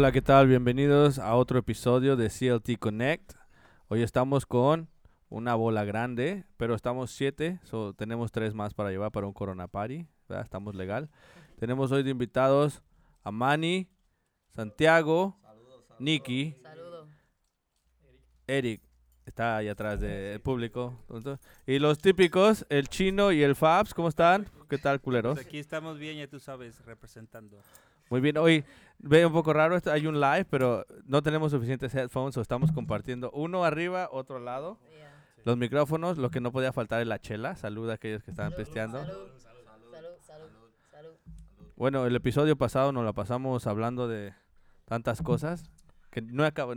[0.00, 0.46] Hola, ¿qué tal?
[0.46, 3.34] Bienvenidos a otro episodio de CLT Connect.
[3.88, 4.88] Hoy estamos con
[5.28, 9.68] una bola grande, pero estamos siete, so tenemos tres más para llevar para un Corona
[9.68, 10.42] Party, ¿verdad?
[10.42, 11.10] estamos legal.
[11.58, 12.82] Tenemos hoy de invitados
[13.24, 13.90] a Manny,
[14.54, 15.38] Santiago,
[15.98, 16.56] Nicky.
[18.46, 18.80] Eric,
[19.26, 20.94] está ahí atrás del público.
[21.66, 24.48] Y los típicos, el chino y el Fabs, ¿cómo están?
[24.70, 25.34] ¿Qué tal, culeros?
[25.34, 27.60] Pues aquí estamos bien, ya tú sabes, representando.
[28.10, 28.64] Muy bien, hoy
[28.98, 32.72] ve un poco raro, esto, hay un live, pero no tenemos suficientes headphones, o estamos
[32.72, 34.80] compartiendo uno arriba, otro al lado.
[34.90, 35.12] Yeah.
[35.44, 37.54] Los micrófonos, lo que no podía faltar es la chela.
[37.54, 38.52] Saluda a aquellos que estaban.
[38.52, 40.48] Salud, salud, salud,
[40.90, 41.14] salud.
[41.76, 44.34] Bueno, el episodio pasado nos la pasamos hablando de
[44.86, 45.70] tantas cosas
[46.10, 46.74] que no acabo.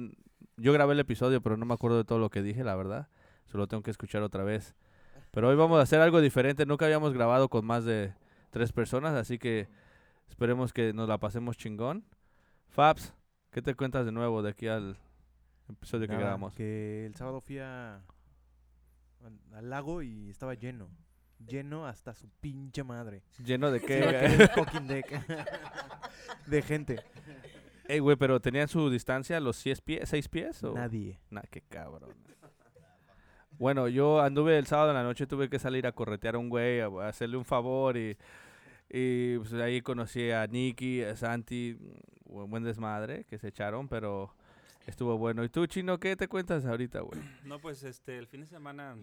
[0.57, 3.07] Yo grabé el episodio, pero no me acuerdo de todo lo que dije, la verdad.
[3.47, 4.75] Solo tengo que escuchar otra vez.
[5.31, 6.67] Pero hoy vamos a hacer algo diferente.
[6.67, 8.13] Nunca habíamos grabado con más de
[8.51, 9.67] tres personas, así que
[10.29, 12.05] esperemos que nos la pasemos chingón.
[12.69, 13.13] Fabs,
[13.51, 14.97] ¿qué te cuentas de nuevo de aquí al
[15.69, 16.53] episodio que grabamos?
[16.55, 18.01] Que el sábado fui a,
[19.53, 20.89] al- lago y estaba lleno.
[21.45, 23.23] Lleno hasta su pinche madre.
[23.43, 24.49] Lleno de qué.
[24.55, 25.07] fucking deck.
[26.47, 26.99] de gente.
[27.89, 31.19] Ey, güey, pero tenían su distancia los 6 pies, seis pies o Nadie.
[31.29, 32.13] Nah, qué cabrón.
[33.57, 36.49] Bueno, yo anduve el sábado en la noche, tuve que salir a corretear a un
[36.49, 38.17] güey, a, a hacerle un favor y,
[38.95, 41.77] y pues, ahí conocí a Nicky, a Santi,
[42.25, 44.33] un buen desmadre que se echaron, pero
[44.85, 45.43] estuvo bueno.
[45.43, 47.19] ¿Y tú, Chino, qué te cuentas ahorita, güey?
[47.43, 48.95] No, pues este, el fin de semana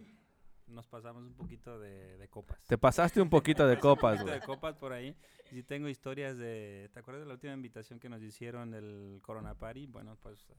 [0.68, 2.64] nos pasamos un poquito de, de copas.
[2.66, 4.40] Te pasaste un poquito de copas, Un poquito güey.
[4.40, 5.16] de copas por ahí.
[5.50, 6.88] Y sí tengo historias de...
[6.94, 9.86] ¿Te acuerdas de la última invitación que nos hicieron del Corona Party?
[9.86, 10.38] Bueno, pues...
[10.50, 10.54] eh,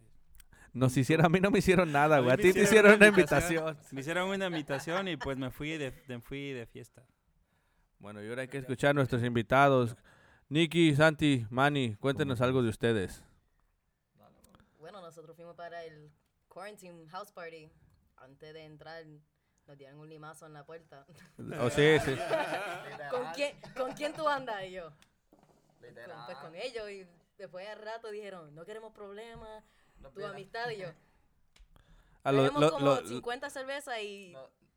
[0.73, 2.33] Nos hicieron, a mí no me hicieron nada, A güey.
[2.33, 3.77] A me ti te hicieron una una invitación.
[3.93, 7.05] Me hicieron una invitación y pues me fui de, de- fui de fiesta.
[8.01, 9.95] Bueno, y ahora hay que escuchar a nuestros invitados.
[10.49, 13.23] Nicky, Santi, Manny, cuéntenos algo de ustedes.
[14.79, 16.11] Bueno, nosotros fuimos para el
[16.47, 17.69] quarantine house party.
[18.17, 19.03] Antes de entrar,
[19.67, 21.05] nos dieron un limazo en la puerta.
[21.59, 22.15] Oh, sí, sí.
[23.11, 24.63] ¿Con quién, ¿Con quién tú andas?
[24.65, 24.89] Y yo,
[25.79, 26.89] con, pues con ellos.
[26.89, 27.07] Y
[27.37, 29.63] después al rato dijeron, no queremos problemas,
[30.13, 30.69] tu amistad.
[30.71, 30.87] Y yo,
[32.23, 34.35] A lo- tenemos lo- como lo- 50 cervezas y,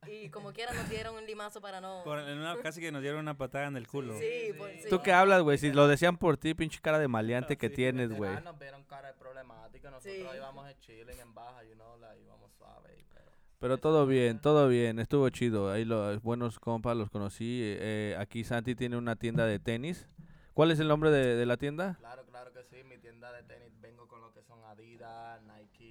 [0.08, 2.02] y como quiera nos dieron un limazo para no...
[2.04, 4.16] Por, en una, casi que nos dieron una patada en el culo.
[4.18, 4.88] Sí, por, sí.
[4.90, 5.58] ¿Tú qué hablas, güey?
[5.58, 8.32] Si lo decían por ti, pinche cara de maleante que Sí, tienes, güey.
[8.42, 10.36] Nos vieron cara de problemática, nosotros Sí.
[10.36, 13.30] íbamos de chilling en baja, you know, la íbamos suave, y pero...
[13.58, 15.70] Pero todo bien, todo bien, estuvo chido.
[15.70, 17.60] Ahí los buenos compas los conocí.
[17.62, 20.08] eh, aquí Santi tiene una tienda de tenis.
[20.52, 21.96] ¿Cuál es el nombre de, de la tienda?
[21.98, 25.83] Claro, claro que sí, mi tienda de tenis vengo con lo que son Adidas, Nike,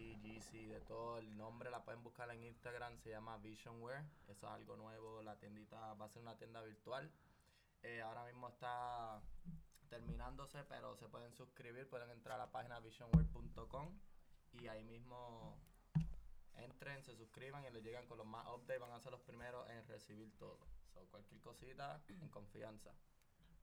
[0.51, 1.17] Yeezy, de todo.
[1.17, 5.21] El nombre la pueden buscar en Instagram, se llama Vision Wear, eso es algo nuevo,
[5.21, 7.09] la tiendita va a ser una tienda virtual.
[7.83, 9.21] Eh, ahora mismo está
[9.89, 13.89] terminándose, pero se pueden suscribir, pueden entrar a la página visionwear.com
[14.53, 15.57] y ahí mismo
[16.55, 19.69] entren, se suscriban y les llegan con los más updates, van a ser los primeros
[19.69, 20.59] en recibir todo.
[20.93, 22.91] So, cualquier cosita, en confianza.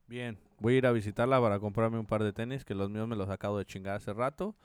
[0.06, 3.06] Bien, voy a ir a visitarla para comprarme un par de tenis, que los míos
[3.06, 4.56] me los acabo de chingar hace rato.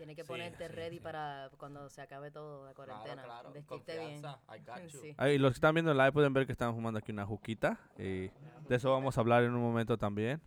[0.00, 1.02] Tienes que Sí, ponerte sí, ready sí.
[1.02, 3.22] para cuando se acabe todo la cuarentena.
[3.22, 4.22] Claro, claro, vestirte bien.
[4.22, 4.76] confianza, I got
[5.36, 5.38] you.
[5.42, 7.78] Los que están viendo el live pueden ver que están fumando aquí una juquita.
[7.98, 8.30] Y de
[8.70, 10.40] eso vamos a hablar en un momento también.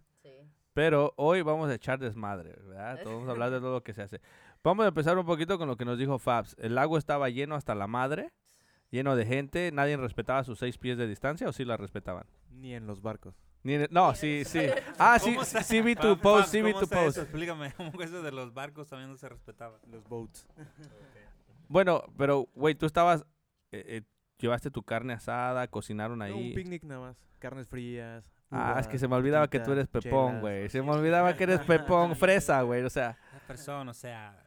[0.73, 2.99] Pero hoy vamos a echar desmadre, ¿verdad?
[3.05, 4.21] Vamos a hablar de todo lo que se hace.
[4.63, 6.55] Vamos a empezar un poquito con lo que nos dijo Fabs.
[6.57, 8.31] El lago estaba lleno hasta la madre,
[8.89, 9.71] lleno de gente.
[9.71, 12.25] Nadie respetaba sus seis pies de distancia o sí la respetaban.
[12.49, 13.35] Ni en los barcos.
[13.63, 14.59] Ni en el- no, sí, sí.
[14.99, 17.07] Ah, sí, sí vi tu post, sí vi ¿cómo tu post.
[17.17, 17.21] eso?
[17.21, 19.79] Explícame, ¿cómo que eso de los barcos también no se respetaba?
[19.89, 20.45] Los boats.
[21.67, 23.21] Bueno, pero, güey, tú estabas,
[23.71, 24.01] eh, eh,
[24.37, 26.49] llevaste tu carne asada, cocinaron No, ahí.
[26.49, 27.17] un picnic nada más.
[27.39, 28.23] Carnes frías.
[28.51, 30.69] ah, es que se me olvidaba que tú eres pepón, güey.
[30.69, 32.83] Se me olvidaba que eres pepón, fresa, güey.
[32.83, 33.17] O sea,
[33.47, 34.43] persona, o sea,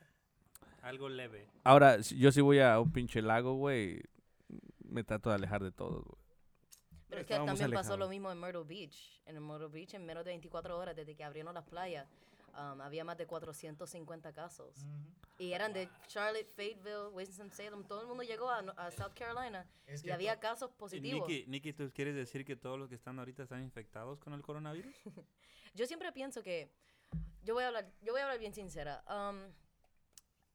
[0.83, 1.49] algo leve.
[1.65, 4.01] ahora, si- yo sí voy a un pinche lago, güey,
[4.85, 6.25] me trato de alejar de todo, güey.
[7.17, 9.21] Pero es que también pasó lo mismo en Myrtle Beach.
[9.27, 12.07] En el Myrtle Beach, en menos de 24 horas desde que abrieron las playas,
[12.53, 14.85] um, había más de 450 casos.
[15.39, 17.85] Y eran de Charlotte, Fayetteville, Winston-Salem.
[17.85, 19.67] Todo el mundo llegó a, a South Carolina
[20.03, 21.29] y había casos Y positivos.
[21.29, 24.43] Nicky, Nicky, ¿tú quieres decir que todos los que están ahorita están infectados con el
[24.43, 24.95] coronavirus?
[25.75, 26.71] Yo siempre pienso que
[27.43, 29.05] yo voy a hablar, yo voy a hablar bien sincera.
[29.09, 29.53] Um,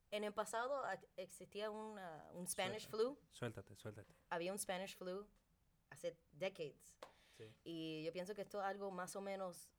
[0.09, 0.83] en el pasado
[1.15, 3.17] existía una- un Spanish flu.
[3.29, 4.13] Suéltate, suéltate.
[4.29, 5.25] Había un Spanish flu
[5.91, 6.97] hace decades.
[7.37, 7.45] Sí.
[7.63, 9.69] Y yo pienso que esto es algo más o menos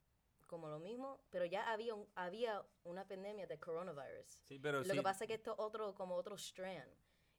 [0.47, 4.27] como lo mismo, pero ya había un- había una pandemia de coronavirus.
[4.47, 4.93] Sí, pero Lo sí.
[4.93, 6.89] que pasa es que esto es otro como otro strand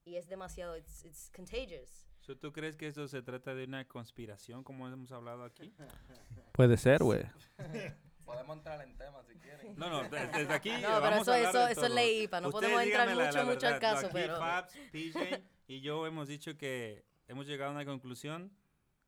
[0.03, 2.07] y es demasiado it's, it's contagious.
[2.21, 5.73] So, ¿Tú crees que esto se trata de una conspiración, como hemos hablado aquí?
[6.53, 7.23] Puede ser, güey.
[8.25, 9.75] Podemos entrar en tema si quieren.
[9.75, 12.21] No, no, de- desde aquí No, pero vamos eso- a eso- de eso es ley
[12.23, 14.73] IPA, no Ustedes podemos entrar díganme la- mucho, la mucho al caso, Aquí pero- Fabs,
[14.91, 18.55] PJ y yo hemos dicho que hemos llegado a una conclusión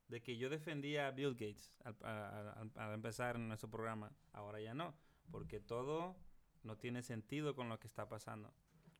[0.08, 4.12] de que yo defendía a Bill Gates al, a- a- al empezar en nuestro programa.
[4.32, 4.94] Ahora ya no,
[5.30, 6.16] porque todo
[6.62, 8.52] no tiene sentido con lo que está pasando.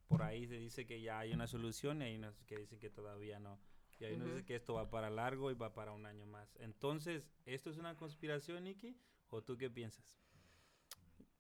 [0.09, 2.91] Por ahí se dice que ya hay una solución y hay unos que dicen que
[2.91, 3.59] todavía no.
[3.99, 6.55] Y hay unos dicen que esto va para largo y va para un año más.
[6.61, 8.97] Entonces, ¿esto es una conspiración, Nicky?
[9.31, 10.19] ¿O tú qué piensas?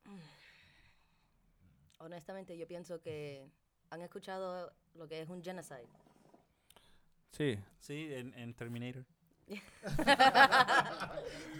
[1.99, 3.49] Honestamente, yo pienso que
[3.91, 5.89] han escuchado lo que es un genocide.
[7.33, 7.59] Sí.
[7.79, 9.05] Sí, en, en Terminator.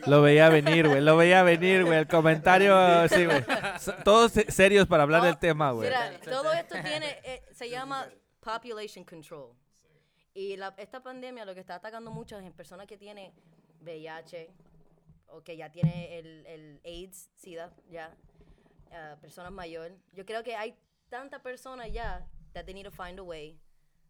[0.07, 1.01] Lo veía venir, güey.
[1.01, 1.99] Lo veía venir, güey.
[1.99, 3.45] El comentario, sí, güey.
[4.05, 5.89] Todos se- serios para hablar del tema, güey.
[5.89, 8.09] Mira, todo esto tiene, eh, se llama
[8.41, 9.53] population control.
[10.35, 13.33] Y la- esta pandemia lo que está atacando mucho es en personas que tienen
[13.81, 14.51] VIH
[15.29, 18.15] o que ya tienen el, el AIDS, SIDA, ya,
[18.93, 19.97] ah, personas mayores.
[20.13, 20.77] Yo creo que hay
[21.09, 23.59] tantas personas ya that they need to find a way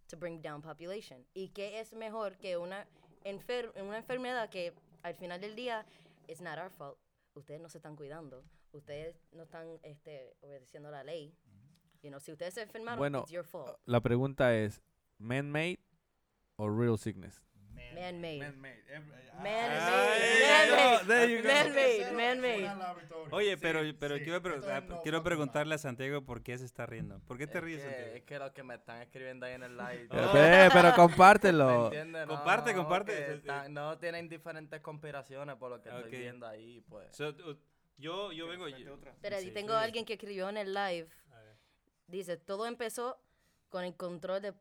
[0.09, 1.25] to bring down population.
[1.33, 2.87] Y que es mejor que una,
[3.27, 5.85] enfer una enfermedad que al final del día
[6.29, 6.99] it's not our fault.
[7.35, 8.45] Ustedes no se están cuidando.
[8.73, 11.35] Ustedes no están este, obedeciendo la ley.
[12.03, 13.79] You know, si ustedes se enfermaron, Bueno, it's your fault.
[13.85, 14.83] La pregunta es,
[15.19, 15.79] ¿man-made
[16.57, 17.43] o real sickness?
[17.97, 18.39] Man-made.
[18.39, 18.83] Man-made.
[19.43, 21.07] Man-made.
[21.07, 21.49] there you go.
[21.49, 22.13] Man-made.
[22.13, 22.71] Man-made.
[23.31, 27.21] Oye, pero, pero sí, quiero, ah, quiero preguntarle a Santiago por qué se está riendo.
[27.21, 28.17] ¿Por qué te Es ríes, que, Santiago?
[28.17, 30.05] es que los que me están escribiendo ahí en el live.
[30.05, 31.91] Eh, ve, pero ¿Me compártelo.
[32.29, 33.33] Comparte, no, comparte.
[33.35, 33.69] Eh, eh.
[33.71, 37.17] no tienen diferentes conspiraciones por lo que estoy viendo ahí, pues.
[37.17, 37.57] So, uh,
[37.97, 38.69] yo, yo vengo...
[38.69, 41.09] yo- Pero Sí, y tengo alguien que escribió en el live.
[42.09, 43.19] Dice, todo empezó
[43.69, 44.55] con el control de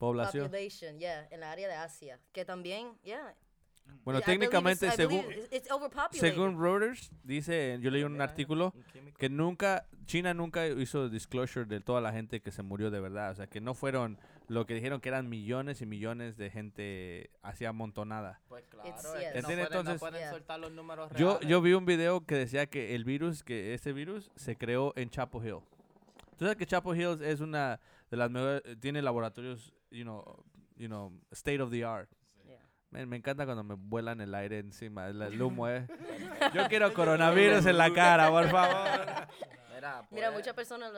[0.00, 0.46] Población.
[0.46, 2.18] population, yeah, en la área de Asia.
[2.32, 3.34] Que también, yeah.
[4.04, 5.68] Bueno, I técnicamente, it's- según, it's-
[6.12, 8.72] según Reuters, dice, yo leí un artículo
[9.18, 13.32] que nunca, China nunca hizo disclosure de toda la gente que se murió de verdad.
[13.32, 14.16] O sea, que no fueron
[14.46, 18.40] lo que dijeron que eran millones y millones de gente así amontonada.
[18.48, 20.30] Pues claro, Entonces- pueden Yeah.
[20.30, 21.48] soltar los números Yo, reales.
[21.48, 25.10] yo vi un video que decía que el virus, que este virus se creó en
[25.10, 25.58] Chapo Hill.
[26.38, 27.80] Tú sabes que Chapo Hills es una
[28.10, 30.44] de las mejores, tiene laboratorios, you know,
[30.76, 32.08] you know, state of the art.
[32.46, 32.56] Yeah.
[32.90, 35.86] Man, me encanta cuando me vuelan el aire encima, el, el humo, eh.
[36.54, 39.28] Yo quiero coronavirus en la cara, por favor.
[39.74, 40.92] Mira, Mira, pues, muchas personas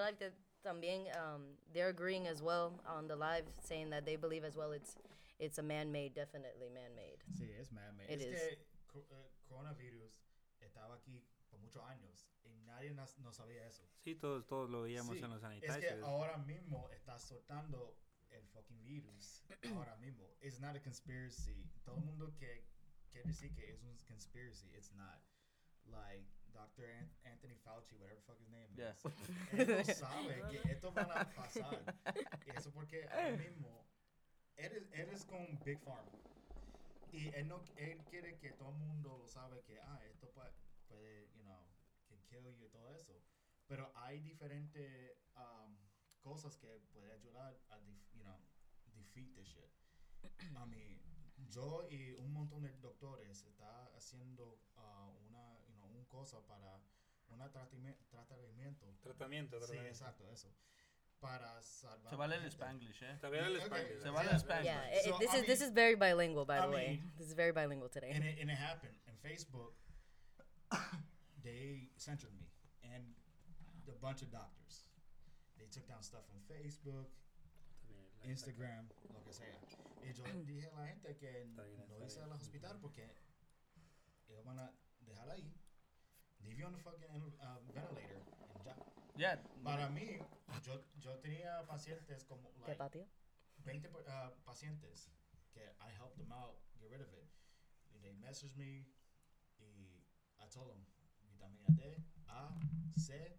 [0.63, 4.73] también um, they're agreeing as well on the live, saying that they believe as well
[4.73, 4.97] it's
[5.39, 7.19] it's a man-made, definitely man-made.
[7.37, 8.13] Sí, es man-made.
[8.13, 8.59] It es is.
[8.93, 10.13] que eh, coronavirus
[10.61, 13.83] estaba aquí por muchos años y nadie no sabía eso.
[13.99, 15.95] Sí, todos, todos lo veíamos Sí, en los Es sanitarios.
[15.95, 17.97] que ahora mismo está soltando
[18.33, 19.43] el fucking virus.
[19.75, 20.27] ahora mismo.
[20.41, 21.67] It's not a conspiracy.
[21.85, 22.65] Todo el mundo que
[23.11, 25.21] quiere decir que es un conspiracy, it's not.
[25.87, 26.85] Like Dr.
[26.87, 28.95] An- Anthony Fauci, whatever the fuck his name Yeah.
[28.95, 29.03] is.
[29.53, 31.95] Él no sabe que esto va a pasar.
[32.47, 33.85] Y Eso porque ahora mismo
[34.57, 36.13] eres, eres con Big Pharma.
[37.11, 40.31] Y él, no, él quiere que todo el mundo lo sabe que, ah, esto
[40.89, 41.61] puede, you know,
[42.09, 43.13] can kill you y todo eso.
[43.67, 45.77] Pero hay diferentes um,
[46.23, 48.39] cosas que puede ayudar a, def- you know,
[48.95, 49.71] defeat this shit.
[50.41, 51.01] I mean,
[51.51, 56.81] yo y un montón de doctores está haciendo uh, una, you know, un cosa para
[57.29, 58.05] un tratamiento.
[59.03, 59.89] Tratamiento, Sí, tratamiento.
[59.89, 60.49] exacto, eso.
[61.21, 62.11] Para salvar.
[62.11, 62.47] Se vale el.
[62.51, 63.19] Spanglish, eh.
[63.21, 63.67] También el Okay.
[63.67, 64.03] Spanglish.
[64.03, 64.35] Se vale Yeah.
[64.35, 64.65] el Spanglish.
[64.65, 66.89] Yeah, it- So, this I is this mean- is very bilingual, by I the way.
[66.99, 68.11] mean- This is very bilingual today.
[68.13, 68.97] And it, and it happened.
[69.07, 69.75] In Facebook,
[71.43, 72.49] they censored me
[72.83, 73.15] and
[73.89, 74.85] a bunch of doctors.
[75.63, 77.07] They took down stuff from Facebook,
[78.27, 79.63] Instagram, lo que sea.
[80.03, 82.31] Y yo dije a la gente que no está hice a bien.
[82.31, 83.15] los hospitales porque
[84.29, 84.73] ellos van a
[85.07, 85.55] dejar ahí.
[86.41, 87.07] Leave you on the fucking
[87.41, 88.77] uh, ventilator and ya.
[89.15, 89.41] Yeah.
[89.63, 90.19] Para mí,
[90.65, 93.07] yo, yo tenía pacientes como ¿Qué like, patio?
[93.59, 95.13] 20 pa- uh, pacientes
[95.53, 97.29] que I helped them out get rid of it.
[97.95, 98.89] And they messaged me
[99.61, 100.03] y
[100.41, 100.85] I told them
[101.31, 102.59] vitamina D, A,
[102.97, 103.39] C,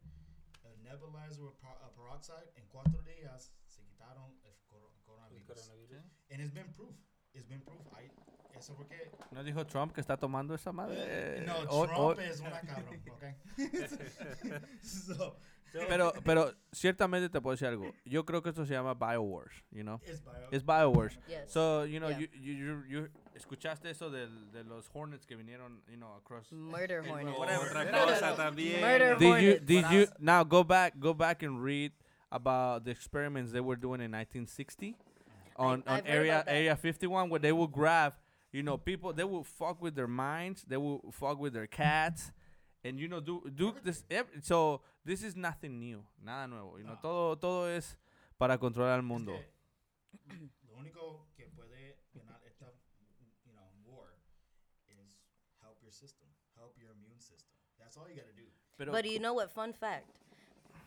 [0.63, 5.47] el nebulizer with per- uh, peroxide en cuatro días se quitaron el cor- El coronavirus.
[5.47, 6.03] coronavirus.
[6.31, 6.95] And it's been proof.
[7.33, 7.81] It's been proof.
[7.99, 8.11] I,
[8.57, 11.41] eso porque ¿No dijo Trump que está tomando esa madre?
[11.45, 13.35] no O- o- Trump es una cabrón, okay?
[14.81, 15.37] so
[15.87, 17.91] pero, pero ciertamente te puedo decir algo.
[18.05, 19.99] Yo creo que esto se llama biowars, you know?
[20.05, 20.47] it's bio.
[20.51, 21.17] Es biowars.
[21.27, 21.51] Yes.
[21.51, 22.19] So, you know, Yeah.
[22.19, 26.51] you, you, you, you- escuchaste eso del, de los hornets que vinieron, you know, across.
[26.51, 27.37] Murder hornet.
[27.37, 27.67] whatever.
[27.69, 28.81] Otra cosa también.
[28.81, 31.91] Murder Did you, did you, now go back, go back and read
[32.31, 34.95] about the experiments they were doing in 1960
[35.55, 38.13] on, on I've area, area 51 where they would grab,
[38.51, 42.31] you know, people, they would fuck with their minds, they would fuck with their cats,
[42.83, 44.03] And you know, Duke, Duke this,
[44.41, 46.77] so this is nothing new, nada nuevo.
[46.77, 46.99] You know, No.
[47.01, 47.95] todo, todo es
[48.37, 49.33] para controlar el Es mundo.
[49.33, 52.65] que Lo único que puede ganar esta,
[53.45, 54.09] you know, war
[54.87, 55.23] is
[55.61, 57.55] help your system, help your immune system.
[57.79, 58.43] That's all you gotta do.
[58.77, 59.49] Pero, But you know what?
[59.51, 60.19] Fun fact.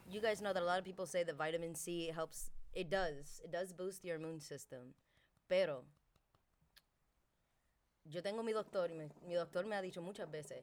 [0.09, 2.51] You guys know that a lot of people say that vitamin C helps.
[2.75, 3.41] It does.
[3.43, 4.93] It does boost your immune system.
[5.49, 5.85] Pero
[8.05, 10.63] yo tengo mi doctor y me- mi doctor me ha dicho muchas veces,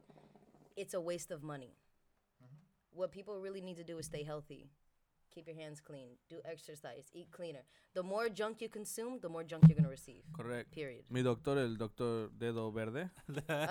[0.76, 1.76] it's a waste of money.
[2.44, 3.00] Mm-hmm.
[3.00, 4.70] What people really need to do is stay healthy.
[5.34, 6.16] Keep your hands clean.
[6.30, 7.10] Do exercise.
[7.14, 7.64] Eat cleaner.
[7.94, 10.24] The more junk you consume, the more junk you're going to receive.
[10.32, 10.76] correcto.
[10.76, 11.06] Period.
[11.10, 13.66] Mi doctor, el doctor Dedo Verde, me La-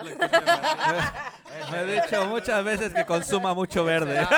[1.79, 4.27] ha dicho muchas veces que consuma mucho verde.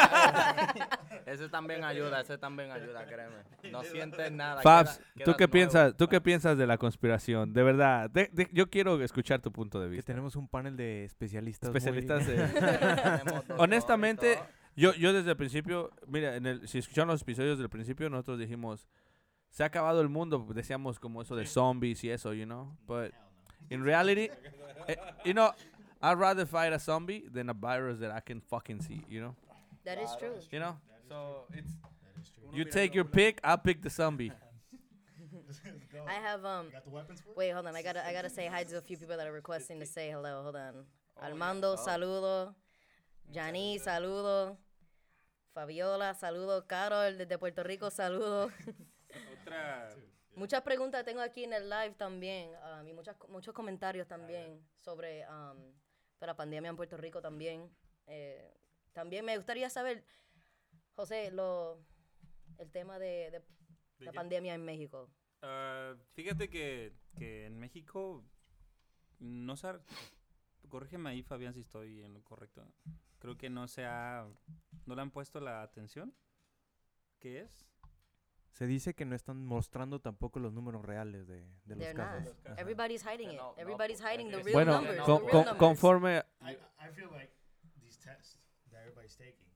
[1.26, 3.36] Ese también ayuda, ese también ayuda, créeme.
[3.72, 4.60] No sientes nada.
[4.60, 5.52] Fabs, queda- ¿tú qué nuevo.
[5.52, 5.96] piensas?
[5.96, 7.52] ¿Tú qué piensas de la conspiración?
[7.54, 10.12] De verdad, de- de- yo quiero escuchar tu punto de Que vista.
[10.12, 11.70] tenemos un panel de especialistas.
[11.70, 14.46] muy- Especialistas de- Tenemos doctor y Honestamente, todo.
[14.76, 18.38] Yo, yo desde el principio, mira, en el, si escucharon los episodios del principio, nosotros
[18.38, 18.88] dijimos,
[19.50, 23.12] se ha acabado el mundo, decíamos como eso de zombies y eso, you know, but
[23.70, 24.28] in reality,
[24.88, 25.52] eh, you know,
[26.02, 29.36] I'd rather fight a zombie than a virus that I can fucking see, you know,
[29.84, 30.34] That is true.
[30.50, 30.76] you know,
[31.08, 31.70] so it's,
[32.02, 32.48] That is true.
[32.52, 34.32] you take your pick, I'll pick the zombie.
[36.08, 36.66] I have um?
[37.36, 37.76] Wait, hold on.
[37.76, 40.10] I gotta I gotta say hi to a few people that are requesting to say
[40.10, 40.42] hello.
[40.42, 40.84] Hold on.
[41.22, 42.54] Armando, saludo.
[43.32, 44.56] Jani, saludo.
[45.54, 46.66] Fabiola, saludo.
[46.66, 48.50] Carol, desde Puerto Rico, saludo.
[49.40, 49.88] Otra,
[50.34, 52.50] Muchas preguntas tengo aquí en el live también.
[52.80, 55.72] um, y muchas, muchos comentarios también sobre um,
[56.20, 57.70] la pandemia en Puerto Rico también.
[58.08, 58.52] Eh,
[58.92, 60.04] también me gustaría saber,
[60.96, 61.78] José, lo,
[62.58, 64.16] el tema de, de ¿De la qué?
[64.16, 65.08] pandemia en México.
[65.42, 68.24] Ah, fíjate que, que en México
[69.20, 69.80] no se ha-
[70.68, 72.66] corrígeme ahí Fabián si estoy en lo correcto.
[73.24, 74.26] Creo que no se ha
[74.84, 76.12] no le han puesto la atención.
[77.20, 77.64] ¿Qué es?
[78.52, 82.06] Se dice que no están mostrando tampoco los números reales de, de los They're not.
[82.18, 82.36] casos.
[82.44, 82.60] Ajá.
[82.60, 83.40] Everybody's hiding it.
[83.56, 84.98] Everybody's hiding the real Bueno, numbers.
[84.98, 85.58] no, con- the real con- numbers.
[85.58, 87.32] conforme, I, I feel like
[87.80, 88.36] these tests
[88.70, 89.48] that everybody's taking,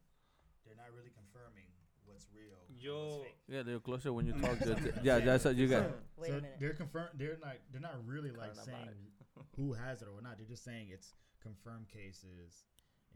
[0.65, 1.69] they're not really confirming
[2.07, 2.57] what's real.
[2.71, 4.57] Yo- yeah, you're closer when you talk,
[5.03, 5.91] yeah, that's what you got.
[6.17, 6.57] Wait so a minute.
[6.59, 7.09] they're confirm.
[7.19, 7.57] They're not.
[7.71, 8.97] They're not really like saying
[9.57, 10.39] who has it or not.
[10.39, 12.65] They're just saying it's confirmed cases.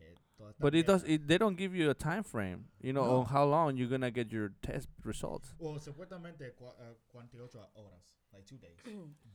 [0.03, 1.05] Eh, todo está But it does.
[1.05, 3.17] It, they don't give you a time frame, you know, No.
[3.21, 5.55] on how long you're gonna get your test results.
[5.59, 7.41] Well, supuestamente cua- uh, 48
[7.77, 8.79] horas, like two days.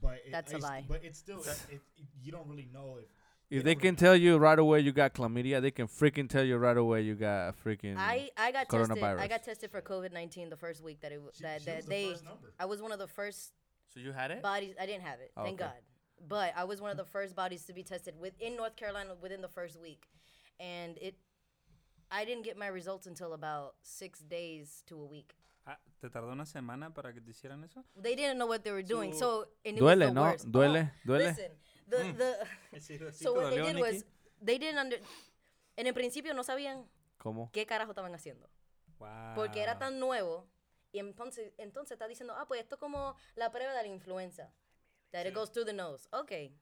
[0.00, 0.84] But it, That's a it's- lie.
[0.86, 1.80] But it's still, it, it,
[2.22, 3.08] you don't really know if.
[3.50, 6.28] If they they can really tell you right away you got chlamydia, they can freaking
[6.28, 7.96] tell you right away you got a freaking.
[7.96, 9.02] I, I got tested.
[9.02, 11.64] I got tested for COVID nineteen the first week that it w- She, that, she
[11.66, 12.10] that was the they.
[12.10, 12.52] first number.
[12.60, 13.54] I was one of the first
[13.94, 14.42] so you had it?
[14.42, 14.74] bodies.
[14.78, 15.70] I didn't have it, Oh, thank okay.
[15.70, 15.80] God.
[16.28, 19.40] But I was one of the first bodies to be tested within North Carolina within
[19.40, 20.08] the first week,
[20.58, 21.16] and it.
[22.10, 25.34] I didn't get my results until about six days to a week.
[25.66, 27.84] Ah, ¿Te tardó una semana para que te hicieran eso?
[28.00, 30.22] They didn't know what they were doing, So- so and it was Duele, the no?
[30.22, 30.46] worst.
[30.50, 31.28] Duele, Oh, duele.
[31.28, 31.52] Listen,
[31.86, 34.04] the the so what they did was
[34.40, 34.98] they didn't under.
[35.76, 36.86] En el principio no sabían
[37.18, 37.50] ¿Cómo?
[37.52, 38.48] qué carajo estaban haciendo.
[38.98, 39.34] Wow.
[39.36, 40.48] porque era tan nuevo
[40.90, 44.52] y entonces entonces está diciendo ah pues esto es como la prueba de la influenza
[45.12, 46.52] that it goes through the nose okay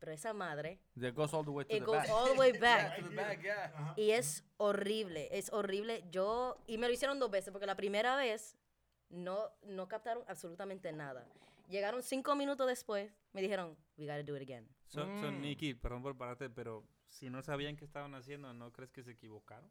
[0.00, 2.10] pero esa madre It goes all the way to it the goes back.
[2.10, 3.72] all the way back to the back, yeah.
[3.78, 3.94] Uh-huh.
[3.96, 8.16] y es horrible es horrible yo y me lo hicieron dos veces porque la primera
[8.16, 8.56] vez
[9.10, 11.26] no no captaron absolutamente nada
[11.68, 15.40] llegaron cinco minutos después me dijeron we gotta do it again So, so, Mm.
[15.42, 19.12] Nicky, perdón por pararte, pero si no sabían qué estaban haciendo, ¿no crees que se
[19.12, 19.70] equivocaron?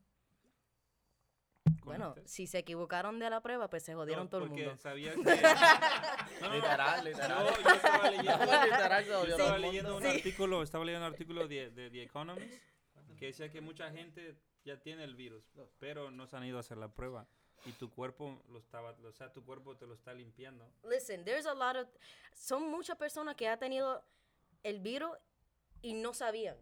[1.86, 4.63] Bueno este- si se equivocaron de la prueba pues se jodieron No, todo el porque
[4.65, 5.17] mundo sabía que...
[5.17, 5.24] No,
[6.41, 6.55] no, no.
[6.55, 7.45] Literal, literal.
[7.48, 11.69] Yo, yo estaba leyendo, Literal, yo estaba leyendo un artículo, estaba leyendo un artículo de,
[11.71, 12.62] de The Economist
[13.17, 15.43] que decía que mucha gente ya tiene el virus,
[15.79, 17.27] pero no se han ido a hacer la prueba
[17.65, 20.65] y tu cuerpo lo estaba, o sea, tu cuerpo te lo está limpiando.
[20.89, 21.88] Listen, there's a lot of
[22.33, 24.01] son muchas personas que ha tenido
[24.63, 25.12] el virus
[25.81, 26.55] y no sabían.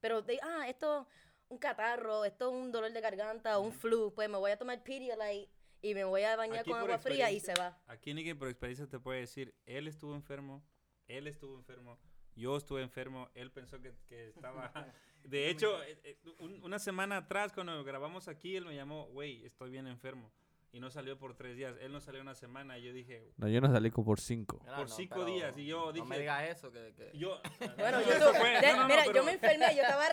[0.00, 1.08] Pero de, ah, esto
[1.48, 4.82] un catarro, esto es un dolor de garganta, un flu, pues me voy a tomar
[4.82, 5.50] Pedialyte
[5.82, 7.78] y me voy a bañar Aquí con agua fría y se va.
[7.86, 10.64] Aquí Nicky por experiencia te puede decir, él estuvo enfermo,
[11.06, 11.98] él estuvo enfermo,
[12.34, 14.72] yo estuve enfermo, él pensó que, que estaba...
[15.24, 19.44] De hecho, eh, eh, un- una semana atrás cuando grabamos aquí, él me llamó, güey,
[19.46, 20.30] estoy bien enfermo.
[20.74, 23.46] Y no salió por tres días, él no salió una semana y yo dije, No,
[23.48, 24.58] yo no salí como por cinco.
[24.64, 26.92] Mira, por no, cinco pero días, y yo No me dije- digas eso, que.
[26.96, 27.40] que yo...
[27.78, 28.42] Bueno, No, yo, no- no,
[28.88, 30.04] mira, pero- yo me enfermé, yo estaba.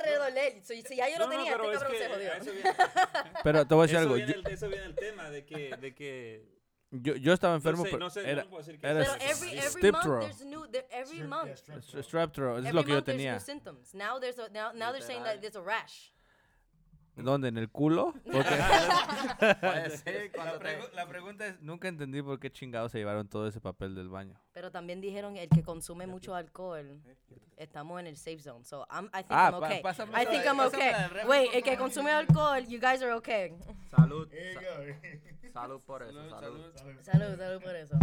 [0.61, 2.31] So, si ya yo lo No, no, tenía, pero este es cabrón que se jodió.
[2.31, 2.69] a eso viene,
[3.43, 4.13] Pero te voy a decir eso algo.
[4.15, 5.77] viene Yo, el, eso viene el tema de que...
[5.77, 6.45] De que
[6.91, 8.99] yo, yo estaba enfermo, no sé, pero no sé, era, no puedo decir que era
[8.99, 10.19] Pero es- every, month throat.
[10.21, 11.47] there's new, there, every Strep- month.
[11.47, 12.05] yeah, strep Stra- throat.
[12.05, 13.39] strep throat, es lo que yo tenía.
[13.93, 16.11] Now there's a, now, now they're saying that there's a rash.
[17.15, 17.49] ¿Dónde?
[17.49, 18.13] ¿En el culo?
[18.31, 18.49] Porque
[19.59, 22.97] Puede ser, la, cuando te- pregu- la pregunta es, nunca entendí por qué chingados se
[22.99, 24.39] llevaron todo ese papel del baño.
[24.53, 27.01] Pero también dijeron el que consume mucho alcohol,
[27.57, 28.63] estamos en el safe zone.
[28.65, 29.81] So I'm, I think Ah, I'm pa- okay.
[29.81, 30.91] pásame I think I'm okay.
[31.27, 33.53] Wait, el que consume alcohol, you guys are okay.
[33.89, 34.27] Salud.
[34.53, 36.59] Sa- salud por eso, salud.
[37.01, 37.95] Salud, salud por eso.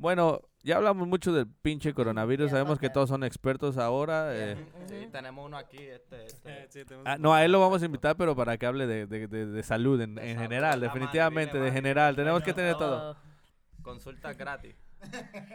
[0.00, 2.50] Bueno, ya hablamos mucho del pinche coronavirus.
[2.52, 4.28] Sabemos que todos son expertos ahora.
[4.32, 4.56] eh.
[4.86, 6.66] Sí, tenemos uno aquí, este, este.
[6.70, 9.06] Sí, tenemos Ah, no, a él lo vamos a invitar, pero para que hable de,
[9.06, 12.14] de- de- de salud en, en general, definitivamente, de general.
[12.14, 13.16] Tenemos que tener todo.
[13.82, 14.76] Consultas gratis.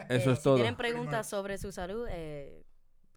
[0.09, 0.55] Eso eh, es si todo.
[0.55, 2.63] tienen preguntas sobre su salud, eh,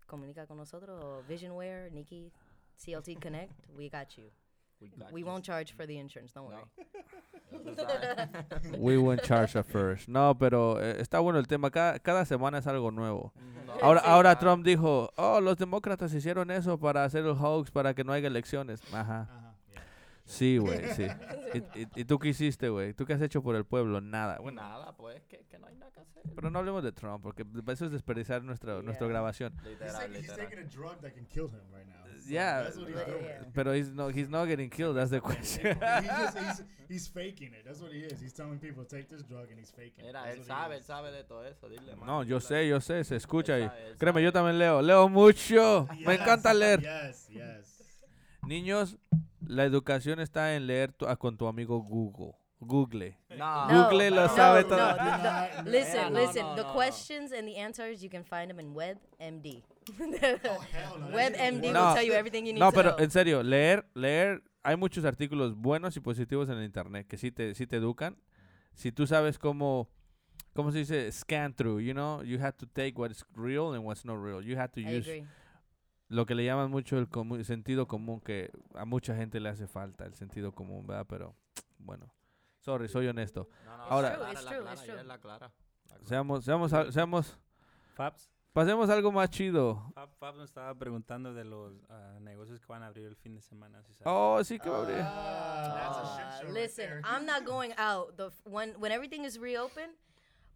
[0.07, 1.27] comunica con nosotros.
[1.29, 2.33] Visionware, Nikki,
[2.77, 4.31] CLT Connect, we got you.
[4.81, 6.63] We got We won't charge for the insurance, don't worry.
[8.79, 10.09] We won't charge at first.
[10.09, 11.71] No, pero eh, está bueno el tema.
[11.71, 13.33] Cada, cada semana es algo nuevo.
[13.67, 13.73] No.
[13.83, 14.07] Ahora, Sí.
[14.09, 18.13] ahora Trump dijo, oh, los demócratas hicieron eso para hacer el hoax, para que no
[18.13, 18.83] haya elecciones.
[18.93, 19.29] Ajá.
[20.25, 21.07] Sí, güey, sí.
[21.55, 22.93] ¿Y, y, y tú qué hiciste, güey?
[22.95, 24.01] ¿Tú qué has hecho por el pueblo?
[24.01, 24.39] Nada.
[24.41, 26.23] Bueno, Nada, pues, que, que no hay nada que hacer.
[26.35, 29.13] pero no hablemos de Trump, porque eso es desperdiciar nuestra, nuestra Yeah.
[29.13, 29.53] grabación.
[29.63, 30.37] He's, Literal, literal.
[32.31, 32.63] Yeah.
[32.63, 33.25] That's what he's doing.
[33.25, 33.75] yeah.
[33.75, 35.77] He's no, he's not getting killed, that's the question.
[35.79, 37.65] he's, just, he's, he's faking it.
[37.65, 38.21] That's what he is.
[38.21, 40.13] He's telling people take this drug and he's faking it.
[40.13, 40.87] Mira, That's él what he sabe, él is.
[40.87, 41.69] sabe de todo eso.
[41.69, 43.57] Dile, No, yo sé, yo sé, se escucha.
[43.59, 44.83] Él créeme, yo también leo.
[44.83, 45.89] Leo mucho.
[46.01, 46.81] Me Yes, encanta leer.
[46.81, 48.03] Yes, yes.
[48.43, 48.97] Niños,
[49.47, 52.33] la educación está en leer tu- con tu amigo Google.
[52.59, 53.19] Google.
[53.37, 54.97] No, No, Google lo no, sabe no, todo.
[54.97, 56.43] No, no, listen, listen.
[56.47, 56.73] no, the no, no.
[56.73, 59.63] questions and the answers you can find them in WebMD.
[59.89, 61.09] No.
[61.13, 61.87] WebMD No.
[61.89, 63.05] will tell you everything you need No, to pero know.
[63.05, 67.31] en serio, leer, leer, hay muchos artículos buenos y positivos en el internet que sí
[67.31, 68.17] te, sí te educan.
[68.75, 69.89] Si tú sabes cómo,
[70.55, 74.05] cómo se dice, scan through, you know, you have to take what's real and what's
[74.05, 74.43] not real.
[74.43, 75.27] You have to I use agree.
[76.09, 79.67] lo que le llaman mucho el comu- sentido común, que a mucha gente le hace
[79.67, 81.07] falta el sentido común, ¿verdad?
[81.09, 81.37] Pero,
[81.79, 82.13] bueno,
[82.59, 83.49] sorry, soy honesto.
[83.65, 84.19] No, no, Ahora-.
[86.05, 87.39] Seamos, seamos, al- seamos,
[87.95, 89.83] Fabs, pasemos a algo más chido.
[89.95, 93.35] Fab, Fab nos estaba preguntando de los ah, negocios que van a abrir el fin
[93.35, 93.83] de semana.
[93.83, 93.93] si.
[94.07, 94.99] Oh, sí que va a abrir.
[95.03, 97.03] Ah, that's a Uh, shit show right listen.
[97.05, 98.17] I'm not going out.
[98.17, 99.93] The when when everything is reopened,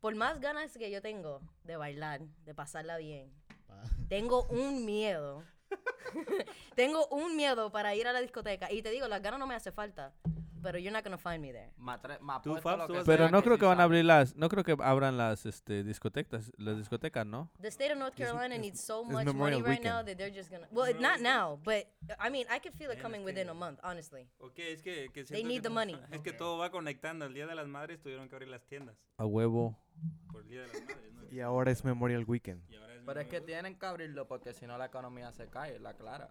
[0.01, 3.31] por más ganas que yo tengo de bailar, de pasarla bien,
[3.69, 3.83] Ah.
[4.09, 5.43] tengo un miedo.
[6.75, 9.55] tengo un miedo para ir a la discoteca y te digo, las ganas no me
[9.55, 10.15] hace falta,
[10.63, 11.73] pero you're not gonna find me there.
[13.07, 16.53] Pero no creo que van a abrir las, no creo que abran las este, discotecas,
[16.57, 17.51] las discotecas, ¿no?
[17.61, 20.35] The state of North Carolina it's- needs so much Memorial money right now that they're
[20.35, 20.67] just gonna.
[20.71, 21.87] Well, not now, but
[22.19, 24.29] I mean, I can feel it coming within a month, honestly.
[24.39, 25.99] Ok, es que, que They need que the money.
[26.11, 26.37] Es que Ok.
[26.39, 27.25] todo va conectando.
[27.27, 29.79] El Día de las Madres tuvieron que abrir las tiendas A huevo.
[30.33, 31.13] por el Día de las Madres.
[31.15, 31.21] ¿no?
[31.31, 32.63] Y ahora es Memorial Weekend.
[32.71, 35.49] Y ahora es Pero es que tienen que abrirlo porque si no la economía se
[35.49, 36.29] cae, la clara.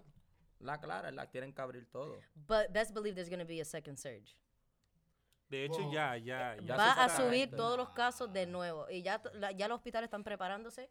[0.59, 2.19] La clara, la tienen que abrir todo.
[2.47, 4.35] But best believe there's gonna be a second surge.
[5.49, 5.91] De hecho, Wow.
[5.93, 6.75] ya, ya, ya.
[6.75, 10.23] Va a subir todos los casos de nuevo y ya la- ya los hospitales están
[10.23, 10.89] preparándose.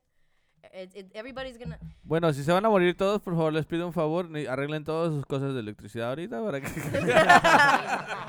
[0.74, 1.78] It- it- everybody's gonna.
[2.02, 5.12] Bueno, si se van a morir todos, por favor, les pido un favor, arreglen todas
[5.12, 6.66] sus cosas de electricidad ahorita para que...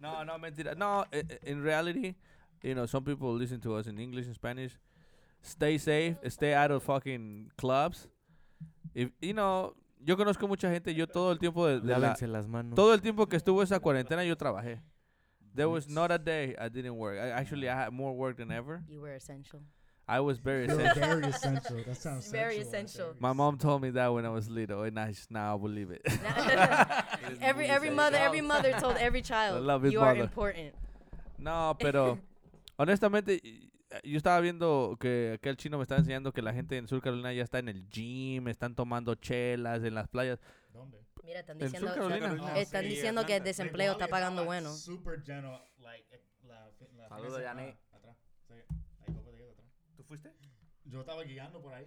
[0.00, 0.74] No, no, mentira.
[0.74, 2.14] No, eh, in reality,
[2.62, 4.72] you know, some people listen to us in English and Spanish.
[5.42, 8.08] Stay safe, stay out of fucking clubs.
[8.94, 9.74] If, you know,
[10.04, 12.74] yo conozco mucha gente, yo todo el tiempo de, de la- las manos.
[12.74, 14.80] todo el tiempo que estuvo esa cuarentena yo trabajé.
[15.54, 17.18] There was not a day I didn't work.
[17.18, 18.82] I, actually, I had more work than ever.
[18.88, 19.60] You were essential.
[20.08, 20.94] I was very essential.
[21.00, 21.76] very essential.
[21.86, 23.14] That sounds Very essential.
[23.20, 26.02] My mom told me that when I was little, and I just now believe it.
[27.40, 30.22] every every mother every mother told every child you are mother.
[30.22, 30.74] important.
[31.38, 32.18] no, pero
[32.76, 33.69] honestamente, y-
[34.04, 37.32] yo estaba viendo que aquel chino me estaba enseñando que la gente en Sur Carolina
[37.32, 40.38] ya está en el gym, están tomando chelas en las playas.
[40.72, 41.04] ¿Dónde?
[41.24, 42.36] Mira, están En Sur diciendo Carolina.
[42.48, 44.72] Ah, están sí, diciendo que el desempleo está pagando bueno.
[44.72, 47.76] Super lleno, like, eh, la, la Saludos, semana, Yanni.
[47.92, 48.16] Atrás.
[48.46, 49.66] Sí, ahí copa de hielo atrás.
[49.96, 50.32] ¿Tú fuiste?
[50.84, 51.86] Yo estaba guiando por ahí.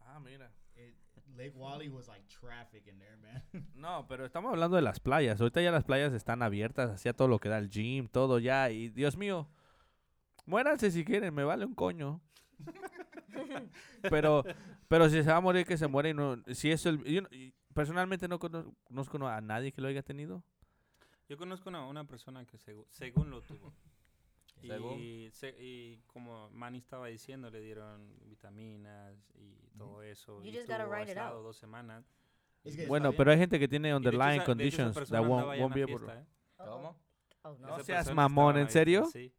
[0.00, 0.50] Ah, mira.
[0.76, 0.96] It,
[1.36, 3.42] Lake Wally was like traffic in there, man.
[3.74, 5.40] No, pero estamos hablando de las playas.
[5.40, 8.70] Ahorita ya las playas están abiertas, hacía todo lo que da el gym, todo ya.
[8.70, 9.48] Y Dios mío,
[10.46, 12.20] muéranse si quieren, me vale un coño.
[14.10, 14.44] pero,
[14.88, 16.10] pero si se va a morir, que se muere.
[16.10, 19.80] Y no, si es el, yo no- y personalmente no cono- conozco a nadie que
[19.80, 20.42] lo haya tenido.
[21.28, 23.72] Yo conozco una, una persona que segu- según lo tuvo.
[24.62, 24.96] Según.
[25.00, 30.40] Y, se- y como Manny estaba diciendo, le dieron vitaminas y todo eso.
[30.40, 31.42] You y just gotta write it out.
[31.42, 32.04] dos semanas.
[32.62, 33.16] Es que está Bueno, bien.
[33.16, 36.24] pero hay gente que tiene underlying hecho conditions that won't, won't be able ¿eh?
[36.58, 36.96] ¿Cómo?
[37.42, 37.82] Oh, no.
[37.82, 39.06] Seas mamón, ¿en serio?
[39.06, 39.32] Sí.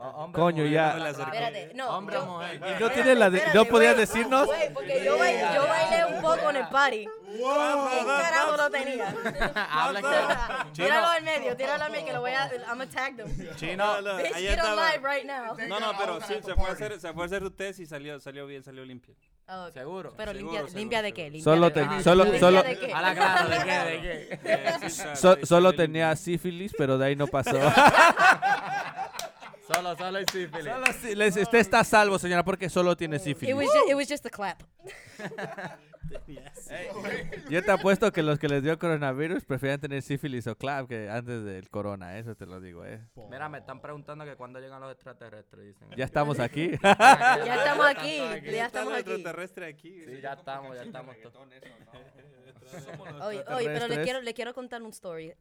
[0.00, 0.92] Hombre, Coño, mujer, ya.
[0.94, 1.10] no la.
[1.10, 1.82] Espérate.
[1.88, 2.54] Hombre, yo- mujer.
[2.54, 4.46] Y no Espérate, tienes la de- espérate, ¿no podías güey, decirnos?
[4.46, 7.08] güey, porque yo, bailé, yo bailé un poco en el party.
[7.32, 9.14] ¿Qué carajo lo tenía?
[9.70, 10.66] Habla.
[10.74, 12.44] Tíralo al medio, tíralo al medio que lo voy a...
[12.68, 13.28] I'm gonna tag them.
[13.76, 14.90] No, no, Bitch, ahí get on estaba.
[14.92, 15.56] live right now.
[15.68, 18.20] No, no, pero sí, se fue, a hacer, se fue a hacer test y salió,
[18.20, 19.14] salió bien, salió limpio.
[19.46, 19.72] Ah, ok.
[19.74, 20.12] Seguro.
[20.16, 21.22] Pero Seguro, limpia, seguro, limpia de qué?
[21.24, 22.02] Limpia Solo de te- qué?
[22.02, 22.86] solo- ¿Limpia solo- de qué?
[22.86, 23.78] ¿de qué?
[23.90, 24.40] ¿De qué?
[24.44, 25.84] Eh, sí, sa- So- salió solo limpio.
[25.86, 27.58] tenía sífilis, pero de ahí no pasó.
[29.66, 30.64] Solo, solo el sífilis.
[30.64, 33.54] Solo sí- les- usted está a salvo, señora, porque solo tiene It sífilis.
[33.54, 34.62] was, just, it was just a clap.
[37.48, 41.08] Yo te apuesto que los que les dio coronavirus prefieren tener sífilis o clap que
[41.08, 43.00] antes del corona, eso te lo digo, eh.
[43.30, 45.88] Mira, me están preguntando que cuándo llegan los extraterrestres, dicen.
[45.96, 46.72] Ya estamos aquí.
[46.82, 48.16] Ya estamos aquí,
[48.50, 49.10] ya estamos aquí.
[49.12, 50.04] extraterrestre aquí.
[50.04, 51.16] Sí, ya estamos, ya estamos.
[51.22, 51.36] todos.
[53.22, 55.32] Oye, oye, pero le quiero, le quiero contar un story.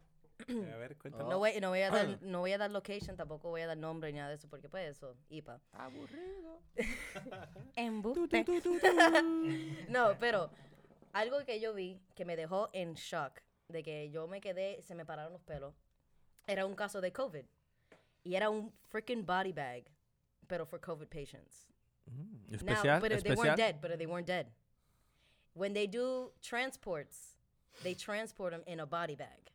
[0.47, 1.29] A ver, cuéntame.
[1.29, 3.77] No voy, no voy a dar, no voy a dar location, tampoco voy a dar
[3.77, 5.61] nombre ni nada de eso, porque pues eso, IPA.
[5.73, 6.61] Aburrido.
[7.75, 8.45] Embuste.
[9.89, 10.49] no, pero
[11.13, 14.95] algo que yo vi que me dejó en shock, de que yo me quedé, se
[14.95, 15.73] me pararon los pelos,
[16.47, 17.45] era un caso de COVID.
[18.23, 19.85] Y era un freaking body bag,
[20.47, 21.67] pero for COVID patients.
[22.05, 23.37] Mm, Especial, now, but they especial.
[23.37, 24.47] weren't dead, but they weren't dead.
[25.53, 27.35] When they do transports,
[27.83, 29.50] they transport them in a body bag.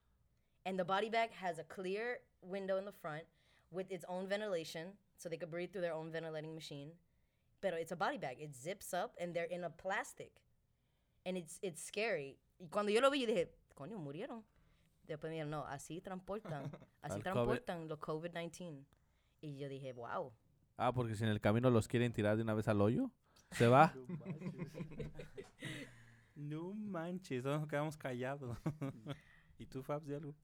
[0.66, 3.22] And the body bag has a clear window in the front
[3.70, 6.90] with its own ventilation, so they could breathe through their own ventilating machine.
[7.60, 8.38] But it's a body bag.
[8.40, 10.32] It zips up and they're in a plastic.
[11.24, 12.38] And it's, it's scary.
[12.58, 14.42] Y cuando yo lo vi, yo dije, coño, murieron.
[15.06, 16.70] Después me dijeron, no, así transportan.
[17.02, 18.84] Así transportan los COVID-19.
[19.42, 20.32] Y yo dije, wow.
[20.76, 23.12] Ah, porque si en el camino los quieren tirar de una vez al hoyo,
[23.52, 23.94] se va.
[26.36, 28.58] No manches, todos nos quedamos callados.
[29.58, 30.34] ¿Y tú, Fabs, de algo?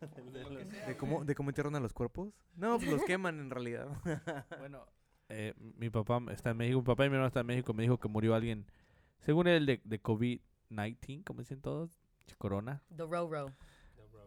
[0.86, 2.32] ¿De cómo, ¿De cómo entierran a los cuerpos?
[2.54, 3.88] No, pues los queman en realidad.
[4.58, 4.86] Bueno,
[5.28, 7.82] eh, mi papá está en México, mi papá y mi hermano están en México, me
[7.82, 8.66] dijo que murió alguien,
[9.20, 11.98] según él, de, de COVID-19, como dicen todos,
[12.38, 12.82] corona.
[12.94, 13.52] The Roro.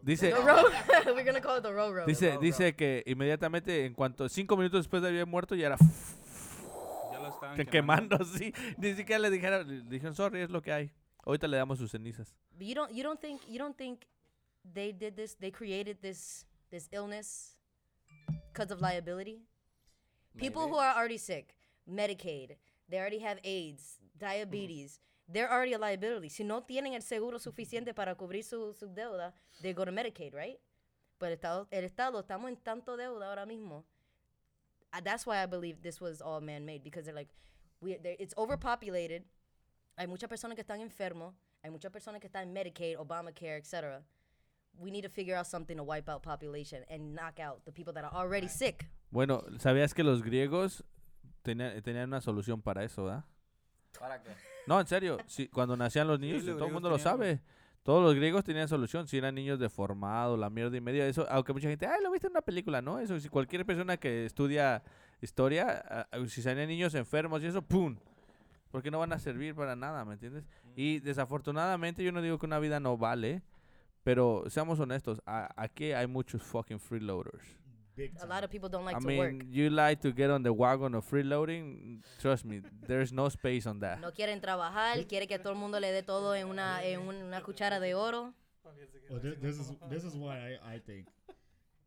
[0.02, 0.68] Dice, The Roro.
[1.14, 2.06] We're going to call it the Roro.
[2.06, 5.76] dice, dice que inmediatamente, en cuanto cinco minutos después de haber muerto, ya era
[7.12, 8.16] Ya lo estaban que quemando.
[8.18, 8.52] quemando, sí.
[8.78, 10.92] Ni siquiera le dijeron, le dijeron, sorry, es lo que hay.
[11.24, 12.34] Ahorita le damos sus cenizas.
[12.52, 14.00] But you don't you don't think you don't think
[14.64, 17.56] they did this they created this this illness
[18.52, 19.42] because of liability?
[20.36, 21.56] People who are already sick,
[21.90, 22.56] Medicaid,
[22.88, 26.28] they already have AIDS, diabetes, they're already a liability.
[26.28, 30.34] Si no tienen el seguro suficiente para cubrir su, su deuda, they go to Medicaid,
[30.34, 30.58] right?
[31.18, 33.84] Pero el Estado, el Estado, estamos en tanto deuda ahora mismo.
[34.92, 37.28] Uh, that's why I believe this was all man-made because they're like,
[37.80, 39.24] we, they're, it's overpopulated.
[39.96, 41.34] Hay muchas personas que están enfermos.
[41.62, 44.02] Hay muchas personas que están en Medicaid, Obamacare, etc.
[44.78, 47.92] We need to figure out something to wipe out population and knock out the people
[47.94, 48.86] that are already sick.
[49.10, 50.84] Bueno, ¿sabías que los griegos
[51.42, 53.24] tenían, tenían una solución para eso, verdad?
[53.98, 54.30] ¿Para qué?
[54.66, 57.40] No, en serio, sí, cuando nacían los niños, los todo el mundo lo tenían- sabe.
[57.82, 59.08] Todos los griegos tenían solución.
[59.08, 61.06] Si eran niños deformados, la mierda y media.
[61.06, 62.98] Eso, aunque mucha gente, ay, lo viste en una película, ¿no?
[63.00, 64.82] Eso, si cualquier persona que estudia
[65.22, 67.96] historia, ah, si salían niños enfermos y eso, ¡pum!
[68.70, 70.44] Porque no van a servir para nada, ¿me entiendes?
[70.76, 73.42] Y desafortunadamente, yo no digo que una vida no vale,
[74.04, 77.42] pero seamos honestos, a- aquí hay muchos fucking freeloaders.
[78.22, 79.44] A lot of people don't like I to mean, work.
[79.50, 83.78] you like to get on the wagon of freeloading, trust me, there's no space on
[83.80, 84.00] that.
[84.00, 87.22] No quieren trabajar, quiere que todo el mundo le dé todo en una, en un-
[87.22, 88.32] una cuchara de oro.
[89.10, 91.08] Well, this, this is this is why I, I think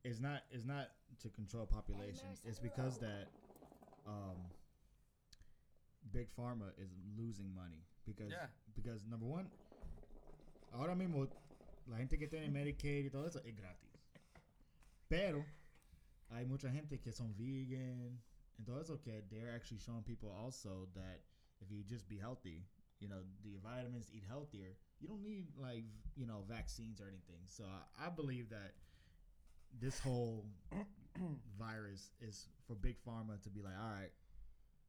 [0.04, 0.89] it's not it's not
[1.23, 2.28] to control population.
[2.43, 3.30] It's because that
[4.06, 4.36] um,
[6.12, 8.47] big pharma is losing money because Yeah.
[8.76, 9.49] because number one,
[10.73, 11.28] ahora mismo
[11.88, 13.89] la gente que tiene Medicaid y todo eso es gratis.
[15.08, 15.46] Pero
[16.30, 18.22] hay mucha gente que son vegan
[18.58, 21.22] and todo eso que they're actually showing people also that
[21.62, 22.65] if you just be healthy,
[23.00, 25.84] you know, do your vitamins, eat healthier, you don't need like
[26.15, 27.43] you know vaccines or anything.
[27.46, 28.74] So I, I believe that
[29.80, 30.46] this whole
[31.60, 34.12] virus is for big pharma to be like, all right,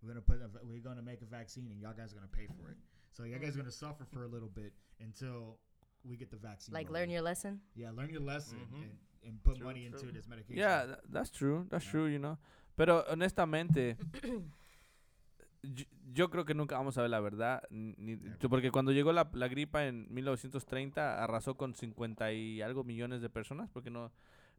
[0.03, 2.47] we're gonna put a, we're gonna make a vaccine and y'all guys are gonna pay
[2.47, 2.77] for it.
[3.13, 5.59] So y'all guys are gonna suffer for a little bit until
[6.05, 6.73] we get the vaccine.
[6.75, 7.61] Like learn your lesson.
[7.75, 10.13] yeah, learn your lesson and, and put True, money into true.
[10.13, 10.59] this medication.
[10.59, 12.39] Yeah, tha- that's true, that's true, you know.
[12.77, 13.97] Pero honestamente,
[15.63, 17.63] yo, yo creo que nunca vamos a ver la verdad.
[17.71, 18.17] ni-
[18.49, 23.31] porque cuando llegó la, la gripa en 1930, arrasó con 50 y algo millones de
[23.31, 24.13] personas, porque no,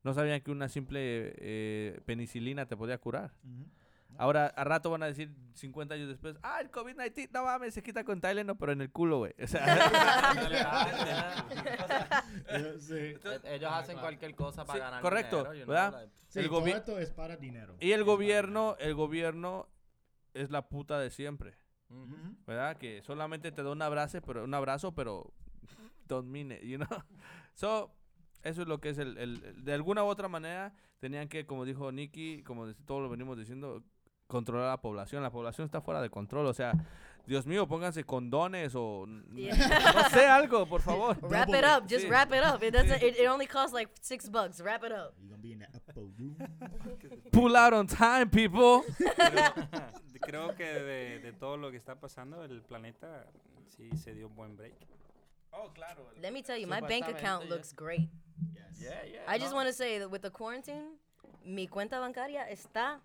[0.04, 3.34] no sabían que una simple eh, penicilina te podía curar.
[3.44, 3.66] Mhm.
[4.18, 7.84] Ahora, a rato van a decir 50 años después, ah, el COVID-19, no mames, se
[7.84, 9.34] quita con Tylenol, pero en el culo, güey.
[9.44, 10.34] O sea,
[13.44, 16.10] Ellos hacen cualquier cosa para Sí, ganar correcto, dinero, know, ¿verdad?
[16.28, 17.76] Sí, El todo esto es para dinero.
[17.80, 19.68] y el Es gobierno, el gobierno
[20.34, 21.58] es la puta de siempre,
[21.90, 22.02] Ujú.
[22.04, 22.36] Ujú.
[22.46, 22.78] ¿verdad?
[22.78, 25.34] Que solamente te da un abrazo, pero un abrazo, pero
[26.08, 26.88] don't mean it, you know.
[27.54, 27.96] So,
[28.44, 31.46] eso es lo que es el, el- el- de alguna u otra manera tenían que,
[31.46, 33.82] como dijo Nicky, como todos lo venimos diciendo,
[34.28, 35.24] controlar a la población.
[35.24, 36.74] La población está fuera de control, o sea,
[37.28, 39.56] Dios mío, pónganse condones o Yeah.
[39.96, 41.18] no sé algo, por favor.
[41.24, 41.88] Wrap it up.
[41.90, 42.10] Just Sí.
[42.10, 42.62] wrap it up.
[42.64, 43.02] It doesn't.
[43.02, 44.62] It, it only costs like six bucks.
[44.62, 45.14] Wrap it up.
[45.20, 46.38] You're gonna be in the upper room.
[47.32, 48.84] Pull out on time, people.
[50.22, 53.26] Creo que de, de todo lo que está pasando, el planeta
[53.76, 54.74] sí se dio un buen break.
[55.52, 56.06] Oh, claro.
[56.22, 58.10] Let me tell you, my bank account looks great.
[58.54, 58.80] Yes.
[58.82, 59.58] Yeah, yeah, I just no.
[59.58, 60.98] want to say that with the quarantine,
[61.44, 63.00] mi cuenta bancaria está.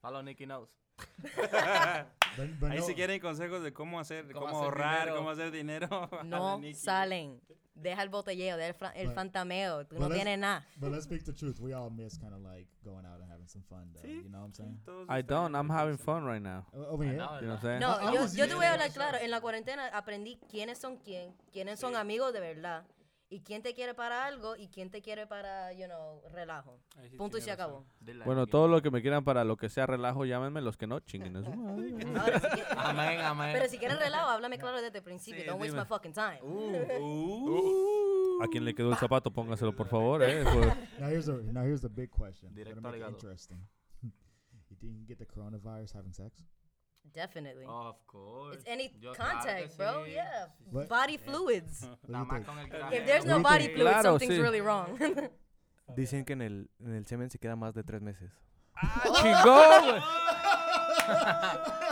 [0.00, 0.68] Follow Nicky Knows.
[2.62, 5.16] Ahí no- si quieren consejos de cómo hacer, Cómo cómo, hacer ahorrar, dinero.
[5.16, 5.88] cómo hacer dinero.
[6.24, 7.40] No salen.
[7.76, 9.84] Deja el botelleo, deja el, fra- el But- fantameo.
[9.86, 10.64] Tú no let's- tienes nada.
[10.76, 11.58] But let's speak the truth.
[11.58, 14.00] We all miss kind of like going out and having some fun, though.
[14.02, 14.22] Sí.
[14.22, 14.80] You know what I'm saying?
[15.08, 15.56] I don't.
[15.56, 16.66] I'm having fun right now.
[16.72, 17.16] Over here.
[17.16, 17.80] No, You know what I'm saying?
[17.80, 19.18] No, yo, yo te voy a hablar claro.
[19.18, 22.84] En la cuarentena aprendí quiénes son quién, quiénes son amigos de verdad.
[23.34, 26.78] Y quién te quiere para algo y quién te quiere para, you know, relajo.
[27.10, 27.84] Sí Punto y se acabó.
[28.24, 30.60] Bueno, todo lo que me quieran para lo que sea relajo, llámenme.
[30.60, 31.38] Los que no, chinguen.
[31.38, 31.40] a.
[31.40, 33.50] Ahora, si quie- Amén, amén.
[33.52, 35.40] pero si quieren relajo, háblame claro desde el principio.
[35.40, 35.82] Sí, Don't waste dime.
[35.82, 36.38] my fucking time.
[36.42, 38.40] Uh.
[38.40, 40.22] A quien le quedó el zapato, póngaselo, por favor.
[40.22, 40.44] Eh.
[41.00, 42.54] Now here's the now here's the big question.
[42.54, 43.58] Directo interesting.
[44.70, 46.46] you think you can get the coronavirus having sex?
[47.12, 47.64] Definitely.
[47.68, 48.56] Of course.
[48.56, 50.04] It's any Yo, claro contact, bro.
[50.04, 50.12] sí.
[50.12, 50.48] Yeah.
[50.72, 50.88] What?
[50.88, 51.88] Body fluids.
[52.08, 54.40] Nada más con el If there's no body fluids, Claro, something's sí.
[54.42, 54.98] really wrong.
[55.96, 58.30] Dicen que en el, en el semen se queda más de tres meses.
[58.74, 60.02] ¡Ah, chingón, güey!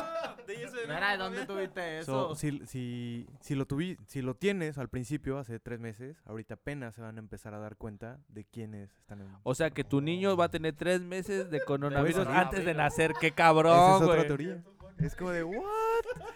[0.89, 2.35] Mira, ¿dónde tuviste So, eso?
[2.35, 6.95] si, si, si, lo tuvi, si lo tienes al principio, hace tres meses, ahorita apenas
[6.95, 9.29] se van a empezar a dar cuenta de quiénes están en...
[9.45, 13.13] O sea que tu niño va a tener tres meses de coronavirus antes de nacer.
[13.21, 14.27] ¡Qué Esa cabrón, es otra güey!
[14.27, 14.63] teoría.
[15.03, 15.65] Es como de, ¿what?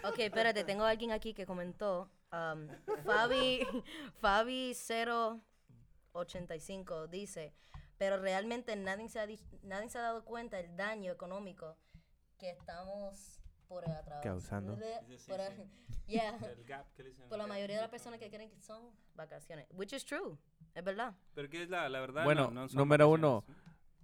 [0.03, 2.09] ok, espérate, tengo a alguien aquí que comentó.
[2.31, 2.67] um,
[3.05, 3.61] Fabi,
[4.21, 4.73] Fabi
[6.13, 7.53] 085 dice,
[7.97, 11.77] pero realmente nadie se, ha di- nadie se ha dado cuenta del daño económico
[12.37, 14.19] que estamos por atrás.
[14.23, 14.75] Causando.
[14.75, 15.63] Por, sí.
[16.07, 18.91] yeah, El gap que dicen por la mayoría de las personas que creen que son
[19.15, 19.67] vacaciones.
[19.71, 20.37] Which is true,
[20.73, 21.15] es verdad.
[21.33, 22.23] Pero que es la, la verdad.
[22.23, 23.45] Bueno, no- no número uno.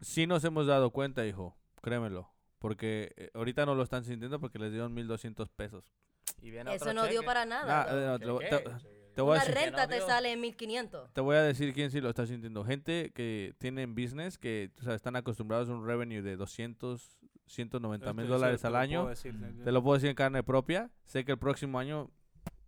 [0.01, 1.55] Sí nos hemos dado cuenta, hijo.
[1.81, 2.29] Créemelo.
[2.63, 5.83] Porque eh, ahorita no lo están sintiendo porque les dieron 1.200 pesos.
[6.41, 8.15] Y viene Eso otro no dio para Nah, nada.
[8.15, 8.63] eh, no, ¿Qué,
[9.13, 11.11] te, voy a decir, renta no te sale en 1500.
[11.11, 12.63] te voy a decir quién sí lo está sintiendo.
[12.63, 18.05] Gente que tienen business, que o sea, están acostumbrados a un revenue de 200, 190
[18.05, 19.07] Esto- mil dólares al año.
[19.09, 19.35] decir.
[19.61, 20.89] Te lo puedo decir en carne propia.
[21.03, 22.09] Sé que el próximo año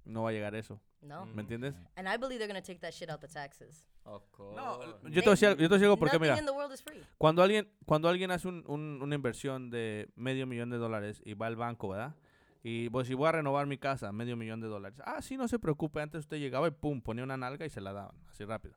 [0.05, 0.79] no va a llegar eso.
[1.01, 1.25] No.
[1.27, 1.75] ¿Me entiendes?
[1.95, 3.87] And I believe they're going to take that shit out the taxes.
[4.05, 4.55] Of course.
[5.03, 6.81] Yo te voy a decir, algo- yo te algo porque, mira, in the world is
[6.81, 7.01] free.
[7.17, 11.33] cuando alguien, cuando alguien hace un- un- una inversión de medio millón de dólares y
[11.33, 12.15] va al banco, ¿verdad?
[12.63, 14.99] Y pues si voy a renovar mi casa, medio millón de dólares.
[15.05, 16.01] Ah, sí, no se preocupe.
[16.01, 18.75] Antes usted llegaba y pum, ponía una nalga y se la daban, así rápido.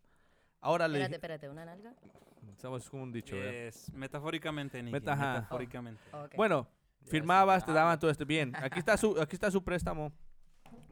[0.60, 1.94] Ahora le Espérate, dije, espérate, ¿una nalga?
[2.52, 3.54] estamos como un dicho, ¿verdad?
[3.54, 4.92] Es metafóricamente, Nicky.
[4.92, 5.14] Meta-.
[5.16, 6.02] Metafóricamente.
[6.12, 6.34] Oh, ok.
[6.36, 6.68] Bueno,
[7.04, 7.98] firmabas, te daban habla.
[8.00, 8.26] todo esto.
[8.26, 10.12] Bien, aquí está su, aquí está su préstamo.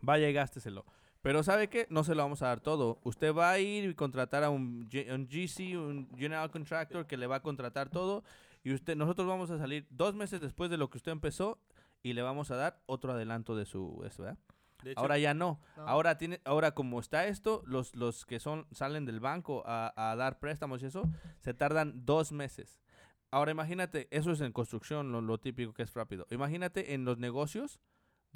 [0.02, 0.84] Vaya y gásteselo.
[1.22, 1.86] Pero ¿sabe qué?
[1.90, 3.00] No se lo vamos a dar todo.
[3.02, 7.16] Usted va a ir y contratar a un, G- un GC, un General Contractor, que
[7.16, 8.22] le va a contratar todo.
[8.62, 11.58] Y usted, nosotros vamos a salir dos meses después de lo que usted empezó
[12.02, 14.38] y le vamos a dar otro adelanto de su, esto, ¿verdad?
[14.84, 15.58] De hecho, Ahora ya no.
[15.76, 15.88] No.
[15.88, 20.14] Ahora tiene, ahora como está esto, los, los que son salen del banco a, a
[20.14, 21.02] dar préstamos y eso,
[21.40, 22.80] se tardan dos meses.
[23.32, 26.26] Ahora imagínate, eso es en construcción, lo, lo típico que es rápido.
[26.30, 27.80] Imagínate en los negocios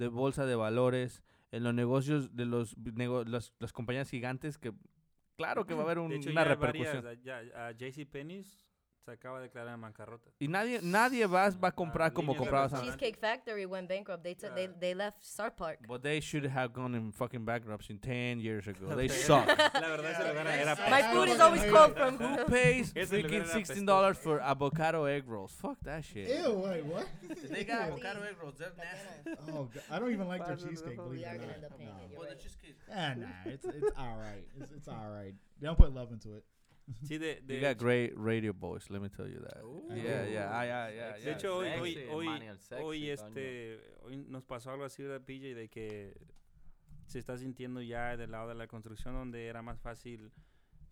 [0.00, 4.72] de bolsa de valores, en los negocios de los nego- las, las compañías gigantes que
[5.36, 7.22] claro que va a haber un- de hecho una ya varias, repercusión.
[7.22, 8.66] ya, ya, JCPenney's
[9.04, 10.30] se acaba de declarar en bancarrota.
[10.38, 12.86] Y nadie nadie va, va a comprar como líneas de comprabas antes.
[12.94, 14.22] Cheesecake Factory went bankrupt.
[14.22, 15.80] They, took they, they left Star Park.
[15.88, 18.88] But they should have gone in fucking bankruptcy 10 years ago.
[18.96, 19.46] They suck.
[19.74, 22.18] La verdad ese lugar era My food is always cold from.
[22.18, 25.52] Who pays Ese freaking sixteen dollars for avocado egg rolls?
[25.52, 26.28] Fuck that shit.
[26.28, 27.06] Ew, wait, what?
[27.50, 28.54] They got avocado egg rolls.
[28.58, 29.40] They're nasty.
[29.52, 29.82] Oh, God.
[29.90, 30.96] I don't even like their cheesecake.
[30.96, 31.96] Believe We it are gonna end up paying No.
[32.04, 32.10] it.
[32.10, 32.76] You're Well, the cheesecake.
[32.92, 34.44] Ah, nah, it's it's all right.
[34.60, 35.34] It's, it's all right.
[35.60, 36.44] They don't put love into it.
[37.02, 38.92] Sí, de, de You got great radio voice.
[38.92, 39.62] Let me tell you that.
[39.64, 39.88] Ooh.
[39.94, 41.32] Yeah, yeah, ah, yeah, yeah, De yeah.
[41.32, 42.28] hecho, hoy, hoy, hoy,
[42.82, 45.54] hoy, este, hoy nos pasó algo así, ¿verdad, PJ?
[45.54, 46.16] De que
[47.06, 50.30] se está sintiendo ya del lado de la construcción donde era más fácil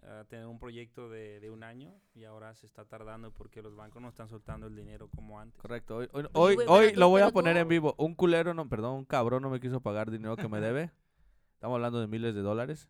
[0.03, 3.75] a tener un proyecto de, de un año y ahora se está tardando porque los
[3.75, 5.61] bancos no están soltando el dinero como antes.
[5.61, 5.97] Correcto.
[5.97, 7.95] Hoy, hoy, hoy, hoy lo voy a poner en vivo.
[7.99, 10.91] Un culero, no, perdón, un cabrón no me quiso pagar dinero que me debe.
[11.55, 12.89] Estamos hablando de miles de dólares.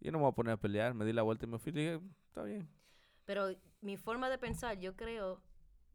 [0.00, 0.94] Yo no me voy a poner a pelear.
[0.94, 2.68] Me di la vuelta y me fui y dije, está bien.
[3.26, 5.40] Pero mi forma de pensar, yo creo,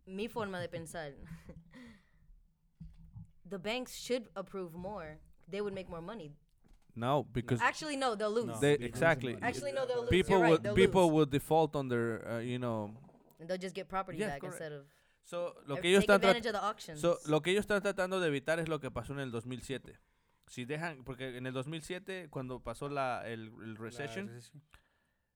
[0.06, 1.14] mi forma de pensar,
[3.50, 5.20] the banks should approve more.
[5.50, 6.34] They would make more money.
[6.96, 8.46] No, because Actually, no, they'll lose.
[8.48, 8.60] No.
[8.60, 9.38] they, exactly.
[9.42, 10.10] Actually, no, they'll lose.
[10.10, 11.14] people You're right, would they'll people lose.
[11.14, 12.92] would default on their, uh, you know.
[13.40, 14.56] And they'll just get property Yeah, back correct.
[14.62, 14.86] instead of
[15.24, 16.22] So, lo que ellos están.
[16.98, 19.98] So, lo que ellos están tratando de evitar es lo que pasó en el 2007.
[20.48, 24.62] Si dejan, porque en el 2007, cuando pasó la, el, el La recession, recesión.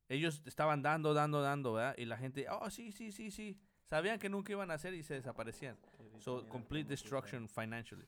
[0.07, 1.95] ellos estaban dando, dando, dando, ¿verdad?
[1.97, 3.57] Y la gente, oh, sí, sí, sí, sí.
[3.85, 5.77] Sabían que nunca iban a hacer y se desaparecían.
[6.19, 8.05] So, complete destruction financially.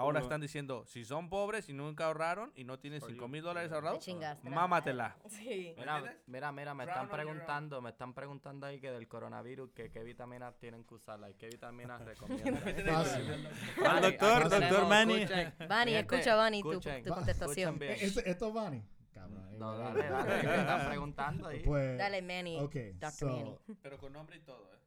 [0.00, 3.42] Ahora Uno- están diciendo, si son pobres y nunca ahorraron y no tienen 5 mil
[3.42, 4.02] dólares ahorrados,
[4.44, 5.14] mámatela.
[5.28, 5.74] Sí.
[5.76, 10.02] Mira, mira, mira, me están preguntando, me están preguntando ahí que del coronavirus, que qué
[10.02, 12.62] vitaminas tienen que usar, like, qué vitaminas recomiendan.
[13.86, 15.26] Al doctor, doctor Manny.
[15.26, 17.82] gente, escucha, Vani, tu, contestación.
[17.82, 18.82] ¿Esto, esto es Vani?
[19.12, 19.58] Cabrón.
[19.58, 21.60] No, dale, dale, me están preguntando ahí.
[21.60, 22.58] Pues, Dale, Manny.
[22.58, 23.12] okay, Dr.
[23.12, 23.58] so, Manny.
[23.82, 24.79] Pero con nombre y todo, ¿eh?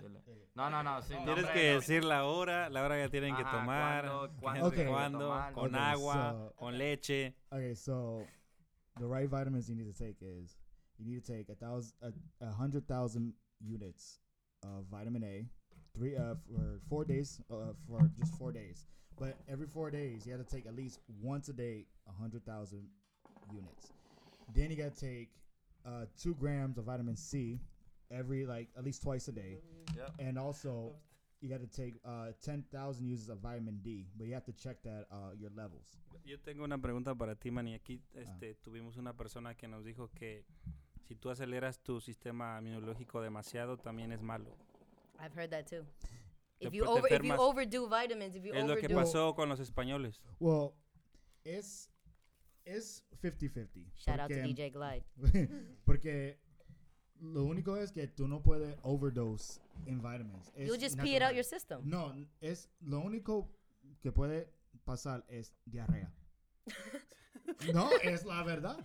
[0.00, 0.20] Dile.
[0.54, 1.74] No, no, no, sin Tienes nombre, que no.
[1.80, 4.92] decir la hora, la hora que tienen que Ajá, tomar, cuándo- qué- cuándo tienen que
[4.92, 5.52] cuándo, tomar.
[5.54, 7.34] con Okay, agua, so- con leche.
[7.50, 8.26] Okay, so
[8.98, 10.58] the right vitamins you need to take is
[10.98, 12.12] you need to take a thousand, a,
[12.46, 14.20] a hundred thousand units
[14.62, 15.46] of vitamin A,
[15.94, 18.86] three uh for four days, uh for just four days.
[19.18, 22.44] But every four days you have to take at least once a day a hundred
[22.44, 22.88] thousand
[23.50, 23.92] units.
[24.54, 25.30] Then you gotta take
[25.86, 27.58] uh two grams of vitamin C
[28.12, 29.60] every like at least twice a day,
[29.96, 30.14] Yep.
[30.20, 30.92] and also.
[31.44, 34.80] You got to take uh, 10,000 uses of vitamin D, but you have to check
[34.84, 35.98] that uh, your levels.
[36.24, 37.74] Yo tengo una pregunta para ti, Manny.
[37.74, 38.20] Aquí Ah.
[38.20, 40.44] este, tuvimos una persona que nos dijo que
[41.08, 44.56] si tú aceleras tu sistema inmunológico demasiado, también es malo.
[45.18, 45.84] I've heard that too.
[46.60, 49.00] If you, over, if you overdo vitamins, if you Es lo que overdo...
[49.00, 50.20] pasó con los españoles.
[50.38, 50.74] Well,
[51.44, 51.90] it's
[52.64, 53.90] it's 50-50.
[53.96, 55.02] Shout out to DJ Glide.
[55.84, 56.38] porque
[57.22, 60.52] lo único es que tú no puedes overdose in vitamins.
[60.56, 61.80] You'll Es just pee it out your system.
[61.84, 63.48] No, es lo único
[64.02, 64.52] que puede
[64.84, 66.12] pasar es diarrea.
[67.74, 68.76] no, es la verdad.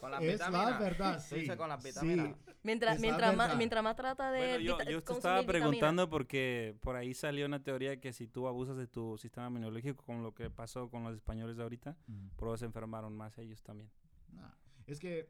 [0.00, 0.80] Con las Es la vitaminas.
[0.80, 1.56] verdad, Tú dices sí.
[1.56, 2.16] con las Sí.
[2.62, 3.56] Mientras, Es la mientras, más, verdad.
[3.58, 5.52] mientras más trata de Bueno, yo, vita- yo te consumir estaba vitamina.
[5.66, 10.04] preguntando porque por ahí salió una teoría que si tú abusas de tu sistema inmunológico,
[10.04, 12.28] con lo que pasó con los españoles de ahorita, Mm.
[12.36, 13.90] pero se enfermaron más ellos también.
[14.32, 14.50] Nah,
[14.86, 15.28] Es que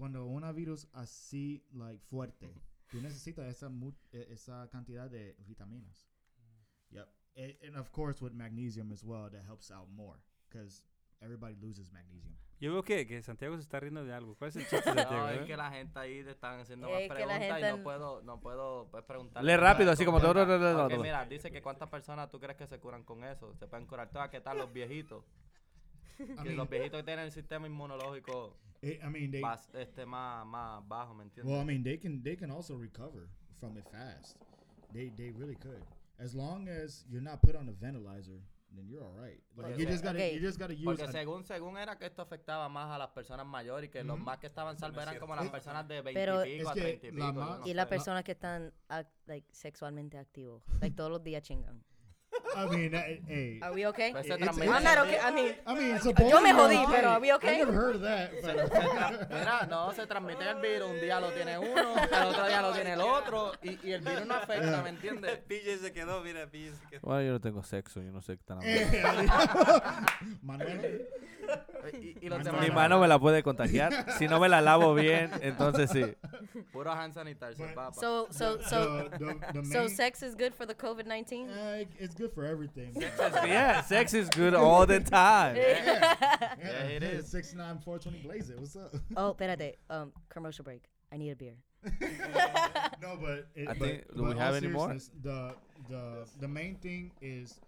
[0.00, 2.54] cuando un virus así like fuerte,
[2.90, 3.70] tú necesitas esa
[4.12, 6.08] e- esa cantidad de vitaminas.
[6.90, 7.06] Yep.
[7.36, 10.82] A- And of course with magnesium as well that helps out more because
[11.20, 12.34] everybody loses magnesium.
[12.60, 14.36] Yo veo que, que Santiago se está riendo de algo.
[14.36, 15.12] ¿Cuál es el chiste, Santiago?
[15.12, 15.44] No, es eh?
[15.46, 18.88] que la gente ahí te están haciendo Es más preguntas y no puedo, no puedo
[18.90, 19.44] pues, preguntar.
[19.44, 20.18] Lee rápido, así como...
[20.18, 23.54] Ok, mira, dice que cuántas personas tú crees que se curan con eso.
[23.54, 24.30] Se pueden curar todas.
[24.30, 25.24] ¿Qué tal los viejitos?
[26.42, 30.46] Que los viejitos que tienen el sistema inmunológico it- I mean they bas- este, más,
[30.46, 31.50] más bajo, ¿me entiendes?
[31.52, 34.36] well, I mean they can they can also recover from it fast.
[34.92, 35.84] They they really could.
[36.18, 38.42] As long as you're not put on a ventilator,
[38.74, 39.42] then you're all right.
[39.56, 40.34] Like Porque you just gotta okay.
[40.34, 43.46] you just gotta use Porque según según era que esto afectaba más a las personas
[43.46, 44.24] mayores y que los Ujú.
[44.24, 46.74] más que estaban salvos eran como las Es- personas de 20 Pero- y pico a
[46.74, 47.32] que 30 y pico.
[47.32, 50.62] más- no Y las personas que están ac- like, sexualmente activos.
[50.80, 51.82] Like, todos los días chingan.
[52.56, 53.60] I mean, uh, hey.
[53.62, 54.12] Are we okay?
[54.12, 55.18] Pues se It's- transmite- I'm not okay.
[55.22, 57.58] I mean, I mean, Yo me jodí, pero are we I okay?
[57.58, 58.30] never heard of that.
[58.32, 60.90] Se- but- se tra- mira, no, se transmite el virus.
[60.90, 63.52] Un día lo tiene uno, el otro día lo tiene el otro.
[63.62, 65.38] Y, y el virus no afecta, ¿me entiendes?
[65.48, 67.00] PJ se quedó, mira, PJ se quedó.
[67.02, 69.82] Bueno, yo no tengo sexo, yo no sé qué Eh, hablando.
[70.42, 71.08] Manuel,
[71.94, 72.60] Y, y los demás.
[72.60, 74.06] Mi mano me la puede contagiar.
[74.18, 76.04] Si no me la lavo bien, entonces sí.
[76.72, 77.94] Puro hand sanitizer, But- papá.
[77.94, 81.48] so, so, so, the, the, the so sex is good for the COVID-19?
[81.48, 82.92] uh, it's good for everything.
[83.46, 85.56] Yeah, sex is good all the time.
[85.56, 87.28] Yeah, it is.
[87.30, 88.58] 69 420 Blaze it.
[88.60, 88.94] What's up?
[89.16, 89.76] Oh, espérate.
[89.88, 90.82] Um, commercial break.
[91.12, 91.54] I need a beer.
[93.02, 94.94] no, but, it, I but, think- do but we have any more?
[95.22, 95.54] The
[95.88, 97.58] the the main thing is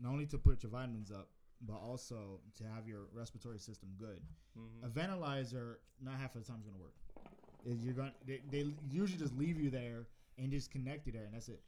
[0.00, 1.28] not only to put your vitamins up,
[1.60, 4.20] but also to have your respiratory system good.
[4.56, 4.84] Mhm.
[4.84, 6.94] A ventilator, not half of the time is gonna work.
[7.64, 10.06] You're gonna they, they usually just leave you there
[10.38, 11.62] and just connect you there, and that's it.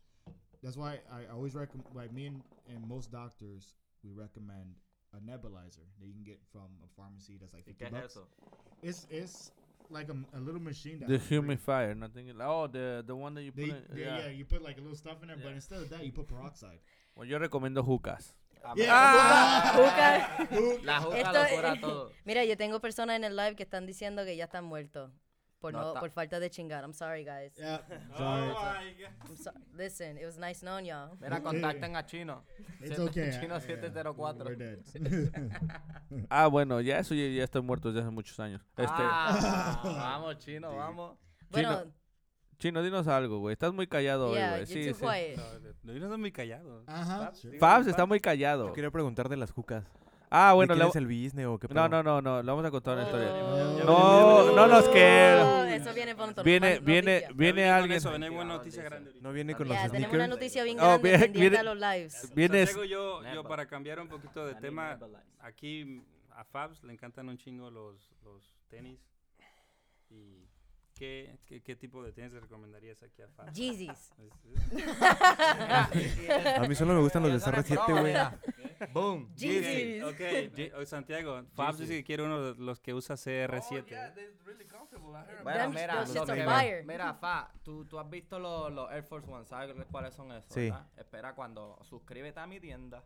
[0.62, 4.74] That's why I always recommend, like me and, and most doctors, we recommend
[5.14, 8.16] a nebulizer that you can get from a pharmacy that's like 50 qué bucks.
[8.16, 8.26] eso?
[8.82, 9.52] It's it's
[9.88, 12.30] like a, a little machine that The humidifier, nothing.
[12.40, 13.64] Oh, the the one that you put.
[13.64, 14.18] They, in, they- yeah.
[14.18, 14.28] yeah.
[14.28, 16.80] you put like a little stuff in there, but instead of that, you put peroxide.
[17.14, 18.34] Well, yo recomiendo jucas.
[18.74, 19.72] Yeah.
[19.74, 20.82] mí- Juca.
[20.84, 22.12] La juca Esto lo es- cura todo.
[22.24, 25.10] Mira, yo tengo personas en el live que están diciendo que ya están muertos
[25.58, 26.84] por, No, por falta de chingar.
[26.84, 27.54] I'm sorry, guys.
[27.56, 27.80] Yeah,
[28.12, 28.94] Oh sorry.
[28.94, 29.10] my God.
[29.28, 31.16] I'm so- Listen, it was nice knowing y'all.
[31.20, 32.44] Mira, contacten a Chino.
[32.80, 33.30] It's okay.
[33.32, 34.44] Chino yeah, 704.
[34.44, 34.78] We're dead.
[36.30, 38.62] Ah, bueno, ya eso ya, ya estoy muerto desde hace muchos años.
[38.76, 41.18] Este, Ah, vamos, Chino, vamos.
[41.50, 41.92] Bueno, Chino,
[42.58, 43.52] dinos algo, güey.
[43.52, 44.66] Estás muy callado hoy, yeah, güey.
[44.66, 45.00] you're Sí, sí.
[45.00, 45.36] quiet.
[45.82, 46.82] No, no soy muy callado.
[46.86, 47.32] Ajá.
[47.60, 48.68] Fabs está muy callado.
[48.68, 49.84] Yo quería preguntar de las jucas.
[50.28, 51.88] Ah, Bueno, le- es el business o qué no, pedo?
[51.88, 53.32] no, no, no, le vamos a contar una historia.
[53.32, 53.84] Oh.
[53.84, 55.64] No, no nos Oh, quiero.
[55.64, 56.42] Eso viene pronto.
[56.42, 57.98] Viene, viene, viene alguien.
[57.98, 59.12] Eso, viene buena noticia grande.
[59.20, 61.74] No viene con Ya, los tenemos una noticia bien Oh, grande viene- pendiente viene- a
[61.74, 62.32] los lives.
[62.34, 62.74] Vienes.
[62.88, 64.98] Yo, yo para cambiar un poquito de tema,
[65.38, 68.98] aquí a Fabs le encantan un chingo los, los tenis.
[70.10, 70.44] ¿Y
[70.96, 73.52] qué, qué, qué tipo de tenis le recomendarías aquí a Fabs?
[73.52, 74.10] Yeezys.
[76.56, 78.12] A mí solo me gustan los de Eso no es CR7, broma, güey.
[78.12, 78.40] mira.
[78.92, 79.34] Boom.
[79.36, 80.02] Yeezys.
[80.04, 83.84] Ok, Santiago, Fabs dice que quiere uno de los que usa CR7.
[85.42, 86.84] Bueno, mira, fire.
[86.84, 90.52] mira, Fa, tú, tú has visto los, los Air Force One, ¿sabes cuáles son esos?
[90.52, 90.62] Sí.
[90.70, 90.86] verdad?
[90.96, 93.02] Espera cuando suscríbete a mi tienda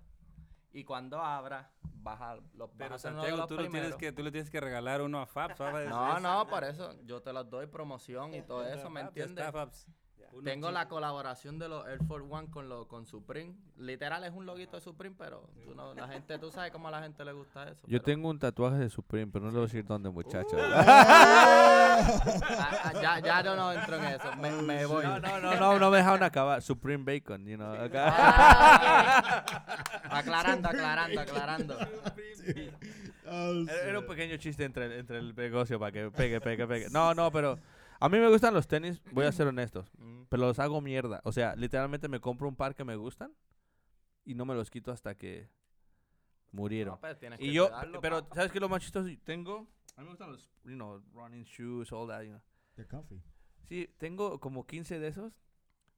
[0.73, 4.51] y cuando abra, baja los Pero Santiago, los tú, lo tienes que, tú le tienes
[4.51, 5.59] que regalar uno a Fabs.
[5.59, 5.89] ¿sabes?
[5.89, 9.39] No, no, por eso yo te los doy promoción y todo eso, ¿me entiendes?
[9.39, 9.87] está, Fabs.
[10.33, 10.79] Uno Tengo chico.
[10.79, 13.53] la colaboración de los Air Force One con, lo, con Supreme.
[13.79, 16.93] Literal es un loguito de Supreme, pero tú no, la gente, tú sabes cómo a
[16.93, 17.81] la gente le gusta eso.
[17.87, 20.55] Yo pero- tengo un tatuaje de Supreme, pero no le voy a decir dónde, muchachos.
[20.63, 21.99] Ah,
[22.85, 25.05] ah, ya, ya yo no entro en eso, me, me voy.
[25.05, 26.63] No, no, no, no, no me dejaron acabar.
[26.63, 27.73] Supreme Bacon, you know.
[27.75, 28.15] acá.
[28.17, 29.45] Ah,
[30.11, 31.77] Aclarando, aclarando, aclarando.
[33.33, 36.91] Oh, Era, era un pequeño chiste entre, entre el negocio para que pegue, pegue, pegue.
[36.91, 37.59] No, no, pero
[38.01, 40.25] a mí me gustan los tenis, voy a ser honestos, Mm.
[40.29, 41.21] pero los hago mierda.
[41.25, 43.33] O sea, literalmente me compro un par que me gustan
[44.25, 45.49] y no me los quito hasta que
[46.53, 46.95] murieron.
[46.95, 48.35] No, pero tienes y que yo, cuidarlo, pero papá.
[48.37, 49.09] ¿sabes qué es lo más chistoso?
[49.25, 52.41] Tengo, a mí me gustan los, you know, running shoes, all that, you know.
[52.75, 53.23] They're comfy.
[53.69, 55.33] Sí, tengo como 15 de esos,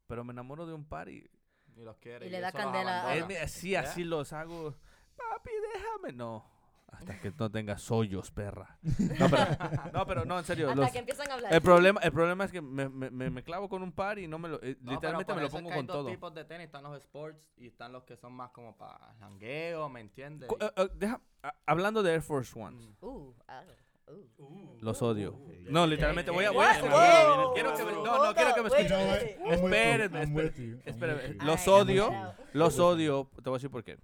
[0.07, 1.30] pero me enamoro de un par y
[1.74, 3.11] Y los quiere, Y le da candela
[3.42, 3.80] así, ¿Ya?
[3.80, 4.76] así los hago.
[5.16, 6.12] Papi, déjame.
[6.12, 6.44] No,
[6.93, 8.78] hasta que no tengas hoyos, perra.
[9.18, 9.47] No, pero
[9.93, 10.68] no, pero no en serio.
[10.70, 11.53] Hasta los- que empiezan a hablar.
[11.53, 14.38] el, problema, el problema es que me, me, me- clavo con un par y no
[14.38, 14.62] me lo.
[14.62, 16.09] eh, No, literalmente me lo eso es pongo que hay con dos todo.
[16.11, 19.88] tipos de tenis, están los sports y están los que son más como para jangueo,
[19.88, 20.49] ¿me entiendes?
[20.61, 23.05] Eh, eh, deja- a- hablando de Air Force Ones, Mm.
[23.05, 23.62] Uh, ah,
[24.09, 24.78] uh.
[24.80, 25.38] los odio.
[25.70, 26.51] No, literalmente voy a.
[26.51, 26.82] Voy a eh,
[27.55, 29.53] quiero- que me- no, no, quiero que me escuchen.
[29.53, 30.22] Espérenme,
[30.84, 31.45] espérenme.
[31.45, 32.11] los odio.
[32.53, 33.30] Los odio.
[33.36, 33.99] Te voy a decir por qué.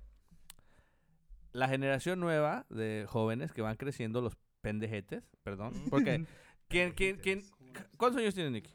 [1.52, 5.72] La generación nueva de jóvenes que van creciendo, los pendejetes, perdón.
[5.90, 6.24] Porque,
[6.68, 7.44] ¿quién, quién, quién?
[7.96, 8.72] ¿Cuántos años tiene Nicky?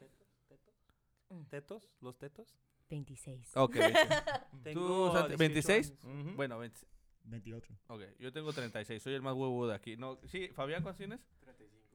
[1.50, 1.90] ¿Tetos?
[2.00, 2.56] ¿Los tetos?
[2.90, 3.56] 26.
[3.56, 3.98] Ok, 20.
[4.62, 5.90] Tengo Santi, 18 26?
[5.90, 6.04] años.
[6.04, 6.36] Ujú.
[6.36, 6.80] bueno, 20
[7.24, 7.74] 28.
[7.88, 9.96] ok, yo tengo 36, soy el más huevudo de aquí.
[9.96, 11.20] No, sí, Fabián, ¿cuántos tienes?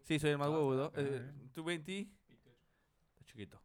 [0.03, 0.91] Sí, soy el más huevudo.
[0.95, 1.99] Eh, ¿Tú 20?
[1.99, 3.61] Está chiquito.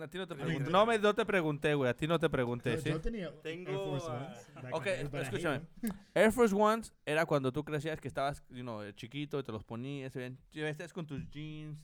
[0.00, 0.70] A ti no te pregunté.
[0.70, 1.90] No, me, no te pregunté, güey.
[1.90, 2.88] A ti no te pregunté, Yo, ¿sí?
[2.88, 5.60] yo tenía Air Tengo, Force ah, Ones Ok, escúchame.
[6.14, 9.52] Air Force Ones era cuando tú crecías que estabas, you know, eh, chiquito y te
[9.52, 11.78] los ponías, vestías con tus jeans,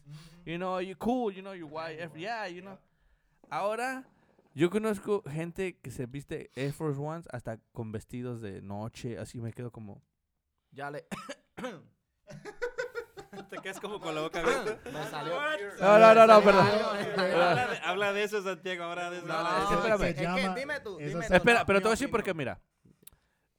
[0.47, 2.79] you know, you cool, you know, you white, Air- yeah, you know.
[3.51, 4.09] Ahora,
[4.55, 9.39] yo conozco gente que se viste Air Force Ones hasta con vestidos de noche, así
[9.41, 10.03] me quedo como...
[10.71, 11.07] Ya le...
[13.51, 14.79] Te quedas como con la boca abierta.
[15.81, 16.67] No, no, no, no, perdón.
[16.67, 18.85] habla, de, habla de eso, Santiago.
[18.85, 19.33] Ahora de eso.
[19.33, 20.03] Habla de espérame.
[20.03, 22.59] Es que dime tú, dime tú, Espera, pero te voy a decir por qué, opinión.
[22.59, 22.61] mira.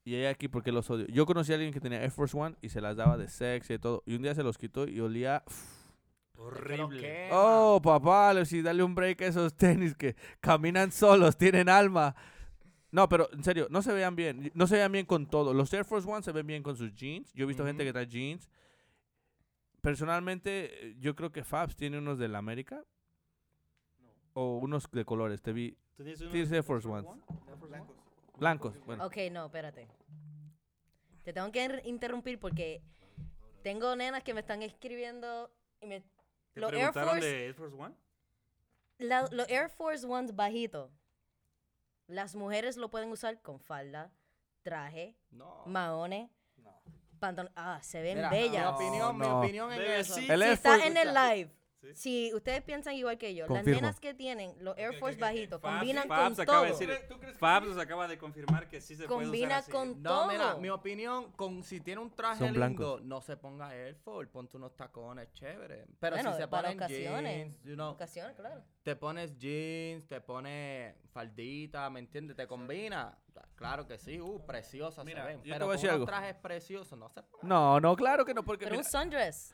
[0.06, 1.06] Y hay aquí porque los odio.
[1.08, 3.74] Yo conocí a alguien que tenía Air Force One y se las daba de sexy
[3.74, 4.04] y todo.
[4.06, 5.44] Y un día se los quitó y olía...
[6.36, 7.02] Horrible.
[7.02, 7.30] ¿Qué?
[7.32, 12.16] Oh, papá, sí, dale un break a esos tenis que caminan solos, tienen alma.
[12.92, 14.52] No, pero en serio, no se vean bien.
[14.56, 15.54] No se vean bien con todo.
[15.54, 17.32] Los Air Force One se ven bien con sus jeans.
[17.34, 18.50] Yo he visto gente que trae jeans.
[19.82, 22.84] Personalmente, yo creo que Fabs tiene unos del América.
[24.34, 25.42] O unos de colores.
[25.42, 27.06] Te vi ¿Tú tienes unos Tienes Air Force Ones.
[28.38, 28.80] blancos.
[28.86, 29.88] Bueno, Ok, no, espérate.
[31.24, 32.82] Te tengo que in- interrumpir porque
[33.64, 35.52] tengo nenas que me están escribiendo
[35.82, 36.02] y me...
[36.54, 37.96] ¿Te Los Air Force- de Air Force One?
[39.00, 40.92] la- los Air Force Ones bajitos,
[42.08, 44.12] las mujeres lo pueden usar con falda,
[44.64, 45.64] traje, No.
[45.68, 46.30] maones,
[47.20, 47.52] pantalón.
[47.56, 48.66] Ah, se ven Mira, bellas.
[48.66, 49.40] Mi opinión, mi no.
[49.40, 50.16] opinión en eso.
[50.16, 51.52] si Air está Force- en el live,
[51.82, 51.94] Sí.
[51.96, 53.72] si ustedes piensan igual que yo, Confirmo.
[53.72, 56.80] las nenas que tienen los Air Force bajitos Fabs- combinan Fabs con acaba de todo.
[56.80, 59.72] decir- Fabs nos acaba de confirmar que sí se puede Combina así.
[59.72, 60.28] con No, todo.
[60.28, 63.02] mira, mi opinión, con si tiene un traje Son lindo, blancos.
[63.04, 65.88] no se ponga Air Force, ponte unos tacones chéveres.
[66.02, 67.36] Pero Bueno, si se para ponen ocasiones.
[67.54, 68.62] jeans, you know, Ocasiones, claro.
[68.84, 72.36] te pones jeans, te pones faldita, ¿me entiendes?
[72.36, 73.18] Te combina.
[73.56, 75.38] Claro que sí, uh, preciosas Mira, se ven.
[75.38, 76.06] yo te Pero voy a con decir unos algo.
[76.06, 77.48] trajes preciosos no se pongan.
[77.48, 79.54] No, no, claro que no, porque Pero un mira, sundress.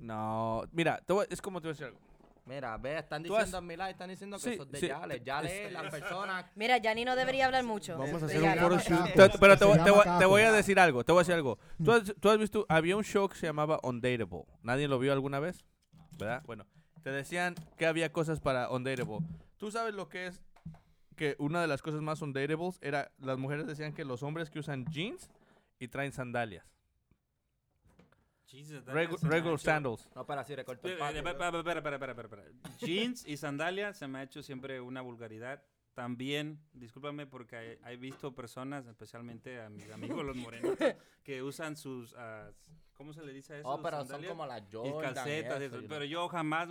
[0.00, 1.98] No, mira, te voy- es como te voy a decir algo.
[2.46, 4.80] Mira, ve, están Tú has- diciendo en mi live, están diciendo que Sí, sos de
[4.80, 5.20] sí, Yale.
[5.22, 6.46] Yale, las personas.
[6.56, 7.96] Mira, Yanni no debería hablar mucho.
[7.98, 9.04] Vamos a De hacer un foro shoot.
[9.14, 11.20] Te- pero te, Se voy- llama te voy- te voy a decir algo, te voy
[11.20, 11.58] a decir algo.
[11.84, 14.44] ¿Tú has, tú has visto, había un show que se llamaba Undateable.
[14.62, 15.64] ¿Nadie lo vio alguna vez?
[16.12, 16.42] ¿Verdad?
[16.46, 16.66] Bueno,
[17.02, 19.18] te decían que había cosas para Undateable.
[19.58, 20.42] ¿Tú sabes lo que es?
[21.16, 24.58] Que una de las cosas más undateables era, las mujeres decían que los hombres que
[24.58, 25.30] usan jeans
[25.78, 26.64] y traen sandalias.
[28.50, 30.08] Jesus, Regu- regular sandals.
[30.14, 31.16] No, pero así recorto el pato.
[31.16, 32.76] espera, espera, espera, espera, espera, espera.
[32.80, 35.62] Jeans y sandalias se me ha hecho siempre una vulgaridad.
[36.00, 40.78] También, discúlpame porque he, he visto personas, especialmente a mis amigos los morenos,
[41.22, 42.50] que usan sus, ah,
[42.94, 43.68] ¿cómo se le dice a eso?
[43.68, 45.14] Oh, pero son como las y Jordan.
[45.14, 45.60] calcetas.
[45.60, 46.68] y eso, eso, you Pero yo jamás,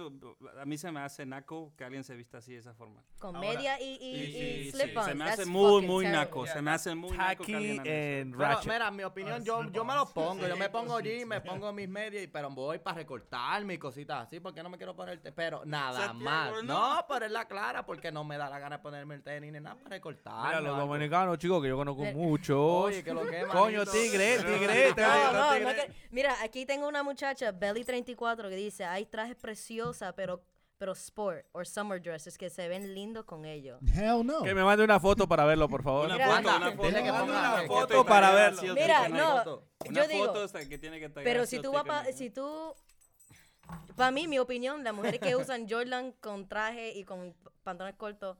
[0.60, 3.04] a mí se me hace naco que alguien se vista así de esa forma.
[3.20, 5.06] Con Ahora- media y, y, Sí, y sí, sí, slip-ons.
[5.06, 6.12] se me That's hace muy, muy terrible.
[6.26, 6.48] naco.
[6.48, 8.22] Se me hace muy naco que alguien Tacky eso.
[8.22, 10.48] and Pero, mira, en mi opinión, Ah, yo, sí, yo me los pongo.
[10.48, 11.48] Yo sí, me pongo sí, jeans, me sí.
[11.48, 14.96] pongo mis medias, y- pero voy para recortarme y cositas así, porque no me quiero
[14.96, 16.24] poner te- Pero nada Santiago,
[16.56, 16.64] más.
[16.64, 16.96] no.
[16.96, 19.52] No, pero es la clara, porque no me da la gana de ponerme el tenis
[19.52, 20.48] ni nada para recortar.
[20.48, 22.58] Mira, los dominicanos, chicos, que yo conozco Le- muchos.
[22.58, 25.66] Oye, que lo que Coño, tigre, tigre, te No, no, tigre.
[25.66, 30.42] no que- mira, aquí tengo una muchacha, Belly34, que dice, hay trajes preciosos, pero,
[30.78, 33.80] pero sport, o summer dresses, que se ven lindos con ellos.
[33.94, 34.42] Hell no.
[34.44, 36.06] Que me mande una foto para verlo, por favor.
[36.06, 36.88] Una Mira, foto, una foto.
[36.88, 38.56] dile que Manda ponga una foto que para para ver.
[38.56, 38.74] verlo.
[38.76, 42.06] Mira, no, Una yo digo, foto hasta que tiene que pero si tú vas pa-
[42.14, 42.74] si tú,
[43.96, 48.38] para mí, mi opinión, las mujeres que usan Jordan con traje y con pantalones cortos,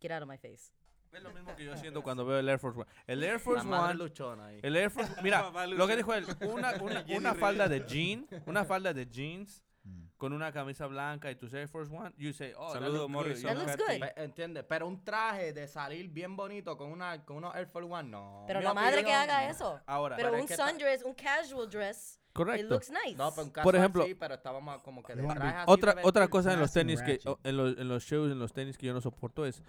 [0.00, 0.72] get out of my face.
[1.12, 2.88] Es lo mismo que yo siento cuando veo el Air Force One.
[3.06, 4.60] El Air La Force madre One, luchona ahí.
[4.62, 8.64] el Air Force, mira, lo que dijo él, una, una, una falda de jean, una
[8.64, 10.08] falda de jeans Mm.
[10.18, 13.00] con una camisa blanca y tus Air Force One, you say, oh, that Saludo, looks
[13.00, 13.46] good, Morrison.
[13.56, 14.06] That looks good.
[14.22, 14.64] ¿Entiendes?
[14.68, 18.44] Pero un traje de salir bien bonito con una con unos Air Force One, no.
[18.46, 19.50] Pero Mi la madre que haga no.
[19.50, 19.80] eso.
[19.86, 22.68] Ahora, Pero un sundress, un casual dress, it correcto.
[22.74, 23.16] looks nice.
[23.16, 26.28] No, pero Por ejemplo- sí, pero estábamos como que de traje así Otra, de otra
[26.28, 28.92] cosa en los tenis que, en los, en los shows, en los tenis que yo
[28.92, 29.62] no soporto es,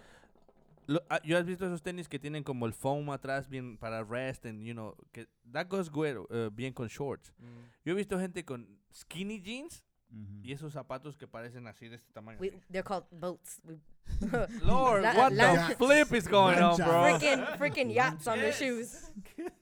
[0.92, 4.04] lo- ah, yo has visto esos tenis que tienen como el foam atrás bien para
[4.04, 7.32] rest and you know, que that goes good, uh, bien con shorts.
[7.38, 7.44] Mm.
[7.84, 10.44] Yo he visto gente con skinny jeans Mhm.
[10.44, 12.38] y esos zapatos que parecen así de este tamaño.
[12.38, 13.60] We, they're called boats.
[13.64, 13.78] We,
[14.62, 17.02] Lord, La- what la- the flip is going on, bro?
[17.18, 18.58] freaking, freaking yachts on their Yes.
[18.58, 19.12] shoes.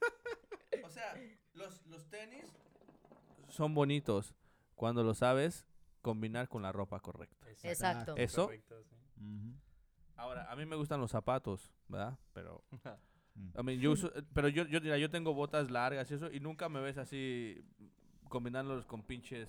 [0.84, 1.14] O sea,
[1.54, 2.44] los, los tenis
[3.48, 4.34] son bonitos
[4.74, 5.66] cuando lo sabes
[6.02, 7.46] combinar con la ropa correcta.
[7.62, 8.16] Exacto.
[8.16, 8.96] Eso, Correcto, sí.
[10.20, 12.16] Ahora, a mí me gustan los zapatos, ¿verdad?
[12.32, 12.62] Pero.
[13.58, 16.40] I mean, yo uso, pero yo, yo, mira, yo tengo botas largas y eso, y
[16.40, 17.64] nunca me ves así
[18.28, 19.48] combinándolos con pinches,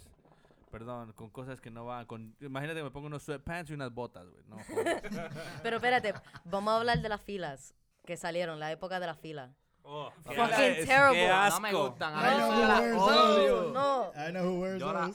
[0.72, 3.94] perdón, con cosas que no van, con, imagínate que me pongo unos sweatpants y unas
[3.94, 4.58] botas, güey, no.
[5.64, 6.14] Pero espérate,
[6.46, 9.52] vamos a hablar de las filas que salieron, la época de las filas.
[9.84, 11.28] Oh, Fucking es- terrible.
[11.28, 12.14] qué No me gustan.
[12.14, 13.74] I know who wears those.
[13.74, 15.14] No, I know who wears those.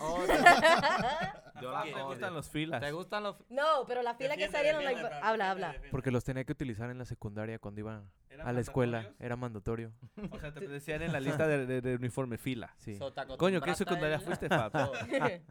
[1.60, 2.80] Yo ¿Te gustan los filas?
[2.80, 5.74] ¿Te gustan los no, pero las filas que salieron, like, habla, habla.
[5.90, 8.98] Porque los tenía que utilizar en la secundaria cuando iba ¿Eran a la escuela.
[8.98, 9.20] mandatorios?
[9.24, 9.92] Era mandatorio.
[10.30, 12.74] O sea, te decían en la lista de, de- de uniforme fila.
[12.78, 12.94] Sí.
[12.96, 14.24] So, ¿te Coño, ¿qué acostumbraste secundaria a él?
[14.24, 14.72] fuiste, Fab?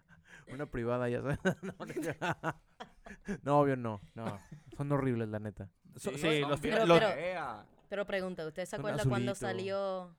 [0.54, 1.40] Una privada, ya sabes.
[3.44, 4.02] no, obvio no.
[4.14, 4.40] No.
[4.78, 5.70] Son horribles, la neta.
[5.98, 7.02] So- Sí, los, bien fi- Pero- los-
[7.90, 9.36] pero- pregunta, ¿usted se Son acuerda cuando azulito.
[9.36, 10.16] salió,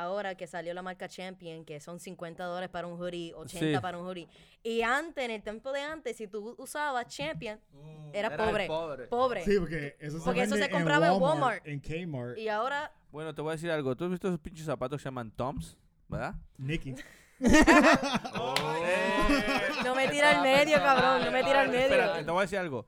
[0.00, 3.82] ahora que salió la marca Champion, que son 50 dólares para un hoodie, 80 Sí.
[3.82, 4.28] para un hoodie?
[4.62, 7.58] Y antes, en el tiempo de antes, si tú usabas Champion,
[8.12, 9.06] era, Era pobre, pobre.
[9.08, 9.44] pobre.
[9.44, 11.66] Sí, porque eso se, Porque eso se vende compraba en Walmart.
[11.66, 12.38] En Kmart.
[12.38, 13.96] Y ahora, Bueno, te voy a decir algo.
[13.96, 15.76] ¿Tú has visto esos pinches zapatos que se llaman Toms?
[16.08, 16.34] ¿Verdad?
[16.58, 16.94] Nicky.
[19.84, 21.82] no me tira al medio, cabrón, no me tira al medio.
[21.86, 22.86] Espérate, te voy a decir algo.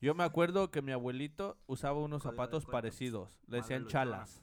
[0.00, 3.38] Yo me acuerdo que mi abuelito usaba unos ¿Cuál- zapatos parecidos.
[3.46, 4.42] Le decían chalas.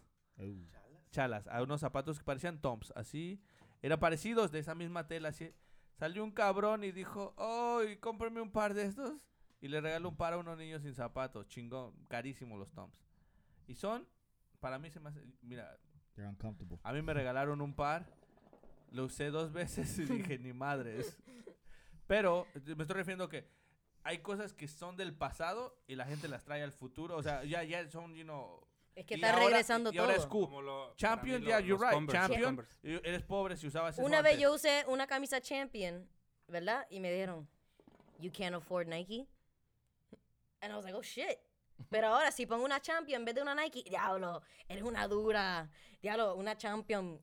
[1.13, 1.47] Chalas.
[1.47, 2.91] A unos zapatos que parecían Toms.
[2.95, 3.41] Así.
[3.81, 5.29] Eran parecidos de esa misma tela.
[5.29, 5.53] Así.
[5.93, 9.21] Salió un cabrón y dijo, ¡Ay, cómprame un par de estos!
[9.61, 11.47] Y le regaló un par a unos niños sin zapatos.
[11.47, 11.93] Chingón.
[12.09, 12.93] Carísimos los Toms.
[13.67, 14.05] Y son,
[14.59, 15.23] para mí se me hace...
[15.41, 15.77] Mira,
[16.15, 16.79] They're uncomfortable.
[16.83, 18.05] a mí me regalaron un par,
[18.91, 21.17] lo usé dos veces y dije, ni madres.
[22.07, 23.47] Pero me estoy refiriendo que
[24.03, 27.15] hay cosas que son del pasado y la gente las trae al futuro.
[27.15, 28.67] O sea, ya, ya son, you know...
[28.95, 30.49] Es que y está ahora- regresando y ahora es todo.
[30.49, 30.65] cool.
[30.65, 31.93] Lo- Champion, yeah, you're right.
[31.93, 32.77] Converse, Champion, Converse.
[32.83, 36.07] eres pobre si usabas Una vez yo usé una camisa Champion,
[36.47, 36.85] ¿verdad?
[36.89, 37.47] Y me dijeron,
[38.19, 39.27] you can't afford Nike.
[40.61, 41.39] And I was like, oh shit.
[41.89, 45.69] Pero ahora si pongo una Champion en vez de una Nike, diablo, eres una dura.
[46.01, 47.19] Diablo, una Champion.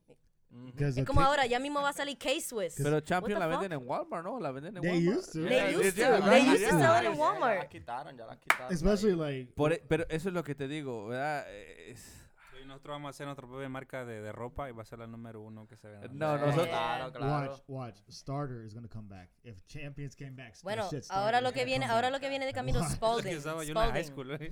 [0.53, 2.75] Because Es como ahora, ya mismo va a salir K-Swiss.
[2.77, 4.39] Pero Champion la the venden en Walmart, ¿no?
[4.39, 5.17] La venden en They Walmart.
[5.19, 5.47] used to.
[5.47, 6.01] They used to.
[6.01, 7.57] yeah, They used to sell it in Ya Walmart.
[7.59, 8.71] las quitaron, ya las quitaron.
[8.73, 9.53] Especially like.
[9.53, 11.45] Por e- pero eso es lo que te digo, ¿verdad?
[11.87, 12.20] Es-
[12.61, 14.99] Y nosotros vamos a hacer nuestra propia marca de, de ropa y va a ser
[14.99, 15.99] la número uno que se vea.
[16.11, 17.51] No, Sí, nosotros- Claro, claro.
[17.51, 17.99] Watch, watch.
[18.09, 19.29] Starter is gonna come back.
[19.43, 22.13] If champions came back, Bueno, shit, ahora lo que viene, ahora back.
[22.13, 22.91] lo que viene de camino es?
[22.93, 23.23] Spalding.
[23.31, 24.11] que estaba yo en la high Spalding.
[24.11, 24.31] school.
[24.31, 24.51] ¿eh?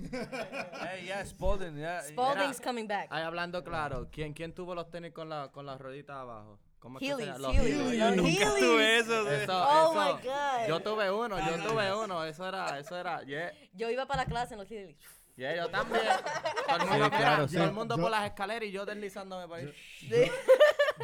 [0.80, 2.02] Hey, yeah, Spalding, yeah.
[2.02, 3.06] Spalding's coming back.
[3.10, 6.58] Ahí hablando claro, ¿quién, quién tuvo los tenis con, la, con las rueditas abajo?
[6.78, 7.38] ¿Cómo es que Heelys?
[7.38, 7.98] Los Heelys, Heelys.
[8.00, 8.58] los Nunca Heelys.
[8.58, 9.30] tuve eso.
[9.30, 10.16] Eso, Oh eso.
[10.16, 10.68] my God.
[10.68, 12.24] Yo tuve uno, yo tuve uno.
[12.24, 13.22] Eso era, eso era.
[13.24, 14.96] Yeah, Yo iba para la clase en los Heelys.
[15.40, 16.02] Yeah, yo también.
[16.68, 17.54] Todo el mundo, Sí, claro, mira, sí.
[17.56, 19.72] todo el mundo Yo- por las escaleras y yo deslizándome por ahí.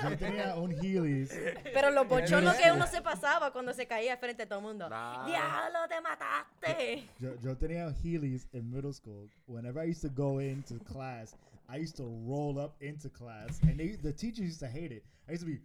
[0.02, 1.32] Yo tenía un Heelys.
[1.72, 4.86] Pero los bochornos que uno se pasaba cuando se caía frente a todo el mundo.
[4.88, 5.24] Claro.
[5.26, 7.08] ¡Diablo, te mataste!
[7.18, 9.28] Yo, yo tenía Heelys in middle school.
[9.46, 11.34] Whenever I used to go into class,
[11.68, 15.02] I used to roll up into class, and they, the teachers used to hate it.
[15.28, 15.60] I used to be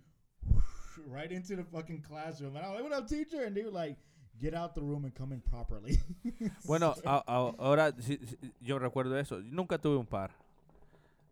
[1.07, 3.97] right into the fucking classroom, and I'm like, "What up, teacher?" And they were like,
[4.41, 5.99] "Get out the room and come in properly."
[6.65, 9.39] Bueno, a- a- ahora sí- sí, yo recuerdo eso.
[9.41, 10.31] Nunca tuve un par.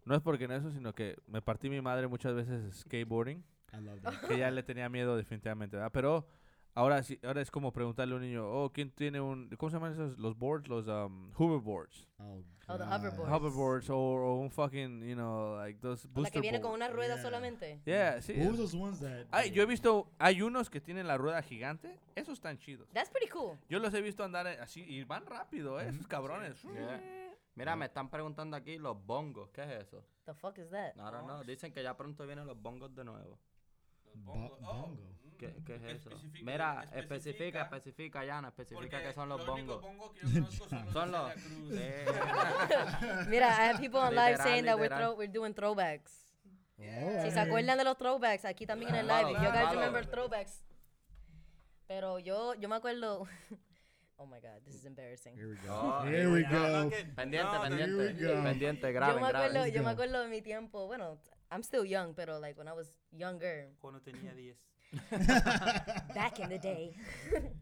[0.05, 3.43] No es porque en eso, sino que me partí mi madre muchas veces skateboarding,
[3.73, 4.13] I love that.
[4.27, 5.91] que ya le tenía miedo definitivamente, ¿verdad?
[5.93, 6.25] Pero
[6.75, 9.75] ahora sí, ahora es como preguntarle a un niño, oh, ¿quién tiene un, ¿cómo se
[9.77, 10.17] llaman esos?
[10.17, 12.07] Los boards, los um, hoverboards.
[12.19, 12.41] Oh,
[12.71, 12.93] Oh, the God.
[12.93, 13.31] hoverboard.
[13.33, 17.15] Hoverboards o un fucking, you know, like those La booster que viene con una rueda
[17.15, 17.23] Yeah.
[17.23, 17.81] solamente.
[17.83, 18.33] Yeah, sí.
[18.45, 19.25] Was those ones that?
[19.31, 22.87] Ay, yo he visto, hay unos que tienen la rueda gigante, esos están chidos.
[22.93, 23.57] That's pretty cool.
[23.69, 25.89] Yo los he visto andar eh, así y van rápido, ¿eh?
[25.89, 26.61] Esos cabrones.
[26.61, 27.01] Yeah.
[27.55, 29.49] Mira, me están preguntando aquí los bongos.
[29.49, 30.05] ¿Qué es eso?
[30.25, 30.93] The fuck is that?
[30.95, 31.43] No, no, no.
[31.43, 33.39] Dicen que ya pronto vienen los bongos de nuevo.
[34.13, 34.97] Bo- bongo.
[35.39, 36.09] ¿Qué, qué es eso?
[36.43, 39.85] Mira, especifica, especifica, Yana, especifica que son los bongos.
[40.91, 41.33] Son los.
[43.29, 46.11] Mira, I have people on live Literal, saying that we're, throw, we're doing throwbacks.
[46.77, 49.29] Oh, Si se acuerdan de los throwbacks, aquí también en el live.
[49.31, 50.61] You guys remember throwbacks.
[51.87, 53.25] Pero yo, yo me acuerdo.
[54.21, 55.33] Oh my god, this is embarrassing.
[55.33, 55.71] Here we go.
[55.71, 56.89] Oh, Here we go.
[57.15, 58.13] Pendiente, no, pendiente.
[58.21, 58.43] go.
[58.43, 59.73] Pendiente, Yo graben, me acuerdo, graben.
[59.73, 60.87] yo me acuerdo de mi tiempo.
[60.87, 61.17] Bueno,
[61.49, 64.57] I'm still young, pero like when I was younger, Cuando tenía 10.
[66.15, 66.95] back in the day.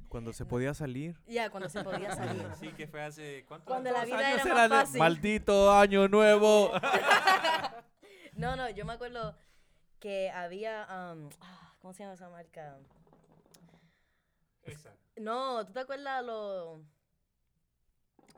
[0.08, 1.16] Cuando se podía salir.
[1.28, 2.48] Ya, cuando se podía salir.
[2.60, 3.46] Sí, que fue hace.
[3.48, 3.66] ¿Cuánto?
[3.66, 5.00] Cuando la vida años era más de fácil.
[5.00, 6.72] Maldito año nuevo.
[8.34, 9.36] No, no, yo me acuerdo
[10.00, 12.78] que había, um, ah, ¿cómo se llama esa marca?
[14.64, 14.94] Esa.
[15.16, 16.82] No, ¿tú te acuerdas los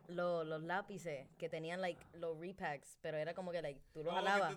[0.10, 4.14] los los lápices que tenían like los repacks, pero era como que like tú los
[4.14, 4.54] jalabas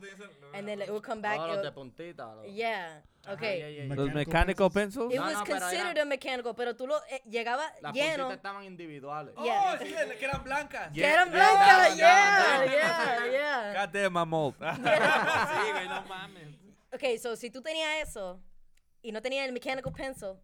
[0.55, 1.39] and then like, it would come back.
[1.41, 2.35] Oh, it los de puntita.
[2.35, 3.59] los- yeah, Ajá, okay.
[3.59, 3.95] yeah, yeah, yeah.
[3.95, 5.09] Los Mechanical pencils?
[5.09, 5.15] pencils.
[5.15, 8.25] It No, was no, considered era- a mechanical, pero tú lo eh, llegaba Las lleno.
[8.29, 9.35] puntitas estaban individuales.
[9.43, 9.79] Yeah.
[9.79, 10.93] que eran blancas.
[10.93, 13.85] Que eran Yeah, blancas, yeah, yeah, yeah, yeah.
[13.87, 14.55] God damn, my mold.
[14.61, 16.49] Sí, güey, no mames.
[16.95, 18.41] Okay, so si tú tenías eso
[19.03, 20.35] y no tenías el mechanical pencil,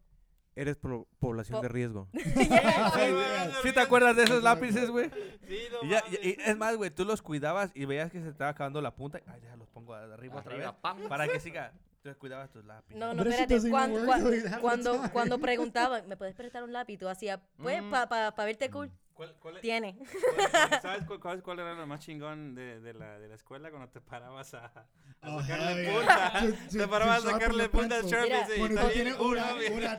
[0.61, 2.09] Eres pro- población Po- de riesgo.
[3.63, 5.09] ¿Sí te acuerdas de esos lápices, güey?
[5.47, 6.19] Sí, no Y, ya- mames.
[6.25, 8.95] y- y es más, güey, tú los cuidabas y veías que se estaba acabando la
[8.95, 9.21] punta.
[9.27, 10.69] Ay, ya los pongo arriba otra vez.
[11.09, 11.73] Para que siga.
[11.99, 12.97] Entonces cuidabas tus lápices.
[12.97, 13.71] No, no, espérate.
[14.61, 16.97] Cuando, cuando, preguntaban, ¿me puedes prestar un lápiz?
[16.99, 17.91] Tú hacías, pues, Mm.
[17.91, 18.91] para pa, verte cool.
[19.19, 19.97] ¿Cuál, cuál es- Tiene.
[19.99, 23.69] cuál- ¿Sabes cuál, cuál- cuál era lo más chingón de, de, la, de la escuela
[23.69, 24.87] cuando te parabas a, a
[25.35, 26.41] Oh, sacarle punta?
[26.41, 26.69] yeah.
[26.71, 29.47] Te parabas a sacarle the punta al Mira, y sí, tú tienes cool, una,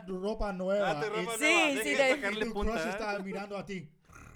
[0.06, 0.20] ¿no?
[0.22, 1.44] Ropa nueva Ah, tu ropa y- nueva, Sí,
[1.76, 2.72] deja sí, de y sacarle tu punta.
[2.72, 2.88] crush ¿eh?
[2.90, 3.90] está mirando a ti.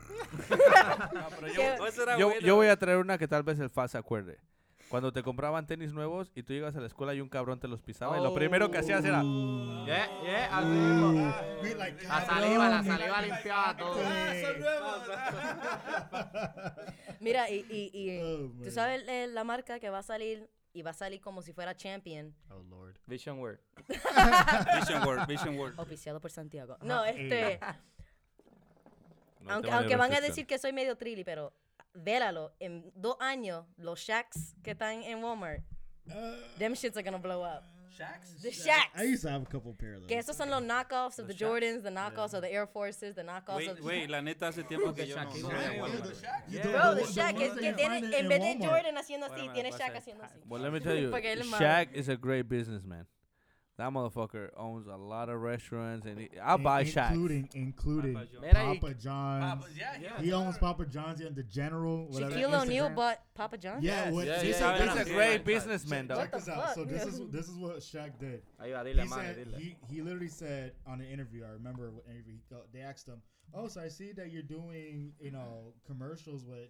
[1.88, 2.46] Eso era Yo, bueno.
[2.46, 4.38] yo voy a traer una que tal vez el FAS se acuerde.
[4.94, 7.66] Cuando te compraban tenis nuevos y tú llegas a la escuela y un cabrón te
[7.66, 9.24] los pisaba y lo primero que hacías era...
[9.24, 11.34] Yeah, yeah, así mismo.
[12.08, 13.96] La saliva, la saliva limpiaba todo.
[17.20, 20.82] Mira, y, y, y Oh, tú sabes eh, la marca que va a salir y
[20.82, 22.96] va a salir como si fuera Champion, Oh, Lord.
[23.08, 23.58] Vision Word.
[24.78, 25.74] Vision Word, Vision Word.
[25.76, 26.76] oficiado por Santiago.
[26.82, 27.58] No, este,
[29.40, 31.52] No, aunque, aunque van a decir que soy medio trilly, pero
[31.94, 35.62] véralo, en dos años, los Shacks que están en Walmart,
[36.08, 36.12] uh,
[36.58, 37.62] them shits are gonna blow up.
[37.96, 38.34] Shacks?
[38.42, 38.90] The Shacks.
[39.00, 40.08] I used to have a couple pair of those.
[40.08, 43.22] Que esos son los knockoffs of the Jordans, the knockoffs of the Air Forces, the
[43.22, 45.68] knockoffs Güey, of güey, la neta hace tiempo que yo no Shaquille no voy a
[45.68, 45.80] O'Neal.
[45.80, 46.48] Walmart.
[46.48, 48.98] You Bro, don't- the the Shaq, ones es que tiene, en in vez de Jordan
[48.98, 50.38] haciendo así, Ahora me tiene la Shaq haciendo así.
[50.48, 51.64] Well, let me tell you, Porque él es malo.
[51.64, 53.06] Shaq is a great businessman.
[53.76, 57.10] That motherfucker owns a lot of restaurants, and he, I'll buy In- Shaq.
[57.10, 58.42] Including, including Papa John's.
[58.42, 59.64] Mira, y- Papa John's.
[59.76, 62.06] yeah, He owns Papa John's and the General.
[62.06, 63.82] whatever, Shaquille O'Neal bought Papa John's?
[63.82, 65.00] Yeah, what, Yeah, this yeah, is- yeah, He's yeah.
[65.02, 66.74] a great Check- businessman, check this out.
[66.76, 68.42] So this is this is what Shaq did.
[68.62, 71.44] Ahí va, dile, he said he, he literally said on an interview.
[71.44, 73.22] I remember what interview he go, they asked him,
[73.52, 76.68] "Oh, so I see that you're doing you know commercials with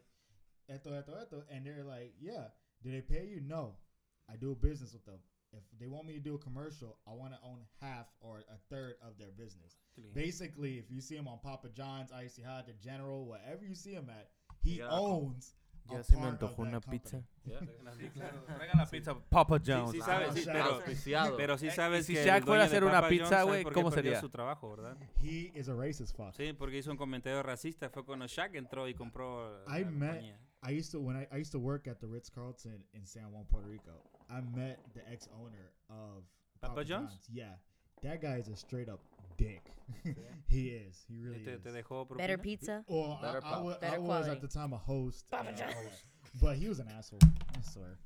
[0.70, 2.44] esto eto esto," and they're like, "Yeah,
[2.82, 3.42] do they pay you?
[3.46, 3.76] No,
[4.26, 5.18] I do business with them.
[5.56, 8.58] If they want me to do a commercial, I want to own half or a
[8.68, 9.76] third of their business.
[10.12, 13.92] Basically, if you see him on Papa John's, Icy Hot, the General, whatever you see
[13.92, 14.28] him at,
[14.62, 14.88] he Yeah.
[14.90, 15.54] owns
[15.90, 16.98] a Ya se me part of antojó una company.
[16.98, 17.22] pizza.
[17.44, 19.92] Traigan la pizza Papa John's.
[19.92, 22.62] Sí, Ah, sabes, sí, pero, pero sí Eh, sabes y si que Shaq el fuera
[22.62, 24.20] a hacer una pizza, güey, ¿cómo sería?
[24.20, 24.96] su trabajo, ¿verdad?
[25.22, 26.34] He is a racist fuck.
[26.34, 27.90] Sí, porque hizo un comentario racista.
[27.90, 30.38] Fue cuando Shaq entró y compró la I met- compañía.
[30.66, 33.30] I used to when I, I used to work at the Ritz Carlton in San
[33.30, 34.02] Juan, Puerto Rico.
[34.30, 36.24] I met the ex owner of
[36.60, 37.12] Papa John's?
[37.32, 37.54] Yeah,
[38.02, 39.00] that guy is a straight up
[39.36, 39.70] dick.
[40.48, 41.04] he is.
[41.08, 41.62] He really te, is.
[41.62, 42.84] te dejó Better pizza.
[42.88, 43.62] Well, I, Better I, pop.
[43.64, 44.30] wa- I was quality.
[44.30, 46.04] at the time a host, Papa uh, John's.
[46.40, 47.18] but he was an asshole.
[47.56, 47.98] I swear.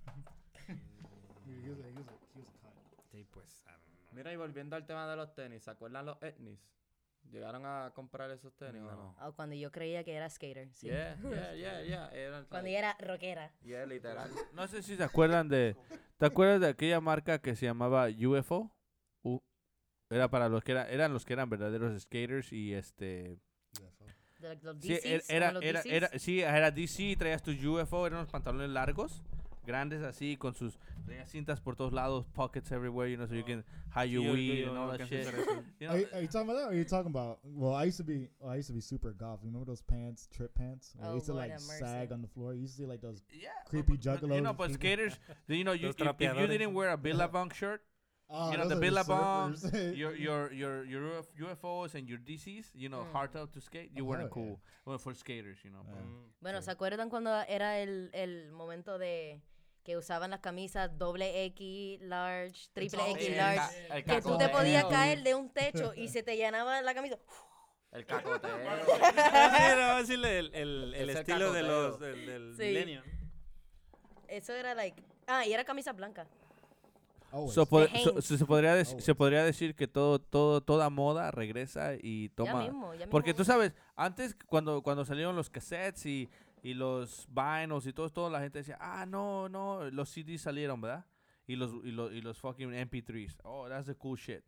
[0.67, 2.75] he, he was a, he was a, he was a cunt.
[3.13, 3.63] Sí, pues.
[3.67, 4.17] I don't know.
[4.17, 6.59] Mira, y volviendo al tema de los tenis, ¿se acuerdan los etnis?
[7.31, 8.97] ¿Llegaron a comprar esos tenis o no?
[8.97, 9.17] No.
[9.19, 10.69] Ah, cuando yo creía que era skater.
[10.73, 10.87] Sí.
[10.87, 12.11] Yeah, yeah, yeah, yeah.
[12.13, 13.53] Eran Cuando yo era rockera.
[13.63, 14.31] Yeah, literal.
[14.55, 15.77] No sé si se acuerdan de.
[16.17, 18.71] ¿Te acuerdas de aquella marca que se llamaba UFO?
[19.25, 19.41] U-
[20.11, 23.39] era para los que eran, eran los que eran verdaderos skaters y este.
[24.41, 25.87] De los Sí, DCs, er- era, era, DCs.
[25.93, 29.23] era, sí, era DC, traías tu UFO, eran unos pantalones largos,
[29.69, 30.79] grandes así, con sus
[31.27, 33.63] cintas por todos lados, pockets everywhere, you know, so you can
[33.95, 35.27] hide your yo- weed and all that shit.
[35.81, 36.67] You know, Are, you- are you talking about that?
[36.69, 37.39] Or are you talking about?
[37.45, 38.29] Well, I used to be.
[38.41, 39.41] Well, I used to be super goth.
[39.45, 40.95] Remember those pants, trip pants?
[40.97, 42.55] Where Oh, used to Lord like sag on the floor.
[42.55, 43.23] You used to see like those.
[43.31, 45.15] yeah, creepy but- but, You know, but skaters,
[45.49, 47.83] you know, you, if, if you didn't wear a Billabong shirt,
[48.31, 49.57] Oh, you know, the Billabong,
[49.97, 53.13] your your your your UF- UFOs and your DCs, you know, Mm.
[53.13, 54.29] hard out to skate, you Oh, weren't yeah.
[54.37, 54.61] cool.
[54.85, 55.81] Well, for skaters, you know.
[55.89, 56.03] Yeah.
[56.03, 56.65] Mm, Bueno, Sí.
[56.67, 59.41] ¿se acuerdan cuando era el, el momento de
[59.89, 63.87] que usaban las camisas doble X, large, triple X, large?
[63.97, 67.17] el Que tú te podías caer de un techo y se te llenaba la camisa.
[67.91, 68.51] El cacoteo.
[70.11, 72.65] El, el, el estilo de los del, del Sí.
[72.65, 73.03] milenio.
[74.29, 75.03] Eso era like...
[75.27, 76.27] Ah, y era camisa blanca.
[77.31, 81.93] So, so- so se podría dec- se podría decir que todo todo toda moda regresa
[82.01, 83.11] y Ya toma mismo, ya mismo.
[83.11, 86.29] porque tú sabes antes cuando cuando salieron los cassettes y,
[86.63, 90.81] y los vinyls y todo todo la gente decía ah no no los CDs salieron
[90.81, 91.05] verdad
[91.47, 94.43] y los y los y los fucking MP3s oh that's the cool shit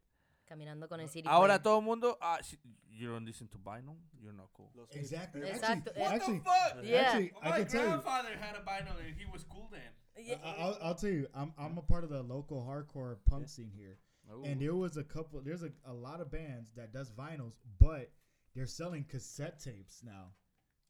[0.46, 1.62] Caminando con el CD ahora player.
[1.62, 2.58] todo el mundo ah si-
[2.88, 5.42] you don't listen to vinyl you're not cool exactly.
[5.42, 5.90] Exacto.
[5.96, 7.00] Actually, actually, fuck Yeah.
[7.02, 8.02] actually, I can tell you.
[8.40, 10.36] had a vinyl and he was cool then Yeah.
[10.44, 11.28] I, I'll, I'll tell you.
[11.34, 13.96] I'm I'm a part of the local hardcore punk scene here,
[14.44, 15.40] and there was a couple.
[15.40, 18.10] There's a, a lot of bands that does vinyls, but
[18.54, 20.34] they're selling cassette tapes now.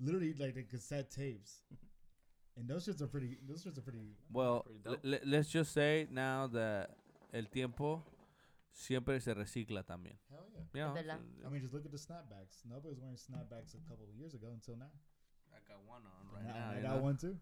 [0.00, 1.62] Literally, like the cassette tapes,
[2.56, 3.36] and those shits are pretty.
[3.46, 4.16] Those shits are pretty.
[4.32, 6.96] well Pretty let's just say now that
[7.32, 8.02] el tiempo
[8.72, 10.60] siempre se recicla también Hell yeah.
[10.72, 11.18] You know, verdad.
[11.44, 12.64] I mean, just look at the snapbacks.
[12.64, 14.90] Nobody was wearing snapbacks a couple of years ago until now.
[15.52, 17.02] I got one on right I, now, I you got know.
[17.02, 17.36] one too.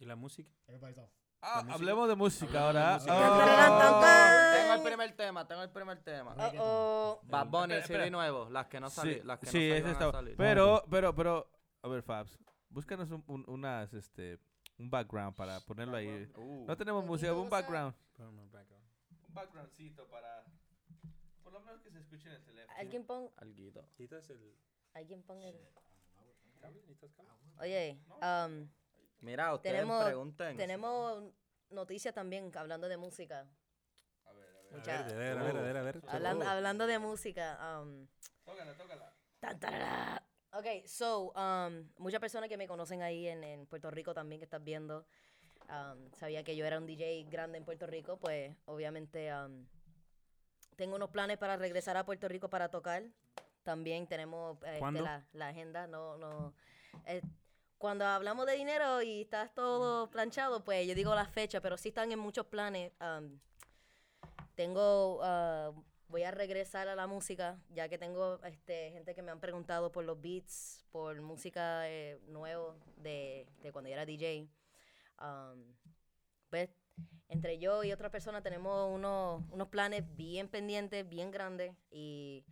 [0.00, 0.48] ¿Y la música?
[0.68, 1.10] Everybody's off.
[1.42, 1.74] Ah, música.
[1.74, 2.94] hablemos de música de ahora.
[2.94, 3.12] música.
[3.14, 4.54] Oh.
[4.56, 6.34] Tengo el primer tema, tengo el primer tema.
[6.36, 7.20] Uh-oh.
[7.24, 9.90] Bad Bunny, CD nuevo, las que no Sí, salieron, las que sí, no ese salieron
[9.92, 10.36] está- a salir.
[10.36, 11.50] Pero, pero, pero,
[11.82, 14.38] a ver, Fabs, búscanos un, un- unas, este,
[14.78, 16.30] un background para ponerlo ahí.
[16.36, 17.94] Uh, No tenemos música, un background.
[18.18, 20.44] Un backgroundcito para,
[21.42, 22.78] por lo menos que se escuche en el teléfono.
[22.78, 23.30] Alguien pon...
[23.36, 23.80] alguito.
[23.82, 24.54] ¿Necesitas el
[24.94, 25.56] Alguien pon el...
[27.60, 28.68] Oye, um,
[29.20, 30.56] Mira, ustedes Tenemos- pregunten.
[30.56, 31.24] tenemos
[31.70, 33.48] noticias también hablando de música.
[34.26, 34.32] A
[34.76, 36.02] Mucha- ver, a ver, a ver, a ver, a ver.
[36.06, 37.80] Hablan- hablando de música.
[37.82, 38.06] Um,
[38.44, 39.14] Tócala, tócala.
[39.40, 40.22] tan, tarara.
[40.52, 44.44] Ok, so, um, muchas personas que me conocen ahí en, en Puerto Rico también que
[44.44, 45.06] estás viendo,
[45.68, 49.64] um, sabía que yo era un DJ grande en Puerto Rico, pues obviamente um,
[50.76, 53.04] tengo unos planes para regresar a Puerto Rico para tocar.
[53.62, 56.54] También tenemos este, la, la agenda, no, no.
[57.06, 57.22] eh,
[57.78, 61.90] cuando hablamos de dinero y estás todo planchado, pues yo digo la fecha, pero sí
[61.90, 62.92] están en muchos planes.
[63.00, 63.38] um,
[64.54, 65.72] tengo, ah,
[66.10, 69.92] voy a regresar a la música, ya que tengo este, gente que me han preguntado
[69.92, 74.48] por los beats, por música eh, nuevo de, de cuando yo era DJ.
[75.20, 75.74] Um,
[76.48, 76.68] pues
[77.28, 82.44] entre yo y otra persona tenemos unos, unos planes bien pendientes, bien grandes y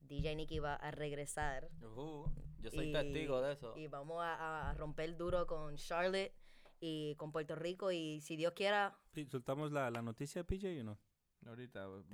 [0.00, 1.70] DJ Nicky va a regresar.
[1.80, 2.30] Ujú,
[2.60, 3.74] yo soy Y- testigo de eso.
[3.76, 6.32] Y vamos a, a romper duro con Charlotte
[6.78, 8.98] y con Puerto Rico y si Dios quiera,
[9.30, 10.98] ¿Soltamos la, la noticia, PJ, o no?
[11.46, 12.04] Ahorita, vamos,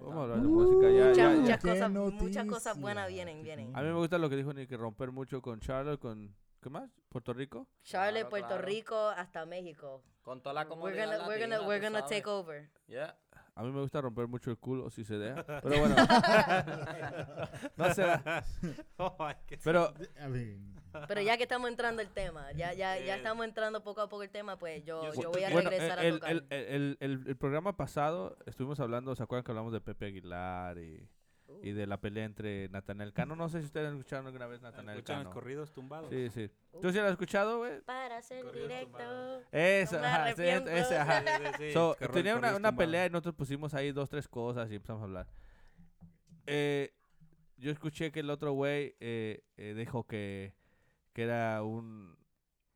[0.00, 0.90] vamos, a hablar de música.
[0.90, 3.76] Ya, muchas, ya, muchas cosas, muchas cosas buenas vienen, vienen.
[3.76, 6.70] A mí me gusta lo que dijo Nick, que romper mucho con Charlotte, con, ¿qué
[6.70, 6.88] más?
[7.08, 7.66] ¿Puerto Rico?
[7.82, 8.62] Charlotte, Claro, Puerto claro.
[8.62, 10.02] Rico hasta México.
[10.22, 12.70] Con toda la We're comunidad gonna, we're gonna, latina, we're gonna take over.
[12.86, 13.16] Yeah.
[13.56, 15.44] A mí me gusta romper mucho el culo, si se deja.
[15.62, 15.94] Pero bueno.
[17.76, 18.44] no será.
[19.18, 19.92] Ay, qué- Pero,
[20.24, 20.74] I mean,
[21.08, 24.22] Pero ya que estamos entrando el tema, ya, ya, ya estamos entrando poco a poco
[24.22, 26.30] el tema, pues yo, Yo voy a bueno, regresar el, a tocar.
[26.32, 30.78] el, el, el, el programa pasado estuvimos hablando, ¿se acuerdan que hablamos de Pepe Aguilar
[30.78, 31.08] y,
[31.62, 33.36] y de la pelea entre Nathaniel Cano.
[33.36, 35.34] No sé si ustedes han escuchado alguna vez Nathaniel Escuchan los Cano.
[35.34, 36.10] corridos tumbados.
[36.10, 36.50] Sí, sí.
[36.80, 37.80] ¿Tú sí lo has escuchado, güey?
[37.82, 39.42] Para hacer Corridos directo.
[39.52, 41.20] Esa, No me ajá, sí, ajá.
[41.20, 44.70] Sí, sí, sí, So, tenía una, una pelea y nosotros pusimos ahí dos, tres cosas
[44.70, 45.26] y empezamos a hablar.
[46.46, 46.92] Eh,
[47.56, 50.54] yo escuché que el otro güey eh, eh, dijo que,
[51.14, 52.18] que era un...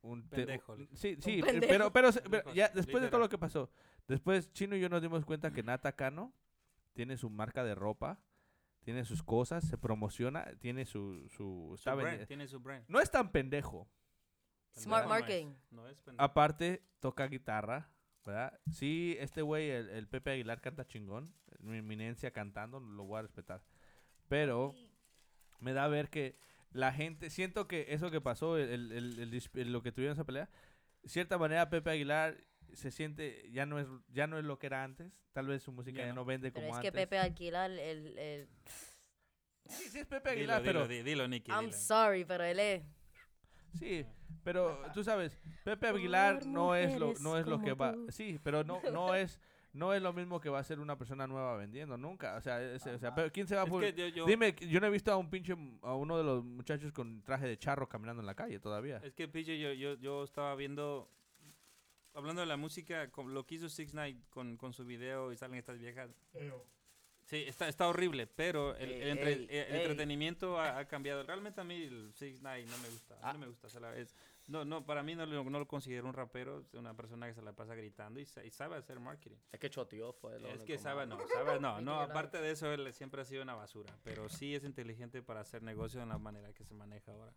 [0.01, 1.91] un Pendejo, Sí, sí, eh, pendejo.
[1.91, 3.69] pero, pero, ya después de todo lo que pasó,
[4.07, 6.33] después Chino y yo nos dimos cuenta que Nata Cano
[6.93, 8.19] tiene su marca de ropa,
[8.81, 11.27] tiene sus cosas, se promociona, tiene su...
[11.29, 12.85] su, brand, tiene su brand.
[12.87, 13.87] no es tan pendejo.
[14.75, 15.53] Smart No es, marketing.
[15.69, 16.23] No es pendejo.
[16.23, 17.91] Aparte, toca guitarra,
[18.25, 18.57] ¿verdad?
[18.71, 21.33] Sí, este güey, el, el Pepe Aguilar, canta chingón.
[21.59, 23.61] Mi eminencia cantando, lo voy a respetar.
[24.29, 24.73] Pero
[25.59, 26.37] me da a ver que
[26.71, 29.19] la gente, siento que eso que pasó, el, el-
[29.53, 30.49] el- lo que tuvieron esa pelea,
[31.01, 32.37] de cierta manera Pepe Aguilar
[32.73, 35.11] se siente, ya no es ya no es lo que era antes.
[35.33, 36.15] Tal vez su música Ya ya, no.
[36.21, 37.01] no vende Pero como es que antes.
[37.01, 38.49] Pepe alquilar el, el...
[39.65, 40.87] Sí, sí es Pepe Dilo, Aguilar, dilo, pero...
[40.87, 41.51] di- dilo, Nicky.
[41.51, 41.77] I'm dilo.
[41.77, 42.83] sorry, pero él es...
[43.77, 44.05] Sí,
[44.43, 48.63] pero tú sabes, Pepe Aguilar no es lo no es lo que va, sí, pero
[48.63, 49.39] no no es
[49.73, 52.61] no es lo mismo que va a ser una persona nueva vendiendo nunca, o sea,
[52.61, 55.17] es- o sea, pero quién se va yo- yo- Dime, yo no he visto a
[55.17, 55.53] un pinche
[55.83, 58.97] a uno de los muchachos con traje de charro caminando en la calle todavía.
[59.03, 61.09] Es que, Pillo, yo, yo, yo estaba viendo,
[62.13, 65.37] hablando de la música, con lo que hizo Six Night con, con su video y
[65.37, 66.09] salen estas viejas.
[67.25, 69.81] Sí, está, está horrible, pero el, Ey, el entre- ey, el ey.
[69.81, 71.21] entretenimiento ha, ha cambiado.
[71.21, 73.19] Realmente a mí el Six Night no me gusta.
[73.21, 73.33] A Ah.
[73.33, 73.67] no me gusta.
[73.67, 74.15] o sea, la- es-
[74.49, 77.33] no, no, para mí no, lo- no lo considero un rapero, es una persona que
[77.33, 79.37] se la pasa gritando y, sa- y sabe hacer marketing.
[79.51, 82.71] Es que choteó fue lo Es que sabe, no, sabe, no, no, aparte de eso,
[82.71, 86.17] él siempre ha sido una basura, pero sí es inteligente para hacer negocio de la
[86.17, 87.33] manera que se maneja ahora.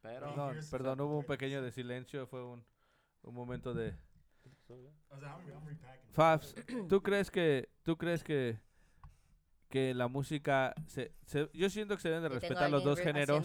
[0.00, 2.64] Pero Perdón, perdón, hubo un pequeño de silencio, fue un,
[3.22, 3.94] un momento de.
[6.12, 6.54] Fabs,
[6.88, 8.58] ¿tú crees que tú crees que
[9.72, 13.42] que la música se, se- yo siento que se deben de respetar los dos géneros,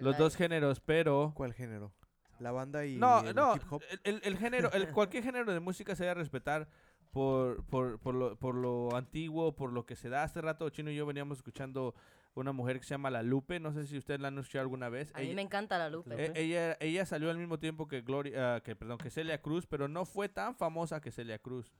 [0.00, 1.92] los dos géneros, pero ¿Cuál género?
[2.38, 3.82] ¿La banda y No, el no, hip hop?
[3.90, 6.68] el, el- el género, el, cualquier género de música se debe respetar
[7.10, 10.22] por, por, por, lo, por lo antiguo, por lo que se da.
[10.22, 11.96] Hace rato Chino y yo veníamos escuchando
[12.34, 14.88] una mujer que se llama La Lupe, no sé si ustedes la han escuchado alguna
[14.88, 15.12] vez.
[15.16, 16.14] A mí Ella, me encanta la Lupe.
[16.16, 19.66] eh, ella, ella salió al mismo tiempo que Gloria, ah, que perdón, que Celia Cruz,
[19.66, 21.74] pero no fue tan famosa que Celia Cruz.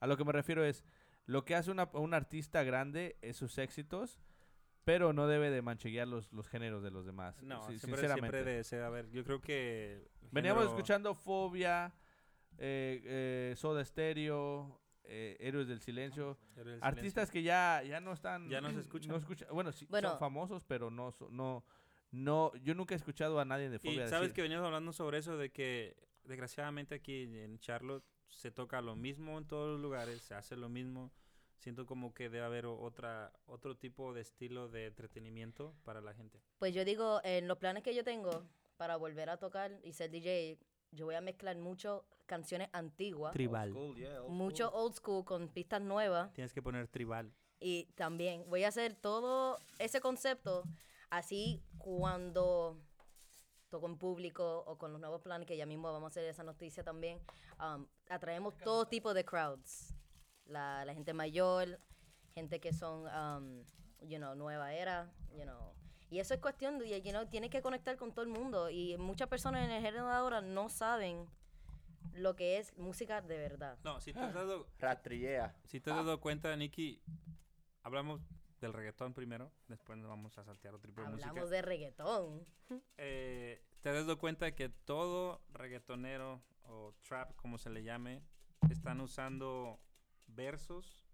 [0.00, 0.82] A lo que me refiero es,
[1.26, 4.20] lo que hace una, un artista grande es sus éxitos,
[4.84, 7.42] pero no debe de mancheguear los, los géneros de los demás.
[7.42, 8.36] No, sí, siempre, sinceramente.
[8.36, 10.06] siempre de ser, a ver, yo creo que...
[10.30, 11.94] Veníamos género- escuchando Fobia,
[12.58, 16.36] eh, eh, Soda Stereo, eh, Héroes del Silencio.
[16.56, 18.48] Héroes del Artistas que ya, ya no están...
[18.50, 19.10] Ya no se escuchan.
[19.12, 20.10] no escucha- bueno, sí, Bueno.
[20.10, 21.64] son famosos, pero no, so- no,
[22.10, 22.52] no...
[22.56, 25.16] Yo nunca he escuchado a nadie de Y Fobia sabes decir- que veníamos hablando sobre
[25.18, 30.22] eso de que desgraciadamente aquí en Charlotte se toca lo mismo en todos los lugares,
[30.22, 31.10] se hace lo mismo.
[31.56, 36.42] Siento como que debe haber otra otro tipo de estilo de entretenimiento para la gente.
[36.58, 38.44] Pues yo digo, en los planes que yo tengo
[38.76, 40.58] para volver a tocar y ser DJ,
[40.90, 43.70] yo voy a mezclar mucho canciones antiguas, Tribal.
[44.28, 47.32] mucho old school con pistas nuevas Tienes que poner tribal.
[47.60, 50.64] y también voy a hacer todo ese concepto
[51.10, 52.78] así cuando
[53.68, 56.42] toco en público o con los nuevos planes que ya mismo vamos a hacer esa
[56.44, 57.20] noticia también,
[57.60, 59.94] um, atraemos todo tipo de crowds,
[60.46, 61.80] la, la gente mayor,
[62.34, 63.64] gente que son, um,
[64.00, 65.72] you know, nueva era, you know.
[66.10, 68.70] Y eso es cuestión de, you know, tienes que conectar con todo el mundo.
[68.70, 71.28] Y muchas personas en el género de ahora no saben
[72.12, 73.78] lo que es música de verdad.
[73.82, 75.56] No, si te has dado, Rastrillea.
[75.64, 77.02] si te has dado cuenta, Nicky,
[77.82, 78.20] hablamos
[78.60, 81.28] del reggaetón primero, después nos vamos a saltear otro tipo de música.
[81.30, 82.46] Hablamos de reggaetón.
[82.96, 88.22] eh, te has dado cuenta que todo reggaetonero o trap, como se le llame,
[88.70, 89.80] están usando
[90.26, 91.06] versos,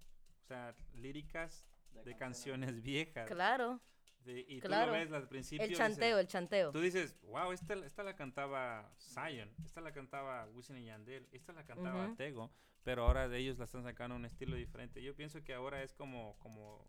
[0.42, 1.66] o sea, líricas
[2.04, 3.28] de canciones viejas.
[3.28, 3.80] Claro,
[4.24, 4.92] y claro.
[4.92, 5.64] tú lo ves al principio.
[5.64, 6.72] el dices- chanteo, el chanteo.
[6.72, 11.52] Tú dices, wow, esta, esta la cantaba Zion, esta la cantaba Wisin y Yandel, esta
[11.52, 12.14] la cantaba.
[12.16, 12.50] Tego,
[12.82, 15.02] pero ahora de ellos la están sacando un estilo diferente.
[15.02, 16.86] Yo pienso que ahora es como, como,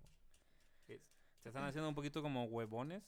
[0.88, 1.02] es-
[1.42, 3.04] se están haciendo un poquito como huevones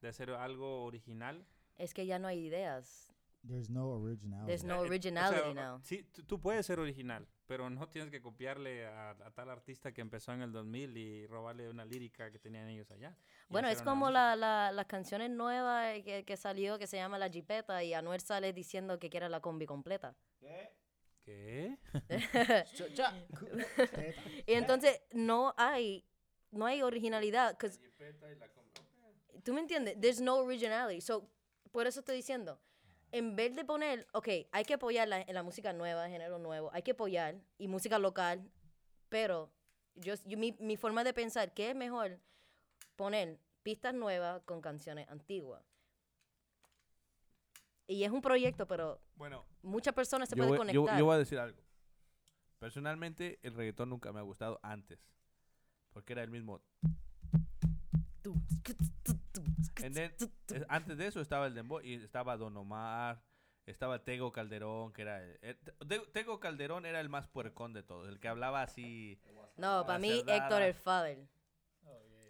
[0.00, 1.46] de hacer algo original.
[1.76, 3.11] Es que ya no hay ideas.
[3.44, 4.46] There's no originality.
[4.46, 5.80] There's no Eh, eh, o sea, originality now.
[5.82, 10.00] Sí, tú, puedes ser original, pero no tienes que copiarle a, a tal artista que
[10.00, 13.16] empezó en el 2000 y robarle una lírica que tenían ellos allá.
[13.48, 17.18] y Bueno, es como la, la, las canciones nuevas que, que salió que se llama
[17.18, 20.14] La Jipeta y Anuel sale diciendo que quiere la combi completa.
[21.24, 21.78] ¿Qué?
[24.46, 26.04] y entonces no hay
[26.50, 27.56] no hay originalidad.
[27.58, 27.80] 'cause-
[29.42, 29.98] ¿Tú me entiendes?
[30.00, 31.00] There's no originality.
[31.00, 31.28] So,
[31.72, 32.60] por eso estoy diciendo,
[33.12, 36.70] en vez de poner, ok, hay que apoyar la, en la música nueva, género nuevo,
[36.72, 38.50] hay que apoyar y música local,
[39.08, 39.52] pero
[39.94, 42.18] yo, yo- mi, mi forma de pensar, ¿qué es mejor
[42.96, 45.62] poner pistas nuevas con canciones antiguas?
[47.86, 50.98] Y es un proyecto, pero Bueno, muchas personas se pueden voy, conectar.
[50.98, 51.60] yo voy a decir algo.
[52.58, 54.98] Personalmente, el reggaetón nunca me ha gustado antes.
[55.92, 56.62] Porque era el mismo.
[59.84, 60.12] And then,
[60.54, 63.22] eh, antes de eso estaba el Dembow y estaba Don Omar,
[63.66, 65.22] estaba Tego Calderón, que era...
[65.22, 65.56] el- el-
[65.88, 69.20] Te- Tego Calderón era el más puercón de todos, el que hablaba así...
[69.56, 70.22] No, para mí.
[70.26, 71.18] Héctor el Father.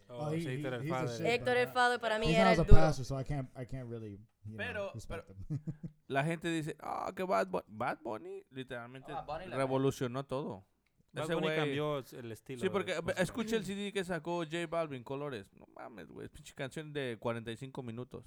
[0.08, 1.26] Oh, he- Héctor el.
[1.26, 2.68] Héctor Father para mí He's era el duro.
[2.80, 5.24] pastor, so I can't, I can't really, you know, Pero-.
[6.08, 7.64] La gente dice, ah, que Bad Bunny...
[7.68, 10.66] Bad Bunny literalmente Ah, Bunny revolucionó todo.
[11.12, 12.60] Bad Ese Bunny güey- cambió el estilo.
[12.60, 13.20] Sí, porque música.
[13.22, 15.52] escucha el CD que sacó J Balvin, Colores.
[15.54, 18.24] No mames, güey, pinche canción de 45 minutos.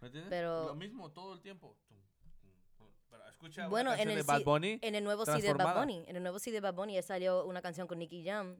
[0.00, 0.30] ¿Me entiendes?
[0.30, 1.76] Pero- Lo mismo todo el tiempo.
[3.10, 4.78] Pero escucha Bueno, en el de Bad Bunny.
[4.82, 5.80] En el nuevo CD de Bad.
[5.80, 8.56] Bunny, en el nuevo CD de Bad Bunny salió una canción con Nicky Jam.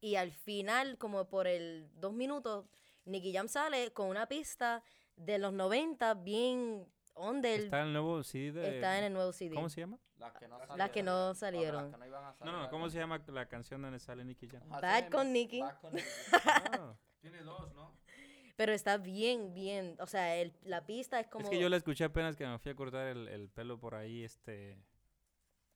[0.00, 2.66] Y al final, como por el dos minutos,
[3.04, 4.82] Nicky Jam sale con una pista
[5.16, 7.64] de los 90 bien on del...
[7.64, 8.74] Está el nuevo CD de...
[8.76, 9.54] está en el nuevo CD.
[9.54, 9.98] ¿Cómo se llama?
[10.22, 10.78] Las que no salieron.
[10.78, 11.82] Las que no O salieron.
[11.84, 13.98] las que no iban a No, salir, no, las ¿cómo se llama la canción donde
[13.98, 14.62] sale Nicky Jam?
[14.72, 15.60] Así Bad con Nicki.
[15.60, 16.06] Bad con Nicki.
[16.82, 17.92] Ah, Tiene dos, ¿no?
[18.56, 19.96] Pero está bien, bien.
[20.00, 21.44] O sea, el- la pista es como...
[21.44, 23.94] Es que yo la escuché apenas que me fui a cortar el, el pelo por
[23.94, 24.76] ahí, este...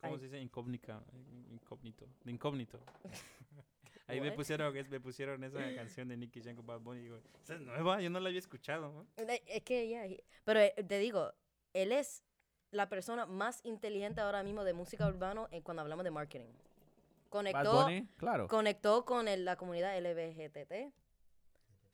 [0.01, 0.19] ¿Cómo Ay.
[0.21, 0.39] se dice?
[0.41, 1.03] Incógnita,
[1.51, 2.07] incógnito.
[2.23, 2.79] De incógnito.
[4.09, 7.19] Ahí me pusieron, me pusieron esa canción de Nicky Jam con Bad Bunny y digo,
[7.43, 8.93] esa es nueva, yo no la había escuchado.
[8.93, 9.07] ¿no?".
[9.47, 10.05] Es que ya...
[10.45, 11.33] Pero eh, te digo,
[11.73, 12.23] él es
[12.71, 16.49] la persona más inteligente ahora mismo de música urbano en cuando hablamos de marketing.
[16.49, 17.83] Bad Conectó...
[17.85, 18.49] Bunny, claro.
[18.49, 20.93] conectó con el- la comunidad LBGTT,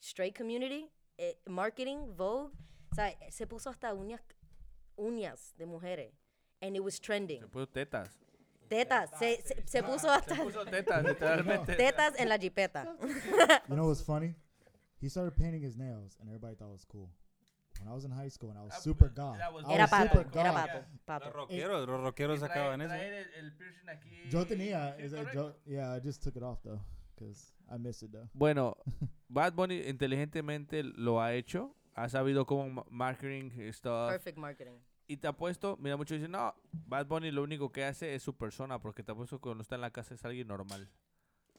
[0.00, 2.52] straight community, eh, marketing, Vogue,
[2.90, 4.20] o sea, se puso hasta uñas,
[4.96, 6.12] uñas de mujeres,
[6.60, 7.40] and it was trending.
[7.40, 8.10] Se puso tetas.
[8.68, 11.74] Tetas, se, se, se puso hasta Se puso tetas, literalmente.
[11.76, 12.96] tetas en la jipeta.
[13.68, 14.34] You know what's funny?
[15.00, 17.10] He started painting his nails, and everybody thought it was cool.
[17.82, 19.38] When I was in high school, and I was Ah, super pues, goth.
[19.38, 20.60] that was- I Era was papo, super era goth.
[20.62, 21.30] papo, Los papo.
[21.30, 22.94] rockeros, los rockeros sacaban eso.
[24.30, 26.80] Yo tenía, Sí, is it yo, yeah, I just took it off though,
[27.16, 28.28] because I miss it though.
[28.34, 28.76] Bueno,
[29.28, 31.74] Bad Bunny inteligentemente lo ha hecho.
[31.94, 34.10] Ha sabido cómo ma- marketing stuff.
[34.10, 34.78] Perfect marketing.
[35.08, 36.54] Y te apuesto, mira, muchos dicen, no,
[36.86, 39.74] Bad Bunny lo único que hace es su persona, porque te apuesto que cuando está
[39.74, 40.88] en la casa es alguien normal.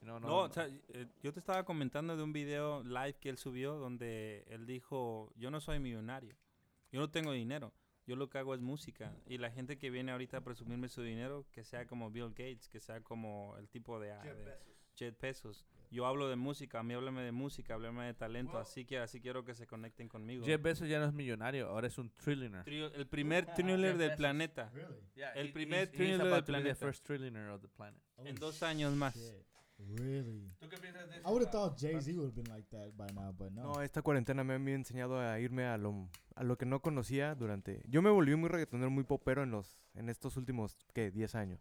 [0.03, 0.37] No, no, No, no.
[0.43, 4.43] o sea, eh, yo te estaba comentando de un video live que él subió donde
[4.49, 6.35] él dijo, yo no soy millonario,
[6.91, 7.73] yo no tengo dinero,
[8.05, 9.15] yo lo que hago es música.
[9.27, 12.67] Y la gente que viene ahorita a presumirme su dinero, que sea como Bill Gates,
[12.67, 14.57] que sea como el tipo de, de
[14.95, 15.65] Jet Bezos.
[15.89, 19.21] Yo hablo de música, a mí háblame de música, háblame de talento, así que así
[19.21, 20.43] quiero que se conecten conmigo.
[20.43, 22.63] Jeff Bezos ya no es millonario, ahora es un trillionaire.
[22.65, 24.17] Trio- el primer trillionaire del Bezos.
[24.17, 24.69] planeta.
[24.73, 24.97] Really?
[25.35, 26.75] El he- primer he's- he's trillionaire del be the planeta.
[26.75, 28.01] first trillionaire of the planet.
[28.17, 29.15] En dos años más.
[29.15, 29.45] Shit.
[29.77, 30.53] Really?
[30.59, 32.91] ¿Tú qué piensas de I would have thought Jay Z would have been like that
[32.95, 33.63] by now, but no.
[33.73, 37.35] No, esta cuarentena me ha enseñado a irme a lo, a lo que no conocía
[37.35, 37.83] durante...
[37.87, 41.11] Yo me volví muy reggaetonero, muy popero en, los, en estos últimos, ¿qué?
[41.11, 41.59] 10 años.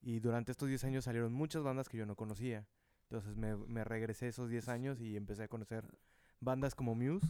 [0.00, 2.66] Y durante estos 10 años salieron muchas bandas que yo no conocía.
[3.10, 5.84] Entonces me, me regresé esos 10 años y empecé a conocer
[6.40, 7.26] bandas como Muse,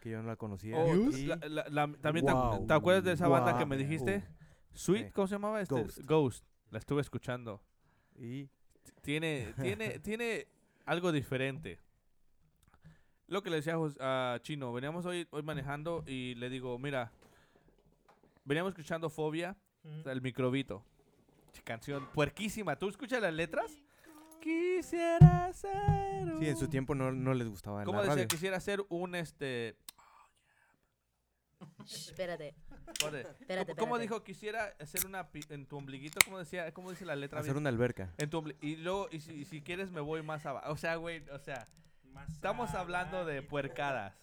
[0.00, 0.78] que yo no la conocía.
[0.78, 1.20] Oh, Muse?
[1.20, 2.66] y la- la- la- también te- Wow.
[2.66, 3.68] te, acuerdas de esa banda que Wow.
[3.68, 4.24] me dijiste?
[4.72, 5.12] Sweet.
[5.12, 5.60] ¿cómo se llamaba?
[5.60, 5.98] Este, Ghost.
[6.06, 6.44] Ghost.
[6.70, 7.62] La estuve escuchando.
[8.16, 8.48] y
[9.02, 10.46] Tiene, tiene, tiene
[10.84, 11.78] algo diferente.
[13.26, 17.12] Lo que le decía a Chino, veníamos hoy, hoy manejando y le digo, mira,
[18.44, 19.56] veníamos escuchando Fobia,
[20.04, 20.84] el microbito.
[21.64, 22.76] Canción puerquísima.
[22.76, 23.78] ¿Tú escuchas las letras?
[24.40, 28.14] Quisiera ser sí, en su tiempo no, no les gustaba ¿Cómo la decía?
[28.14, 28.28] radio.
[28.28, 29.76] Quisiera ser un este.
[31.84, 32.54] Shh, Espérate,
[32.92, 34.02] espérate, ¿Cómo, espérate.
[34.02, 34.22] dijo?
[34.24, 36.18] Quisiera hacer una pi- en tu ombliguito.
[36.24, 36.72] ¿Cómo decía?
[36.72, 37.40] ¿Cómo dice la letra?
[37.40, 37.62] Hacer bien?
[37.62, 38.12] una alberca.
[38.18, 40.70] En tu ombli- y luego, y si, y si quieres, me voy más abajo.
[40.72, 41.66] O sea, güey, o sea,
[42.28, 44.14] estamos hablando de puercadas.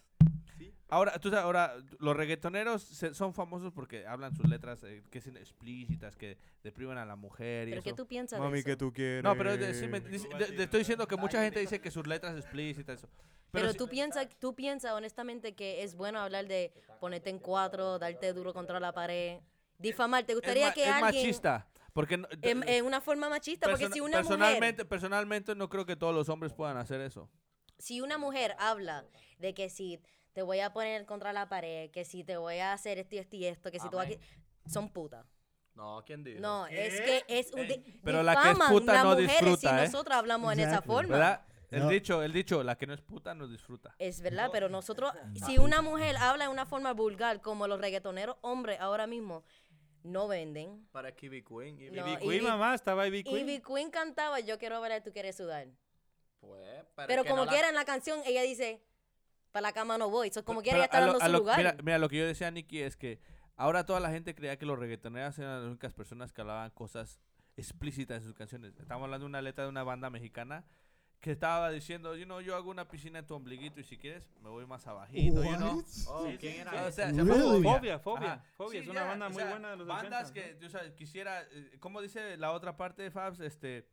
[0.90, 5.20] Ahora, tú sabes, ahora, los reggaetoneros se- son famosos porque hablan sus letras eh, que
[5.20, 7.90] son explícitas, que deprimen a la mujer y ¿Pero eso.
[7.90, 8.78] qué tú piensas Mami, de que eso?
[8.78, 9.22] tú quieres.
[9.22, 11.92] No, pero de- sí me- dice- de- de- estoy diciendo que mucha gente dice que
[11.92, 13.00] sus letras explícitas.
[13.00, 13.10] Eso.
[13.62, 18.34] Pero, tú piensas, tú piensas honestamente que es bueno hablar de ponerte en cuatro, darte
[18.34, 19.40] duro contra la pared,
[19.78, 20.24] difamar.
[20.26, 21.68] ¿Te es, gustaría ma- que es alguien machista.
[21.94, 23.68] Porque no- en, en una forma machista?
[23.70, 27.30] Porque si una mujer personalmente, personalmente no creo que todos los hombres puedan hacer eso.
[27.80, 29.06] si una mujer habla
[29.40, 30.00] de que si
[30.34, 33.20] te voy a poner contra la pared, que si te voy a hacer esto y
[33.20, 34.20] esto y esto, que si tú vas a Amén.
[34.20, 35.26] qui- son putas.
[35.74, 36.40] No, ¿quién dijo?
[36.40, 37.68] No, es que es un
[38.04, 39.86] Pero la que es puta no disfruta, si ¿eh?
[39.86, 41.14] nosotros hablamos en esa forma.
[41.14, 41.46] ¿Verdad?
[41.70, 41.90] El No.
[41.90, 43.94] dicho, el dicho, la que no es puta no disfruta.
[44.00, 45.12] Es verdad, pero nosotros,
[45.46, 49.44] si una mujer habla de una forma vulgar, como los reggaetoneros hombres ahora mismo,
[50.04, 50.88] no venden.
[50.92, 51.78] Para Kiwi Queen.
[51.82, 53.38] y- No, Ivy Ivy- Queen, mamá, estaba Ivy Queen.
[53.50, 55.68] Ivy Queen cantaba Yo quiero bailar, tú quieres sudar.
[56.40, 58.82] Pues, pero, Pero como no la- quiera en la canción, ella dice,
[59.52, 60.30] para la cama no voy.
[60.32, 61.58] So, como quiera, ella está lo- dando su lo- lugar.
[61.58, 63.20] Mira, mira, lo que yo decía, Nicky, es que
[63.58, 67.20] ahora toda la gente creía que los reggaetoneros eran las únicas personas que hablaban cosas
[67.58, 68.78] explícitas en sus canciones.
[68.80, 70.64] Estamos hablando de una letra de una banda mexicana
[71.20, 74.28] que estaba diciendo, you know, yo hago una piscina en tu ombliguito y si quieres
[74.42, 75.84] me voy más abajito, you know.
[76.08, 77.64] Oh, Sí, ¿quién sí, era o sea, se llama Really?
[77.64, 78.44] Fobia, Fobia.
[78.56, 80.66] Fobia, Sí, es una ya, banda o muy sea, buena de los Bandas 80s, que,
[80.66, 83.40] o sea, quisiera, eh, ¿cómo dice la otra parte de Fabs?
[83.40, 83.88] Este,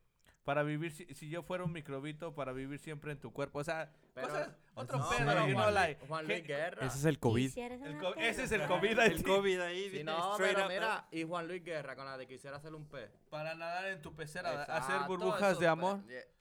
[0.45, 3.61] para vivir, si, si yo fuera un microbito, para vivir siempre en tu cuerpo.
[3.61, 6.33] O sea, Pero- cosas, otro No, pedo, pero you know, Juan, like, Luis- Juan que-
[6.35, 6.87] Luis Guerra.
[6.87, 7.59] Ese es el COVID.
[7.59, 9.11] El co- ese es el COVID ahí.
[9.13, 12.59] El COVID ahí, Sí, no, pero mira, y Juan Luis Guerra con la de quisiera
[12.59, 13.11] hacer un pez.
[13.31, 16.01] Para nadar en tu pecera, hacer burbujas eso, de amor.
[16.03, 16.34] pues, yeah.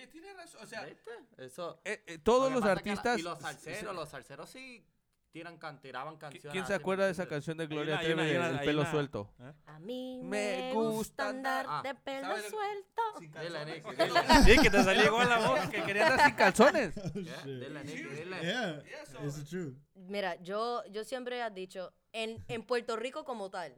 [0.00, 0.60] Sí, tiene razón.
[0.62, 1.10] O sea, ¿Viste?
[1.38, 1.80] Eso.
[1.84, 3.18] eh, eh, todos Lo los la- artistas.
[3.18, 4.84] y los salseros, los salseros sí
[5.30, 6.52] tiran, can, tiraban ¿qui- canciones.
[6.52, 9.34] ¿Quién se acuerda de ¿me esa canción de Gloria Trevi pelo una- suelto?
[9.40, 9.52] ¿Eh?
[9.66, 12.50] A mí Me me gusta andar de pelo ¿sabes?
[12.50, 13.02] suelto.
[13.40, 14.12] Dile, Nicky, dile.
[14.44, 15.68] Sí, que te salió igual la voz.
[15.70, 16.94] que quería andar sin calzones.
[17.14, 18.82] Yeah,
[19.26, 19.54] it's.
[19.94, 23.76] Mira, yo, yo siempre he dicho, en, en Puerto Rico como tal,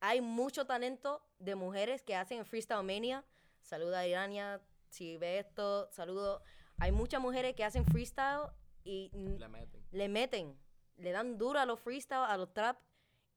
[0.00, 3.24] hay mucho talento de mujeres que hacen Freestyle Mania.
[3.60, 4.60] Saluda a Irania,
[4.92, 6.42] si ve esto, saludo.
[6.78, 8.48] Hay muchas mujeres que hacen freestyle
[8.84, 9.82] y Le meten.
[9.92, 10.58] le meten,
[10.96, 12.78] le dan duro a los freestyle, a los trap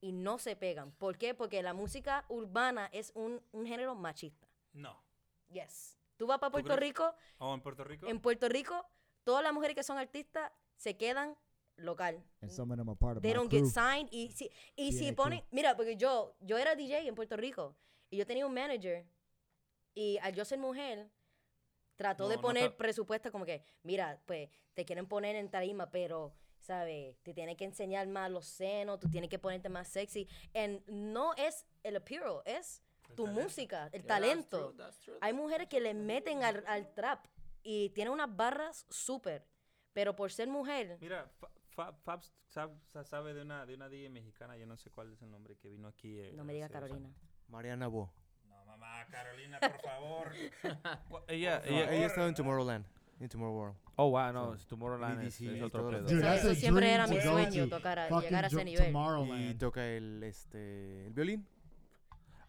[0.00, 0.92] y no se pegan.
[0.92, 1.34] ¿Por qué?
[1.34, 4.46] Porque la música urbana es un, un género machista.
[4.72, 5.02] No.
[5.48, 5.98] Yes.
[6.16, 6.80] Tú vas para Puerto crees?
[6.90, 8.06] Rico, ¿O en Puerto Rico?
[8.08, 8.86] en Puerto Rico,
[9.24, 11.36] todas las mujeres que son artistas se quedan
[11.76, 12.22] local.
[12.40, 13.62] And some of them are part of They my don't crew.
[13.64, 14.08] get signed.
[14.10, 17.76] Y si, y si ponen, mira, porque yo, yo era DJ en Puerto Rico
[18.10, 19.06] y yo tenía un manager
[19.94, 21.10] y al yo ser mujer,
[21.96, 25.50] trató No, de no poner está- presupuesto como que, mira, pues te quieren poner en
[25.50, 27.16] tarima, pero, ¿sabes?
[27.22, 30.28] Te tienen que enseñar más los senos, tú tienes que ponerte más sexy.
[30.54, 32.82] And no es el apparel, es
[33.14, 34.68] tu música, el Yeah, that's talento.
[34.70, 35.16] true, that's true.
[35.20, 37.26] Hay mujeres que le meten al, al trap
[37.62, 39.46] y tienen unas barras súper,
[39.92, 43.88] pero por ser mujer, Mira, Fa- Fa- Fabs sab- sa- sabe de una, de una
[43.88, 46.18] DJ mexicana, yo no sé cuál es el nombre, que vino aquí.
[46.18, 47.08] eh, no me diga Carolina.
[47.08, 47.16] años.
[47.48, 48.12] Mariana Bo.
[48.76, 50.28] No, mamá, Carolina, por favor.
[50.62, 51.92] Ella, Por ella, favor.
[51.94, 52.84] Ella estaba en Tomorrowland.
[53.20, 53.76] En Tomorrowland.
[53.96, 56.06] oh, wow, no, Tomorrowland es, es otro pedo.
[56.06, 57.76] Eso- siempre era mi sueño, to.
[57.76, 58.94] tocar a- llegar a ese nivel.
[59.50, 61.46] Y toca el, este, el violín.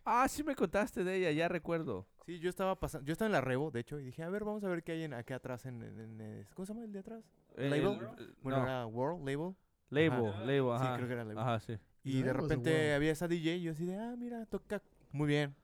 [0.03, 2.05] Ah, sí me contaste de ella, ya recuerdo.
[2.25, 4.43] Sí, yo estaba pasando, yo estaba en la Revo, de hecho, y dije, a ver,
[4.43, 6.85] vamos a ver qué hay en, acá atrás en, en- en, eh, ¿cómo se llama
[6.85, 7.23] el de atrás?
[7.55, 7.99] El- ¿Label?
[8.19, 9.55] el- Bueno, no, era World, Label.
[9.89, 10.39] Label, Ajá.
[10.41, 10.95] Label, Sí, ajá.
[10.95, 11.37] creo que era Label.
[11.39, 11.77] Ajá, sí.
[12.03, 14.81] Y de repente había esa DJ y yo así de, ah, mira, toca
[15.13, 15.55] muy bien.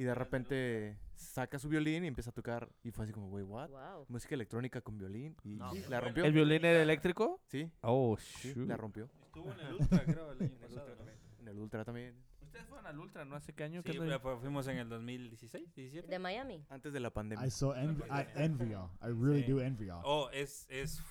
[0.00, 3.44] Y de repente saca su violín y empieza a tocar y fue así como, wey,
[3.44, 3.68] what?
[3.68, 4.06] Wow.
[4.08, 6.24] Música electrónica con violín y No, sí, la rompió.
[6.24, 7.38] ¿El violín era eléctrico?
[7.48, 8.66] Sí, Oh, sí, shoot.
[8.66, 9.10] la rompió.
[9.26, 10.88] Estuvo en el Ultra, creo, el año pasado.
[10.98, 11.10] ¿no?
[11.40, 12.14] En el Ultra también.
[12.40, 13.36] Ustedes fueron al Ultra, ¿no?
[13.36, 13.82] ¿Hace qué año?
[13.84, 16.08] Sí, ¿Qué pero fu- fuimos en el 2016, 17.
[16.08, 16.64] De Miami.
[16.70, 17.46] Antes de la pandemia.
[17.46, 18.88] I so envy, I envy y'all.
[19.02, 19.52] I really Sí.
[19.52, 20.00] do envy y'all.
[20.04, 21.02] Oh, es, es,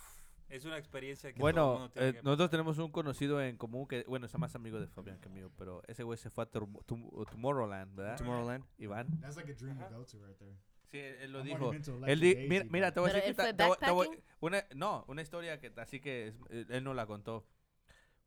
[0.49, 3.41] es una experiencia que todo el Bueno, mundo tiene eh, que nosotros tenemos un conocido
[3.41, 6.29] en común que, bueno, está más amigo de Fabián que mío, pero ese güey se
[6.29, 8.17] fue a Tomorrowland, ¿verdad?
[8.17, 8.65] Tomorrowland.
[8.77, 9.19] Iván.
[9.21, 10.55] That's like a dream to go to right there.
[10.91, 11.71] Sí, él lo I'm dijo.
[12.07, 13.67] Él di- mira, Daisy, mira, te voy a ¿Pero decir él que fue ta- te
[13.67, 14.35] voy- te voy- backpacking?
[14.39, 17.45] una, no, una historia que así que es- él, él no la contó.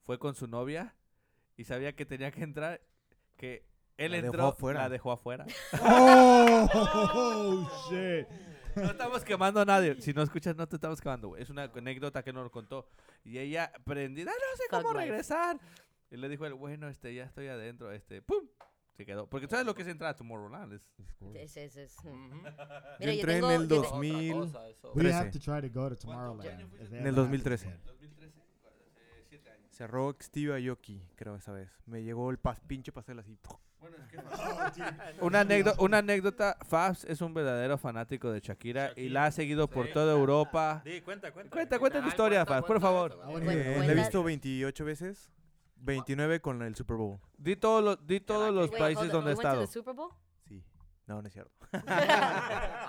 [0.04, 0.94] Fue con su novia
[1.56, 2.80] y sabía que tenía que entrar,
[3.36, 3.66] que
[3.96, 4.82] él La dejó entró, afuera.
[4.82, 5.44] la dejó afuera.
[5.82, 8.26] Oh, shit.
[8.76, 10.00] No estamos quemando a nadie.
[10.00, 11.42] Si no escuchas, no te estamos quemando, güey.
[11.42, 12.88] Es una anécdota que nos contó.
[13.24, 15.06] Y ella prendida, "Ah, no sé cómo life.
[15.06, 15.58] regresar.
[16.10, 18.46] Y le dijo el bueno, este, ya estoy adentro, este, pum.
[18.96, 19.26] Se quedó.
[19.26, 20.74] Porque tú sabes lo que es entrar a Tomorrowland.
[20.74, 20.82] Es,
[21.34, 22.08] Ese, ese, ese.
[22.10, 22.16] Ujú.
[22.18, 22.54] Mira,
[23.00, 24.32] Yo yo entré en tengo- el yo te- Otra 2000.
[24.40, 24.92] cosa, eso.
[24.94, 25.16] We 13.
[25.16, 26.60] have to try to go to Tomorrowland.
[26.60, 27.66] if they En ever el 2013.
[27.68, 27.86] happen again.
[27.86, 29.66] 2013, hace siete años.
[29.74, 31.70] Cerró Steve Aoki, creo, esa vez.
[31.86, 33.38] Me llegó el pas- pinche pastel así.
[33.82, 35.14] Bueno, es que dude.
[35.20, 39.68] una anécdota, una anécdota, Fabs es un verdadero fanático de Shakira, y la ha seguido
[39.68, 39.92] por Sí.
[39.92, 40.80] toda Europa.
[40.84, 41.50] Di, cuenta, cuenta.
[41.54, 43.20] Cuenta, cuenta tu historia, cuenta, Fabs, por favor.
[43.42, 45.30] Eh, la he visto 28 veces.
[45.84, 47.18] 29 con el Super Bowl.
[47.36, 49.66] Di todos los, di todos los países donde he estado.
[51.06, 51.50] No, no es cierto.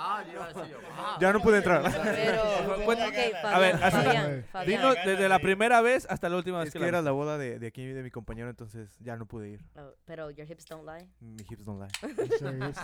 [0.06, 0.78] Ah, yo iba a decir yo.
[0.98, 1.18] ah.
[1.20, 1.82] Ya no pude entrar.
[2.04, 3.14] Pero, Cuenta- ok,
[3.44, 4.68] A ver, Fabián, haz una- Fabián, Fabián.
[4.82, 7.12] Dinos desde la primera vez hasta la última vez Es que, que la era la
[7.12, 9.66] boda de, de aquí de mi compañero, entonces ya no pude ir.
[9.76, 11.10] Oh, pero your hips don't lie.
[11.20, 12.14] Mis hips don't lie.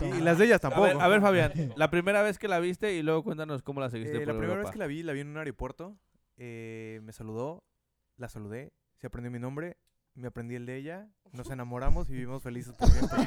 [0.00, 0.82] Y, y las de ellas A tampoco.
[0.82, 3.90] ver, a ver, Fabián, la primera vez que la viste y luego cuéntanos cómo la
[3.90, 4.68] seguiste Eh, por la primera Europa.
[4.68, 5.96] vez que la vi, la vi en un aeropuerto.
[6.38, 7.62] eh, me saludó,
[8.16, 9.76] la saludé, se aprendió mi nombre
[10.14, 13.18] me aprendí el de ella, nos enamoramos y vivimos felices por siempre.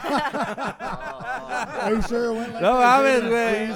[2.62, 3.02] No that?
[3.02, 3.70] mames, güey.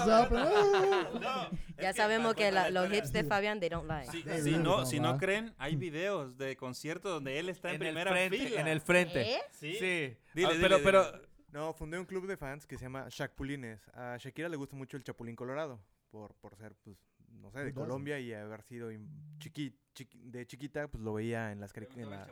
[1.80, 4.06] Ya sabemos que la- los hits de Fabián, they don't lie.
[4.42, 7.88] Si, no, si no creen, hay videos de conciertos donde él está en, en el
[7.94, 8.62] primera frente, fila.
[8.62, 9.22] en el frente.
[9.36, 9.40] ¿Eh?
[9.52, 9.74] ¿Sí?
[9.76, 10.18] Sí.
[10.34, 10.84] Dile, Ah, dile, pero, dile.
[10.84, 13.88] pero, No, fundé un club de fans que se llama Shakpulines.
[13.94, 15.80] A Shakira le gusta mucho el Chapulín Colorado,
[16.12, 16.98] por, por ser, pues,
[17.32, 17.74] no sé, de?
[17.74, 18.90] Colombia y haber sido
[19.40, 22.28] chiqui, chiqui- de chiquita, pues lo veía en las cari- en la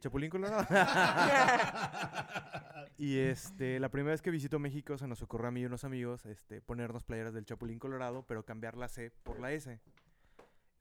[0.00, 0.66] Chapulín Colorado.
[2.98, 5.84] y este, la primera vez que visitó México se nos ocurrió a mí y unos
[5.84, 9.78] amigos este, ponernos playeras del Chapulín Colorado, pero cambiar la C por la S.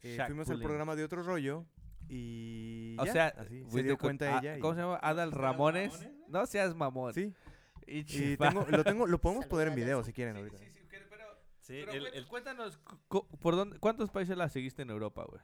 [0.02, 1.66] Eh, fuimos al programa de otro rollo
[2.08, 4.58] y o ya, sea, así, se dio cuenta ah, ella.
[4.58, 5.00] y- ¿Cómo se llama?
[5.02, 5.91] Adal Ramones.
[5.94, 6.30] Ramones?
[6.30, 7.14] No seas mamón.
[7.14, 7.34] Sí,
[7.86, 8.50] Y, y chifa.
[8.50, 10.58] tengo, lo tengo, lo podemos poner en video si quieren ahorita.
[10.58, 11.26] Sí, sí, pero,
[11.60, 15.41] Sí, pero el- cuéntanos, cu- cu- ¿por dónde, ¿cuántos países la seguiste en Europa, güey?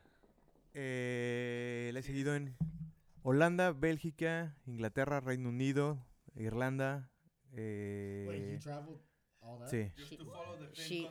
[0.74, 2.56] Eh, la he seguido en
[3.30, 5.98] Holanda, Bélgica, Inglaterra, Reino Unido,
[6.36, 7.10] Irlanda.
[7.58, 9.00] Eh, Wait, you traveled
[9.42, 9.70] all that?
[9.70, 9.92] sí.
[9.96, 10.18] She,
[10.74, 11.08] she,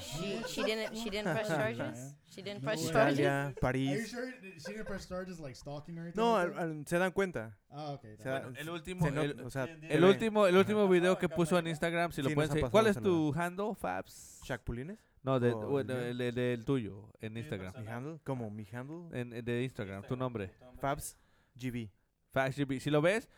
[0.00, 2.14] she, she didn't, she didn't press charges?
[2.30, 2.92] She didn't No press way.
[2.92, 3.18] charges?
[3.18, 4.06] Italia, Are you París.
[4.08, 6.20] sure she didn't press charges like stalking or anything?
[6.22, 7.58] No, al- al- se dan cuenta.
[7.68, 8.16] Ah, okay.
[8.16, 10.06] se da- that- El último, se no- el, o sea, el se ve.
[10.06, 12.70] último, el último video que puso en Instagram, si lo Sí, pueden seguir.
[12.70, 14.40] ¿Cuál es tu handle, Fabs?
[14.44, 14.98] ¿Shakpulines?
[15.24, 17.74] No, de, bueno, el el, el del tuyo, en Instagram.
[17.82, 18.20] ¿Mi handle?
[18.22, 18.48] ¿Cómo?
[18.50, 19.18] ¿Mi handle?
[19.20, 20.52] En, en- de Instagram, tu nombre.
[20.78, 21.16] Fabs
[21.56, 21.90] GB.
[22.30, 22.80] Fabs GB.
[22.80, 23.28] Si lo ves,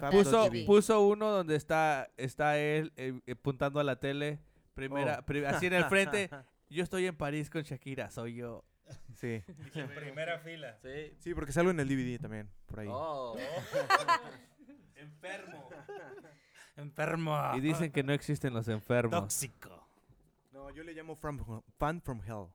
[0.00, 4.38] a puso, puso uno donde está, está él eh, eh, apuntando a la tele,
[4.74, 5.26] primera, Oh.
[5.26, 6.30] pri- así en el frente.
[6.70, 8.64] Yo estoy en París con Shakira, soy yo.
[9.16, 9.42] Sí.
[9.74, 10.78] en primera fila.
[10.82, 11.14] Sí.
[11.18, 12.88] Sí, porque salgo en el DVD también, por ahí.
[12.90, 13.36] Oh.
[14.96, 15.68] Enfermo.
[16.76, 17.38] Enfermo.
[17.56, 19.20] Y dicen que no existen los enfermos.
[19.20, 19.88] Tóxico.
[20.52, 22.46] No, yo le llamo from, Fan from Hell.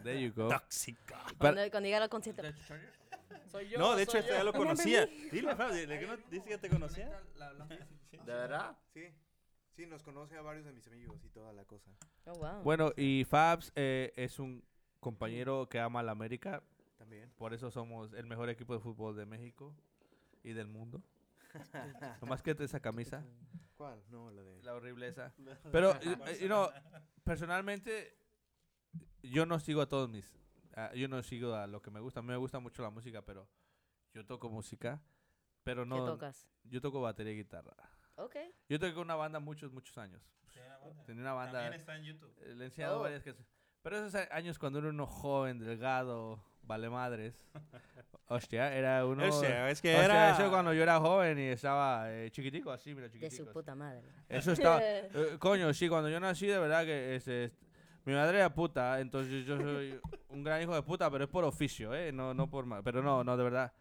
[0.00, 0.48] There you go.
[0.48, 1.14] Tóxico.
[1.38, 2.42] Cuando, cuando llega al concierto.
[3.50, 3.78] Soy yo.
[3.78, 4.38] No, de hecho, este yo.
[4.38, 5.06] ya lo conocía.
[5.30, 7.10] Dile, Fab, dile que no dice que te conocía.
[8.12, 8.76] ¿De verdad?
[8.94, 9.04] Sí.
[9.72, 11.90] Sí, nos conoce a varios de mis amigos y toda la cosa.
[12.26, 12.62] Oh, wow.
[12.62, 14.62] Bueno, y Fabs eh, es un
[15.00, 16.62] compañero que ama a la América.
[16.98, 17.30] También.
[17.36, 19.74] Por eso somos el mejor equipo de fútbol de México
[20.42, 21.02] y del mundo.
[22.20, 23.24] Nomás que esa camisa,
[23.76, 24.02] ¿Cuál?
[24.10, 24.62] No, la de...
[24.62, 25.32] la horrible esa.
[25.72, 26.68] Pero, you know,
[27.24, 28.14] personalmente,
[29.22, 30.34] yo no sigo a todos mis.
[30.76, 32.20] ah, yo no sigo a lo que me gusta.
[32.20, 33.48] A mí me gusta mucho la música, pero
[34.14, 35.00] yo toco música.
[35.64, 36.04] Pero ¿Qué no.
[36.04, 36.48] tocas?
[36.64, 37.74] Yo toco batería y guitarra.
[38.16, 38.36] Ok.
[38.68, 40.22] Yo toqué con una banda muchos, muchos años.
[41.06, 41.52] Tenía una banda.
[41.60, 42.34] También está en YouTube.
[42.42, 43.02] Eh, Le he enseñado Oh.
[43.02, 43.50] varias canciones.
[43.82, 47.34] Pero esos a- años cuando era uno joven, delgado, vale madres.
[48.28, 49.26] Hostia, era uno.
[49.28, 50.30] O sea, es que hostia, era...
[50.32, 53.44] Eso cuando yo era joven y estaba eh, chiquitico, así, mira, De chiquitico.
[53.46, 54.02] su puta madre.
[54.28, 54.80] Eso estaba.
[54.82, 57.52] eh, coño, sí, cuando yo nací, de verdad que es, es-
[58.04, 59.98] mi madre era puta, entonces yo soy
[60.28, 62.12] un gran hijo de puta, pero es por oficio, ¿eh?
[62.12, 62.82] No, no por mal.
[62.82, 63.72] Pero no, no, de verdad.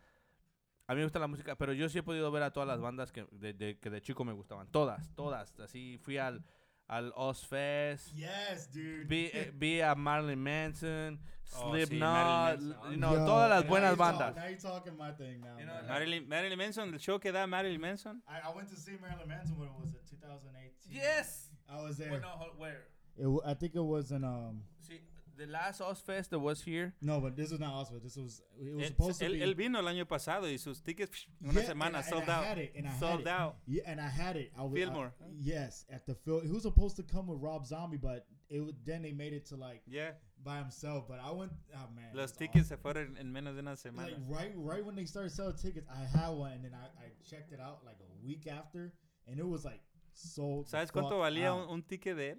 [0.88, 2.80] A mí me gusta la música, pero yo sí he podido ver a todas las
[2.82, 4.68] bandas que de, de- que de chico me gustaban.
[4.68, 5.58] Todas, todas.
[5.60, 6.44] Así fui al,
[6.88, 8.14] al Ozfest.
[8.14, 9.06] Yes, dude.
[9.06, 11.20] Vi, eh, vi a Marilyn Manson,
[11.54, 12.92] Oh, sí, Slipknot, Marilyn Manson.
[12.92, 14.36] you know, Yo, todas las now buenas bandas.
[14.36, 15.58] now you're talking my thing now.
[15.60, 15.88] You know, man.
[15.88, 18.22] Marilyn, Marilyn Manson, el show que da Marilyn Manson.
[18.28, 20.94] I, I went to see Marilyn Manson when it was in 2018.
[20.94, 21.50] Yes.
[21.70, 22.10] I was there.
[22.10, 22.88] Bueno, ho- where?
[23.18, 24.64] It w- I think it was in um.
[24.80, 25.00] See,
[25.38, 26.94] the last Ozfest that was here.
[27.02, 28.04] No, but this was not Oxford.
[28.04, 29.40] This was it was Él, supposed to él- be.
[29.42, 32.02] él vino el año pasado y sus tickets psh, en una Yeah, semana and I-
[32.10, 32.46] sold and I out.
[32.46, 33.28] had it, and I had Sold it.
[33.28, 33.56] out.
[33.66, 34.52] Yeah, and I had it.
[34.58, 35.14] I was Fillmore.
[35.22, 36.42] I- yes, at the Phil.
[36.42, 39.46] He was supposed to come with Rob Zombie, but it w- then they made it
[39.48, 40.12] to like Yeah.
[40.44, 41.08] by himself.
[41.08, 41.52] But I went.
[41.74, 42.94] Oh man, it Los was tickets se awesome.
[42.94, 44.10] fueron en menos de una semana.
[44.12, 47.12] Like right, right when they started selling tickets, I had one, and then I, I
[47.24, 48.94] checked it out like a week after,
[49.28, 49.82] and it was like
[50.14, 50.66] sold.
[50.68, 52.38] the ¿Sabes cuánto fuck valía un, un ticket de él?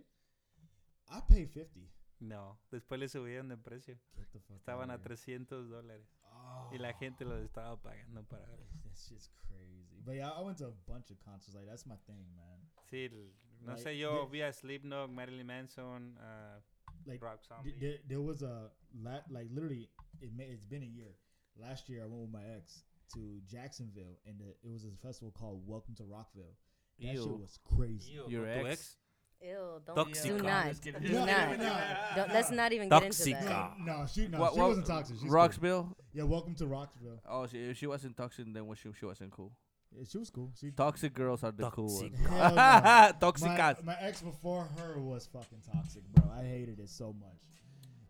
[1.12, 1.88] I paid fifty.
[2.20, 3.98] No, después le subieron de precio.
[4.16, 6.06] Get the Estaban a outta 300 dólares.
[6.32, 8.64] Oh, Y la gente los estaba pagando para ver.
[8.84, 10.00] That shit's crazy.
[10.04, 11.54] But yeah, I went to a bunch of concerts.
[11.56, 12.60] Like that's my thing, man.
[12.90, 13.32] Sí, el-
[13.64, 16.60] no Like, sé, yo vi a Slipknot, Marilyn Manson, uh,
[17.06, 17.72] Like Rock th- Zombie.
[17.80, 19.88] there, there was a la- like literally
[20.20, 21.16] it may, it's been a year.
[21.56, 22.84] Last year I went with my ex
[23.14, 26.56] to Jacksonville and the, it was a festival called Welcome to Rockville.
[27.00, 28.12] That shit was crazy.
[28.12, 28.96] Your ¿Tu ex?
[29.44, 30.22] Ew, don't Tóxico.
[30.38, 30.80] do not.
[31.02, 31.58] Do not.
[31.58, 31.80] no.
[32.16, 33.74] Don't, let's not even get into that.
[33.80, 35.16] No, no, she no, What- she what- wasn't toxic.
[35.16, 35.30] She's cool.
[35.32, 35.96] Roxville?
[36.12, 37.20] Yeah, Welcome to Rockville.
[37.28, 39.52] Oh, she, if she wasn't toxic, then what she, she wasn't cool.
[39.96, 40.52] Yeah, she was cool.
[40.58, 42.12] She Toxic girls are the cool Toxic.
[42.12, 42.26] ones.
[42.28, 42.54] Hell
[43.20, 43.28] no.
[43.28, 43.84] Toxicas.
[43.84, 46.30] My, my ex before her was fucking toxic, bro.
[46.34, 47.42] I hated it so much.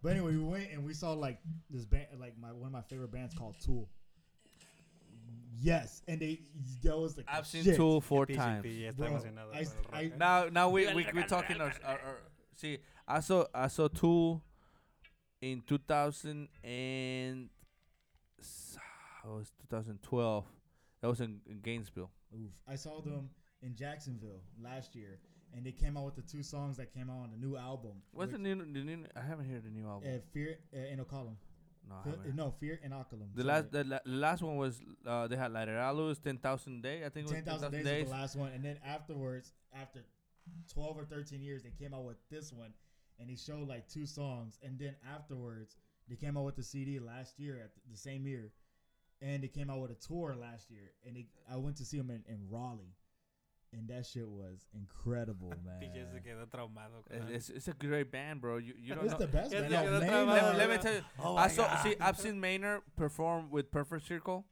[0.02, 1.38] But anyway, we went and we saw like
[1.70, 3.88] this band, like my one of my favorite bands called Tool.
[5.62, 6.40] Yes, and they
[6.82, 7.76] that was like I've seen shit.
[7.76, 8.66] Tool four PCP times.
[8.66, 10.12] ya está Bro, emocionado I- con el rock, I- ¿eh?
[10.18, 12.18] Now, now we we we talking our, our, our
[12.56, 12.78] see.
[13.06, 14.42] I saw I saw Tool
[15.40, 17.48] in 2000 and
[19.24, 20.44] it was 2012.
[21.00, 22.10] That was in, in Gainesville.
[22.34, 22.50] Oof.
[22.68, 23.30] I saw them
[23.62, 25.18] in Jacksonville last year,
[25.54, 28.02] and they came out with the two songs that came out on the new album.
[28.12, 29.04] What's the new, the new?
[29.16, 30.08] I haven't heard the new album.
[30.12, 31.36] Uh, Fear uh, in Oculum.
[31.88, 32.36] No, I haven't.
[32.36, 33.28] no, Fear in Oculum.
[33.34, 37.04] The last, the, la- the last one was uh, they had Lateralus, ten thousand day.
[37.04, 38.00] I think it was 10,000 10,000 days, days.
[38.04, 40.00] was the last one, and then afterwards, after
[40.72, 42.72] 12 or 13 years, they came out with this one,
[43.18, 45.76] and he showed like two songs, and then afterwards,
[46.08, 48.52] they came out with the CD last year at the same year,
[49.20, 51.96] and they came out with a tour last year, and they, I went to see
[51.98, 52.94] them in, in Raleigh,
[53.72, 55.80] and that shit was incredible, man.
[55.80, 57.02] PJ se quedó traumado.
[57.30, 58.58] It's, it's a great band, bro.
[58.58, 59.18] You you don't It's know.
[59.18, 59.70] the best, Yeah, man.
[59.70, 60.42] they Yo, quedó Maynard- traumado.
[60.42, 61.00] let, let me tell you.
[61.18, 61.82] Oh I my saw.
[61.82, 64.44] See, I've seen Maynard perform with Perfect Circle.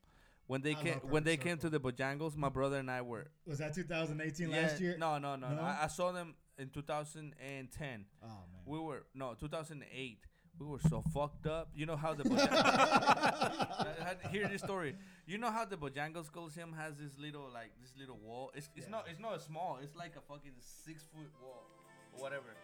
[0.47, 3.03] When they I came, when they Perfect came to the Bojangles, my brother and I
[3.03, 3.29] were.
[3.47, 4.97] was that 2018 Yeah, last year?
[4.99, 5.49] No, no, no.
[5.51, 5.57] no.
[5.57, 5.63] No?
[5.63, 8.05] I, I saw them in 2010.
[8.23, 8.37] Oh man.
[8.67, 10.19] We were no 2008.
[10.59, 11.69] We were so fucked up.
[11.75, 14.95] You know how the Bojangles, hear this story.
[15.27, 18.51] You know how the Bojangles Coliseum has this little like this little wall.
[18.55, 18.91] It's it's Yeah.
[18.93, 19.79] not it's not small.
[19.83, 20.53] It's like a fucking
[20.85, 21.65] six foot wall
[22.13, 22.55] or whatever.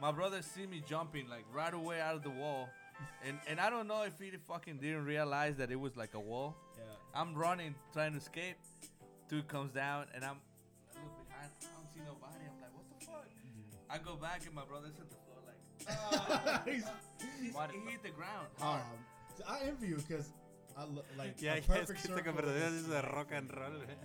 [0.00, 2.68] My brother see me jumping like right away out of the wall,
[3.24, 6.20] and and I don't know if he fucking didn't realize that it was like a
[6.20, 6.54] wall.
[6.76, 6.84] yeah.
[7.14, 8.56] I'm running trying to escape.
[9.28, 10.36] Dude comes down and I'm
[10.94, 11.50] I look behind.
[11.60, 12.44] I don't see nobody.
[12.44, 13.26] I'm like, what the fuck?
[13.26, 13.92] Mm-hmm.
[13.92, 15.16] I go back and my brother's at the
[15.88, 16.60] floor.
[16.66, 16.84] He's-
[17.40, 18.80] He's, What he hit the ground um,
[19.36, 20.28] so I envy you because
[20.76, 23.02] I lo- like Ya, a ya, es perfect que esta circle conversación is- es de
[23.02, 23.70] rock and roll.
[23.78, 23.96] güey.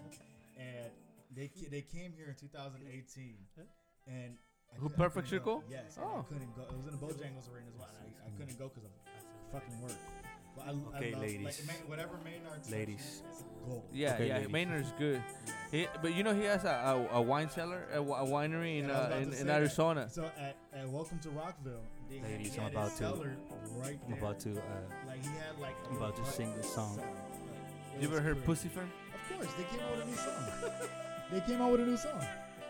[0.58, 0.92] and
[1.36, 3.38] they they came here in 2018,
[4.08, 4.38] and
[4.72, 5.62] I Who, cou- Perfect couldn't go.
[5.62, 5.64] Circle?
[5.70, 6.20] Yes, Oh.
[6.20, 6.62] I couldn't go.
[6.64, 7.90] It was in the Bojangles arena as well.
[8.02, 8.92] I, I couldn't go because of
[9.52, 9.98] fucking work.
[10.56, 11.44] But I, Okay, I love, ladies.
[11.46, 13.00] Like, Ma- whatever Maynard Ladies.
[13.02, 13.84] is gold.
[13.92, 14.36] Yeah, Okay, yeah.
[14.38, 14.52] ladies.
[14.52, 15.22] Maynard's good.
[15.72, 18.86] He, but you know he has a, a, a wine cellar, a, a winery in
[18.90, 19.60] And I was uh, in, in say that.
[19.60, 20.10] Arizona.
[20.10, 23.36] So at, at Welcome to Rockville, they Ladies, he I'm about to-
[23.78, 24.52] right I'm about to.
[24.52, 24.62] Uh,
[25.08, 25.76] like he had like.
[25.86, 26.98] a I'm about to sing hut the song.
[26.98, 28.84] like, You ever heard Pussy Puscifer?
[28.84, 30.90] Of course, they came out with a new song.
[31.32, 32.22] they came out with a new song.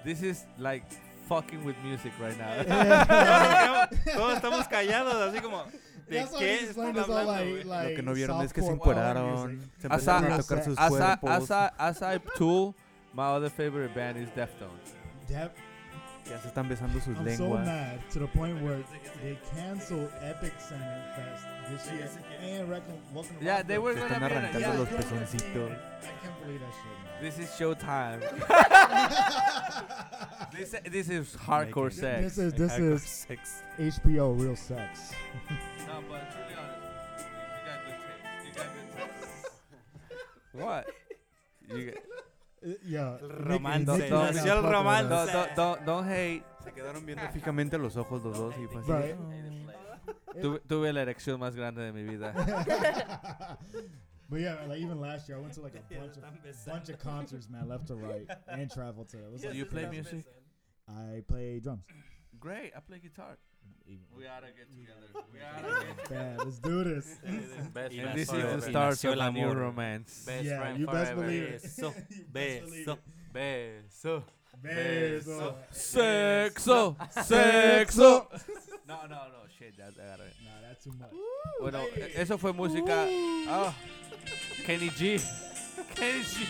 [0.06, 0.84] This is like
[1.28, 2.64] fucking with music right now.
[4.06, 5.66] Todos estamos callados, así como.
[6.10, 10.86] Lo que no vieron es que se se Asa- empezaron a asa- tocar sus as,
[10.86, 11.30] I, cuerpos.
[11.30, 12.76] as, I, as I Tool,
[13.14, 14.94] my other favorite band is Deftones.
[15.28, 15.52] Def-
[16.26, 17.66] Ya se están besando sus I'm so lenguas.
[17.66, 18.82] mad to the point where
[19.22, 22.10] they canceled Epic Center Fest this year
[22.42, 24.74] and Reckon, Welcome to Yeah, they were Se gonna están arrancando yeah.
[24.74, 25.72] los pezoncitos.
[25.72, 28.20] I can't believe that shit, This is showtime.
[30.52, 32.22] this this is hardcore Making- sex.
[32.22, 33.62] This is this Hardcore is sex.
[33.80, 35.14] HBO real sex.
[35.88, 37.30] No, but truly honest, you
[37.64, 38.44] got good taste.
[38.46, 39.56] You got good taste.
[40.52, 40.84] what?
[41.70, 42.02] You got,
[42.66, 43.18] Uh, yeah.
[43.22, 45.10] Romance, Nicky nació was el not fucking with romance.
[45.10, 46.44] don't, don't, don't, don't hate.
[46.64, 48.92] Se quedaron viendo fijamente a los ojos los dos y fue así.
[48.92, 49.16] Right.
[50.42, 52.34] Tuve, tuve la erección más grande de mi vida.
[54.34, 56.98] but yeah, like even last year, I went to like a bunch of bunch of
[57.00, 59.18] concerts, man, left to right, and traveled to.
[59.20, 60.02] It was Do like you play crazy.
[60.02, 60.26] music?
[60.90, 61.84] I play drums.
[62.40, 62.72] Great.
[62.76, 63.38] I play guitar.
[63.86, 65.08] Even- We oughta get together.
[65.34, 66.38] We oughta get Bad.
[66.46, 67.16] Let's do this.
[67.74, 70.24] Best Y And friends this is the start of el a new romance.
[70.26, 71.22] Best yeah, friend you best forever.
[71.22, 71.64] believe it.
[71.64, 71.94] Beso,
[72.34, 72.98] best believe beso.
[72.98, 73.34] it.
[73.94, 74.24] Beso.
[74.62, 75.58] Beso.
[75.72, 78.30] Sexo, sexo.
[78.86, 80.34] No, no, no, shit, that, that, that.
[80.44, 81.10] Nah, that's too much.
[81.60, 83.06] Bueno, e- eso fue música.
[83.50, 83.74] Ah,
[84.66, 85.20] Kenny G.
[85.96, 86.48] Kenny G.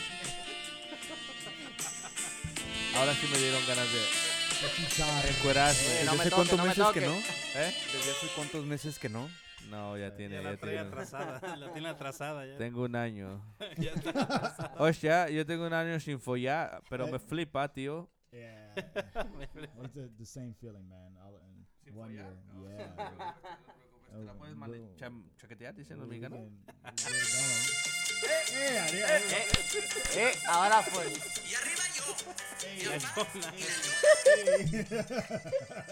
[2.95, 5.79] Ahora sí me dieron ganas de encuerarme.
[5.79, 7.07] Eh, ¿Desde no me hace toque, cuántos no me meses que toque.
[7.07, 7.15] no?
[7.61, 7.75] ¿Eh?
[7.93, 9.29] ¿Desde hace cuántos meses que no?
[9.69, 10.87] No, ya tiene, Ya ya la trae tiene.
[10.87, 11.41] atrasada.
[11.57, 12.57] La tiene atrasada ya.
[12.57, 13.41] Tengo un año.
[13.77, 14.75] Ya está atrasada.
[14.77, 18.09] Hostia, yo tengo un año sin follar, pero me flipa, tío.
[18.31, 18.73] Yeah.
[19.83, 21.15] it's the, the same feeling, man.
[21.17, 21.35] All
[21.87, 22.25] in one year.
[22.61, 23.35] Yeah.
[24.11, 26.51] ¿Te la puedes Oh, chaquetear, dicen los we mexicanos?
[28.21, 28.97] Can get it done.
[28.97, 29.19] Yeah, yeah,
[30.15, 30.29] yeah.
[30.29, 31.03] Eh, ahora fue.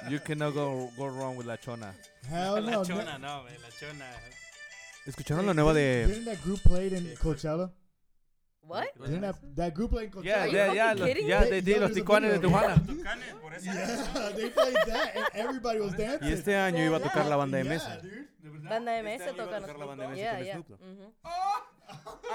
[0.10, 1.93] You cannot go, go wrong with la chona.
[2.30, 2.84] Hell La no.
[2.84, 4.06] chona, no, güey, la chona.
[5.06, 7.72] ¿Escucharon la nueva de Didn't that group played in Coachella?
[8.61, 8.88] What?
[8.99, 10.26] Didn't that, that group play in Coachella?
[10.26, 11.49] Yeah, yeah, yeah, los, kidding yeah, me?
[11.49, 12.49] they did, Yeah, los there's a de video.
[12.49, 12.76] Tijuana.
[12.85, 13.65] Tucanes, por eso.
[13.65, 16.27] Yeah, they played that and everybody was dancing.
[16.27, 17.98] Y este año iba a tocar la banda de Yeah, mesa.
[18.02, 18.27] dude.
[18.69, 19.61] Banda Este MS año iba a tocan.
[19.61, 20.53] tocar la banda de mesa Yeah, con yeah.
[20.53, 20.80] Snoop Dogg.
[20.81, 21.14] mhm.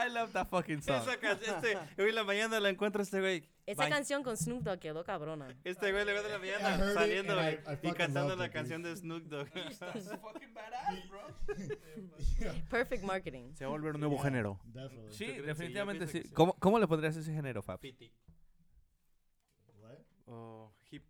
[0.07, 1.03] I love that fucking song.
[1.03, 3.49] Esa canción, este, hoy en la mañana la encuentro a este güey.
[3.67, 5.49] Esa Bañ- canción con Snoop Dogg quedó cabrona.
[5.65, 7.53] Este güey le veo de la mañana it saliendo and
[7.83, 8.95] I- I y cantando la it, canción dude.
[8.95, 9.49] de Snoop Dogg.
[10.21, 11.21] fucking badass, bro.
[12.71, 13.55] Perfect marketing.
[13.55, 14.61] Se va a volver un nuevo Yeah, género.
[14.65, 15.13] Definitely.
[15.13, 16.29] Sí, definitivamente Sí, sí.
[16.31, 17.81] ¿Cómo, ¿Cómo le pondrías ese género, Fab?
[17.81, 18.13] Piti.
[19.81, 19.99] What?
[20.27, 21.03] Oh, hip,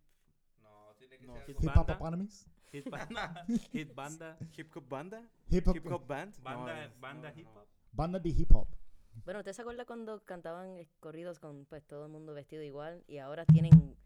[0.61, 1.81] No, tiene que No, ser hip Hip banda.
[1.81, 2.47] hopopotamies?
[2.71, 3.45] Hit banda.
[3.71, 4.37] Hit banda.
[4.57, 5.21] hip hop banda.
[5.49, 5.75] Hip hop.
[5.75, 6.35] Hip hop band.
[6.43, 7.51] Banda, No, banda no, hip no.
[7.61, 7.66] hop.
[7.97, 8.67] Banda de hip hop.
[9.25, 13.17] Bueno, ¿usted se acuerda cuando cantaban corridos con pues todo el mundo vestido igual y
[13.17, 13.97] ahora tienen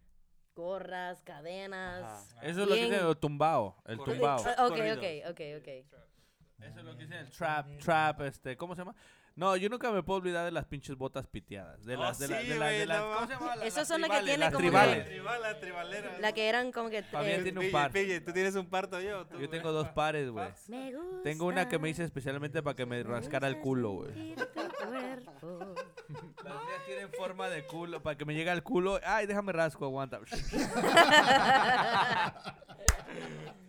[0.55, 2.33] gorras, cadenas?
[2.41, 3.75] Eso es lo que dicen el tumbao.
[3.85, 4.39] El tumbao.
[4.39, 5.67] Ok, ok, ok, ok.
[5.67, 8.95] Eso es lo que dicen el trap, trap, este, ¿cómo se llama?
[9.33, 11.83] No, yo nunca me puedo olvidar de las pinches botas piteadas.
[11.85, 13.55] De Oh, las, de, la- sí, de, las- de las, no ¿cómo se llama?
[13.55, 15.05] La- Esas son las que las como que- tribales.
[15.05, 16.19] Tribal, la tribalera.
[16.19, 17.01] La que eran como que...
[17.03, 17.91] Fabián eh, tiene un Pille, par.
[17.91, 19.25] pille, tú tienes un parto yo.
[19.27, 20.47] tú, Yo tengo dos pares, güey.
[20.67, 24.35] me gusta Tengo una que me hice especialmente para que me rascara el culo, güey.
[26.43, 28.99] Las mías tienen forma de culo, para que me llegue al culo.
[29.05, 30.19] Ay, déjame rasco, aguanta.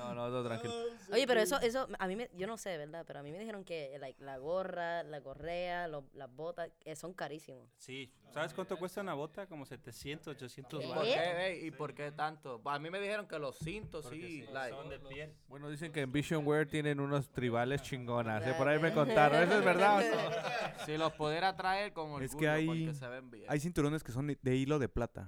[0.00, 0.74] No, no, todo tranquilo.
[1.12, 3.04] Oye, pero eso, eso, a mí me, yo no sé, ¿verdad?
[3.06, 6.96] Pero a mí me dijeron que like, la gorra, la correa, lo- las botas, eh,
[6.96, 7.68] son carísimos.
[7.76, 8.12] Sí.
[8.32, 9.46] ¿Sabes cuánto cuesta una bota?
[9.48, 10.86] Como 700, 800 ¿Qué?
[10.86, 11.14] ¿Por dólares.
[11.20, 11.66] qué, ey?
[11.66, 12.60] ¿Y por qué tanto?
[12.64, 14.20] A mí me dijeron que los cintos sí.
[14.22, 15.34] sí, like, son de piel.
[15.48, 18.46] Bueno, dicen que en Vision Wear tienen unos tribales chingonas.
[18.46, 18.54] ¿eh?
[18.56, 19.42] Por ahí me contaron.
[19.42, 20.84] ¿Eso es verdad o no?
[20.86, 23.44] si los pudiera traer con orgullo Es que hay- porque se ven bien.
[23.48, 25.26] Hay cinturones que son de hilo de plata.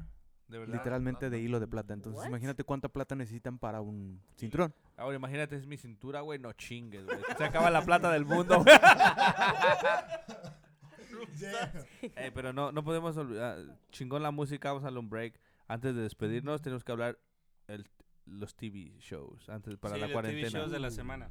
[0.52, 0.74] De verdad.
[0.74, 1.94] Literalmente de hilo de plata.
[1.94, 2.28] Entonces, What?
[2.28, 4.74] imagínate cuánta plata necesitan para un cinturón.
[4.96, 6.38] Ahora imagínate, es mi cintura, güey.
[6.38, 7.18] No chingues, güey.
[7.38, 8.76] Se acaba la plata del mundo, güey.
[12.16, 13.58] Eh, pero no, no podemos olvidar.
[13.90, 15.38] Chingón la música, vamos a darle un break.
[15.66, 17.18] Antes de despedirnos, tenemos que hablar
[17.68, 17.88] el,
[18.26, 19.48] los TV shows.
[19.48, 20.48] Antes, para Sí, la los TV cuarentena.
[20.50, 21.30] shows de la semana.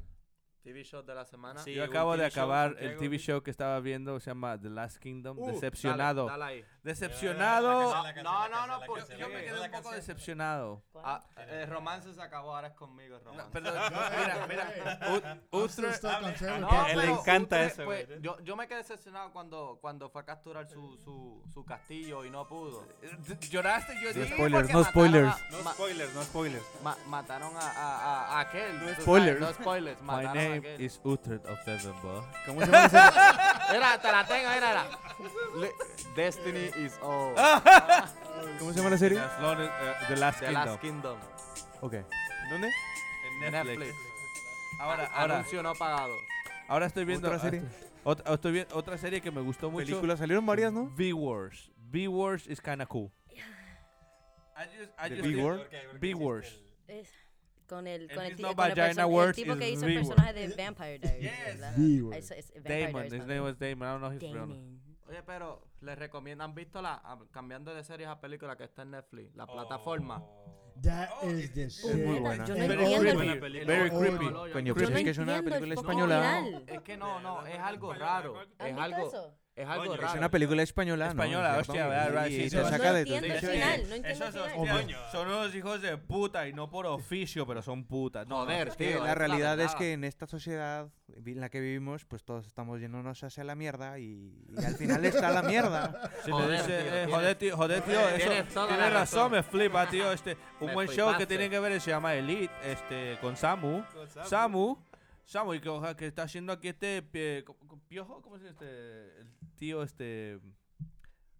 [0.62, 1.60] TV show de la semana.
[1.60, 4.60] Sí, Yo acabo de TV show, acabar el TV show que estaba viendo, se llama
[4.60, 5.38] The Last Kingdom.
[5.38, 6.26] Uh, decepcionado.
[6.26, 6.64] Dale, dale ahí.
[6.82, 7.94] Decepcionado.
[8.22, 10.82] No, no, no, por- Yo me quedé un poco decepcionado.
[11.04, 13.50] Ah, el romance se acabó, ahora es conmigo el romance.
[13.52, 13.74] Perdón,
[14.18, 14.98] mira, mira.
[15.10, 18.20] U- I'm still Ultra- stuck on Taylor No, le encanta eso, pues, güey.
[18.20, 22.30] yo, yo me quedé decepcionado cuando, cuando fue a capturar su, su, su castillo y
[22.30, 22.86] no pudo.
[23.50, 23.94] ¿Lloraste?
[24.02, 25.36] Yo dije, spoilers, porque no spoilers.
[25.50, 26.64] No spoilers, no spoilers.
[26.82, 28.78] ma- mataron a, a, a, a aquel.
[28.80, 29.40] sabes, spoilers.
[29.40, 30.00] No spoilers.
[30.00, 30.80] My Mataron a name aquel.
[30.80, 32.22] is Utrecht of November.
[32.46, 32.90] ¿Cómo se llama?
[33.72, 34.86] Mira, te la tengo, mira,
[36.16, 37.34] Destiny is all.
[38.58, 39.18] ¿Cómo se llama la serie?
[39.18, 40.66] As long as, uh, The Last The Kingdom.
[40.66, 41.18] Last Kingdom.
[41.80, 41.94] Ok.
[42.50, 42.70] ¿Dónde?
[43.42, 43.78] En Netflix.
[43.78, 43.94] Netflix.
[44.78, 46.14] Ahora, ahora, Anuncio no pagado.
[46.68, 47.62] ahora estoy viendo ¿Otra serie?
[48.04, 49.86] Otra, estoy viendo otra serie que me gustó mucho.
[49.86, 50.84] Películas salieron varias, ¿no?
[50.96, 51.70] V-Wars.
[51.92, 53.10] V-Wars is kinda cool.
[56.00, 56.60] V-Wars.
[56.88, 57.08] Es
[57.66, 61.22] con el, con el, con el, tipo que hizo el personaje de Vampire Diaries.
[61.22, 61.60] Yes.
[62.62, 63.02] Damon.
[63.02, 63.88] Diaries His name was Damon.
[63.88, 64.80] I don't know his real name.
[65.08, 68.82] Oye, pero les recomiendo, ¿han visto la, a- cambiando de series a película que está
[68.82, 69.34] en Netflix?
[69.34, 70.22] La plataforma.
[70.82, 71.94] That is the shit.
[71.94, 72.44] muy Neta, buena.
[72.46, 73.40] Yo no Es Very entiendo el- creepy.
[73.40, 73.76] película.
[73.76, 74.24] Very creepy.
[74.24, 76.42] no, no, yo- Coño, Yo pues no es que es una entiendo el película española.
[76.44, 76.64] final.
[76.66, 78.38] Es que no, no, es algo raro.
[78.58, 79.34] ¿Han Es visto algo, eso?
[79.54, 80.18] Es algo Coño, es Es raro.
[80.18, 81.10] una película española, ¿no?
[81.10, 81.72] Española, ¿Cierto?
[81.72, 82.26] hostia, ¿verdad?
[82.28, 82.56] Sí, te sí.
[82.56, 84.86] No saca de entiendo el final, no entiendo Esos el son, final.
[84.86, 88.26] tío, son unos hijos de puta y no por oficio, pero son putas.
[88.26, 90.88] No, Joder, no, Es que tío, la realidad es que en esta sociedad
[91.26, 95.04] en la que vivimos, pues todos estamos yéndonos hacia la mierda y, y al final
[95.04, 96.10] está la mierda.
[96.24, 99.18] Si me Joder, dice, tío, eh, joder, tío, joder, tío, tienes eso, tienes la razón,
[99.18, 99.32] razón.
[99.32, 102.52] me flipa, tío, este, un Me buen show que tienen que ver se llama Elite,
[102.64, 103.82] este, con Samu,
[104.24, 104.78] Samu,
[105.24, 107.56] Samu, y que, ojalá que está haciendo aquí este, pie- co-
[107.88, 109.26] piojo, ¿cómo se dice este, el
[109.62, 110.40] tío, este,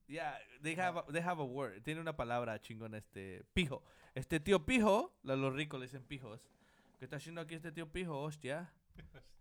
[0.07, 3.82] yeah, they have, they have a word, tiene una palabra chingona, este, pijo,
[4.15, 6.40] este tío pijo, a los ricos le dicen pijos,
[7.01, 8.73] que está haciendo aquí este tío pijo, hostia.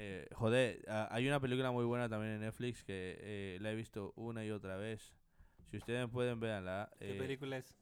[0.00, 4.12] Eh, joder, hay una película muy buena también en Netflix que eh, la he visto
[4.14, 5.12] una y otra vez.
[5.64, 6.88] Si ustedes pueden, véanla.
[7.00, 7.74] ¿Qué eh, película es?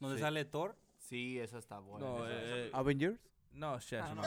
[0.00, 0.22] ¿Dónde sí.
[0.22, 0.78] sale Thor?
[0.96, 2.20] Sí, eso está bueno.
[2.20, 3.20] no, eh, Avengers.
[3.58, 4.22] No, shit, Ah, no.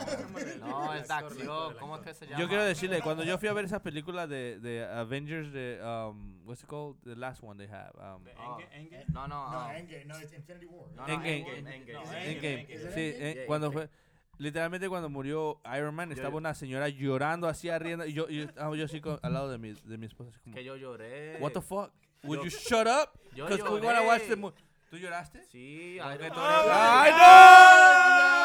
[0.68, 1.76] no, es de acción.
[1.80, 2.40] ¿Cómo es que se llama?
[2.40, 6.45] Yo quiero decirle, cuando yo fui a ver esas películas de, de Avengers, de, um,
[6.45, 6.98] what's it called?
[7.03, 7.91] The last one they have.
[7.98, 8.58] Um, Ah.
[8.58, 9.74] Enge- Enge- No, no, No, ah.
[9.78, 10.06] Endgame.
[10.06, 10.88] No, it's Infinity War.
[10.95, 11.40] No, no, Endgame.
[11.40, 11.94] Endgame, Endgame.
[11.94, 12.32] No, Endgame.
[12.32, 12.62] Endgame.
[12.74, 12.94] Endgame.
[12.94, 13.88] Sí, eh, Yeah, cuando Endgame.
[13.88, 13.98] fue...
[14.38, 18.44] Literalmente cuando murió Iron Man, estaba una señora llorando así, riendo, y yo, y yo,
[18.45, 20.76] estaba yo así con- al lado de mi, de mi esposa, así como, Que yo
[20.78, 21.38] lloré.
[21.40, 21.91] what the fuck?
[22.24, 23.12] Would Yo- you shut up?
[23.36, 24.56] Yo Because we wanna watch the movie.
[24.90, 25.44] ¿Tú lloraste?
[25.52, 26.38] Sí, ¿Por Iron Man.
[26.38, 28.41] ¡Ay, ¡Ay,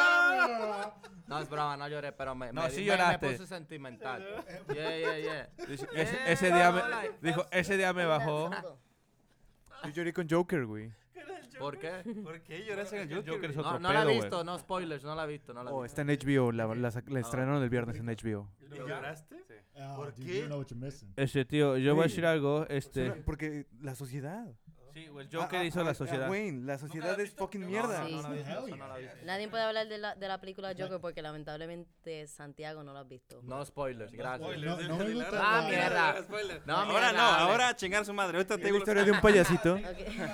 [1.27, 3.27] No, es broma, no lloré, pero me, No, me, sí me- lloraste.
[3.27, 4.25] me puse sentimental.
[4.75, 5.67] Yeah, yeah, yeah.
[5.67, 6.83] Dice, ese, ese día me,
[7.29, 8.51] dijo, ese día me bajó.
[9.85, 10.93] Yo lloré con Joker, güey.
[11.59, 11.91] ¿Por qué?
[12.23, 13.33] ¿Por qué lloras en el Joker?
[13.35, 13.67] Joker es güey?
[13.67, 14.21] otro No, no la he güey.
[14.21, 16.01] visto, no spoilers, no la he visto, no la he Oh, visto.
[16.01, 16.53] está en HBO.
[16.53, 18.51] La, la, sac- la estrenaron el viernes en HBO.
[18.61, 19.37] ¿Y lloraste?
[19.97, 21.03] ¿Por dude, qué?
[21.17, 24.47] Este tío, yo voy a decir algo, Es este, porque la sociedad.
[24.97, 26.31] Sí, güey, el Joker hizo la sociedad.
[26.31, 28.01] Wayne, la sociedad es fucking No, mierda.
[28.01, 28.15] no, Sí.
[28.15, 29.15] no la la yeah.
[29.27, 33.05] Nadie puede hablar de la, de la película Joker porque lamentablemente Santiago no lo ha
[33.05, 33.43] visto.
[33.43, 34.49] No spoilers, gracias.
[34.49, 36.15] Ah, la- mierda.
[36.65, 38.39] No, ahora no, ahora a chingar su madre.
[38.39, 39.79] Ahorita te la historia de un payasito.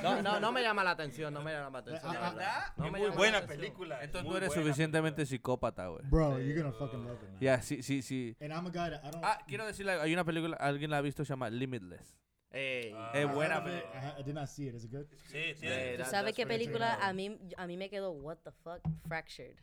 [0.00, 2.14] No, no, no me llama la atención, no me llama la atención.
[2.14, 3.98] la Ah, ah, muy la buena película.
[4.04, 6.04] Entonces no eres suficientemente psicópata, güey.
[6.08, 7.40] Bro, you're gonna fucking love it, man.
[7.40, 8.36] Ya, sí, sí, sí.
[8.40, 9.24] And I'm a guy that I don't.
[9.24, 12.21] Ah, quiero decirle, hay una película, alguien la ha visto, se llama Limitless.
[12.52, 12.92] Ey.
[12.94, 13.10] Ah.
[13.14, 13.64] Es I buena it.
[13.64, 14.18] película.
[14.18, 14.74] I, did not see it.
[14.74, 15.06] Is it good?
[15.30, 15.66] Sí, sí.
[15.66, 17.04] ¿Tú that- sabes that's qué película good.
[17.08, 18.80] a mí, a mí me quedó what the fuck?
[19.08, 19.56] Fractured.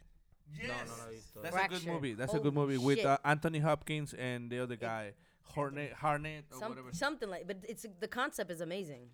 [0.63, 1.41] No, no lo he visto.
[1.41, 1.93] That's a good Fractured.
[1.93, 2.13] movie.
[2.15, 5.13] That's a Holy good movie with uh, Anthony Hopkins and the other guy,
[5.43, 6.91] Hornet, Harnett or Some- whatever.
[6.93, 9.09] something like, but it's the concept is amazing.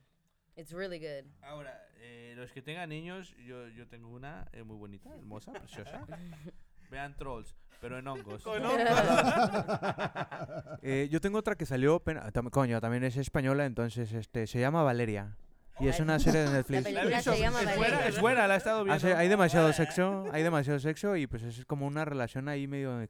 [0.55, 1.25] It's really good.
[1.43, 6.07] Ahora, eh, los que tengan niños, yo, yo tengo una eh, muy bonita, hermosa, preciosa.
[6.89, 8.43] Vean Trolls, pero en hongos.
[10.81, 14.59] Eh, yo tengo otra que salió, pena- tam- coño, también es española, entonces este se
[14.59, 15.35] llama Valeria.
[15.77, 16.83] Y es una serie de Netflix.
[16.83, 18.07] La he película se llama es buena, Valeria.
[18.07, 18.93] es buena, la he estado viendo.
[18.95, 23.01] Hace- hay demasiado sexo, hay demasiado sexo y pues es como una relación ahí medio
[23.01, 23.09] eh,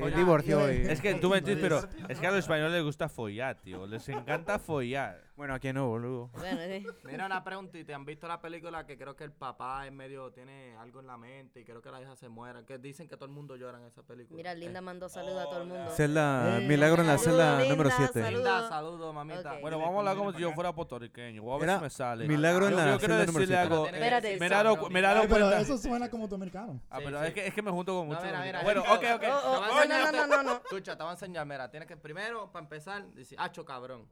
[0.00, 0.72] Coño, divorcio.
[0.72, 3.08] y- y- Es que tú me entiendes, pero es que a los españoles les gusta
[3.08, 3.86] follar, tío.
[3.86, 5.20] Les encanta follar.
[5.42, 6.30] Bueno, aquí no, boludo.
[6.34, 6.86] Bueno, sí.
[7.02, 9.92] Mira una pregunta, ¿y te han visto la película que creo que el papá es
[9.92, 12.64] medio, tiene algo en la mente y creo que la hija se muera?
[12.64, 14.36] Que dicen que todo el mundo llora en esa película.
[14.36, 15.90] Mira, Linda mandó saludos a todo el mundo.
[15.96, 18.12] Celda, Eh, Milagro en la celda número linda, 7.
[18.22, 18.32] saludos.
[18.34, 19.58] Linda, saludos, mamita.
[19.60, 21.42] Bueno, vamos a hablar como si yo fuera puertorriqueño.
[21.42, 22.28] Voy a ver Era si me sale.
[22.28, 23.74] Milagro en la yo quiero celda número decirle siete.
[23.74, 23.84] algo.
[23.86, 24.90] Pero eh, Espérate.
[24.92, 25.60] me pero cuenta.
[25.60, 26.80] eso suena como dominicano.
[26.88, 27.26] Ah, pero sí.
[27.26, 28.22] es, que, es que me junto con muchos.
[28.22, 29.22] mira, mira, bueno, ok, ok.
[29.28, 30.52] Oh, oh, a no, no, no, no, no.
[30.58, 34.06] Escucha, te voy a enseñar, mira, tienes que primero, para empezar, decir, hacho cabrón.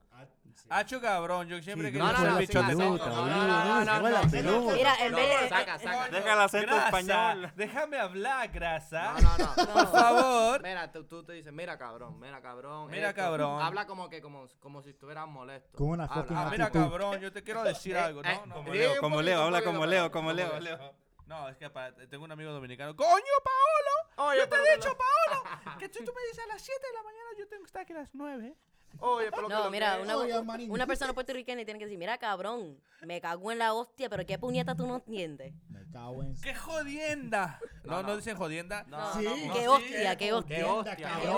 [0.68, 4.70] Hacho cabrón, yo siempre Sí, que No, no, no, No, no, no.
[4.72, 5.48] Mira, en No, vez de.
[5.48, 6.08] saca, saca.
[6.08, 7.52] Deja el acento Grasa, español.
[7.56, 9.14] Déjame hablar, grasa.
[9.20, 9.72] No, no, no.
[9.72, 10.62] Por favor.
[10.62, 12.90] Mira, tú, tú te dices, mira cabrón, mira cabrón.
[12.90, 13.20] Mira, esto.
[13.20, 13.62] cabrón.
[13.62, 15.76] Habla como que, como, como si estuvieras molesto.
[15.76, 18.22] Con una Ah, mira, cabrón, yo te quiero decir Eh, algo.
[18.24, 18.54] eh, No, no.
[18.56, 20.58] Como Leo, como Leo, habla como Leo, como como Leo.
[20.60, 20.76] Leo.
[20.78, 20.94] Leo.
[21.26, 22.94] No, es que para- tengo un amigo dominicano.
[22.96, 23.08] ¡Coño,
[23.44, 24.30] Paolo!
[24.30, 25.44] Oye, Yo te he dicho, no- Paolo,
[25.78, 27.82] que si tú me dices a las 7 de la mañana, yo tengo que estar
[27.82, 28.54] aquí a las 9.
[28.98, 30.70] Oye, pero No, mira, una, Oye, manín.
[30.70, 34.38] una persona puertorriqueña tiene que decir, mira, cabrón, me cago en la hostia, pero qué
[34.38, 35.54] puñeta tú no entiendes.
[35.70, 36.34] Me cago en...
[36.40, 37.58] ¡Qué jodienda!
[37.84, 38.16] No, No, no, no.
[38.16, 38.84] dicen jodienda.
[38.88, 39.24] No, Sí.
[39.24, 40.66] no, qué hostia, qué Qué hostia.
[40.66, 41.34] hostia, Qué hostia.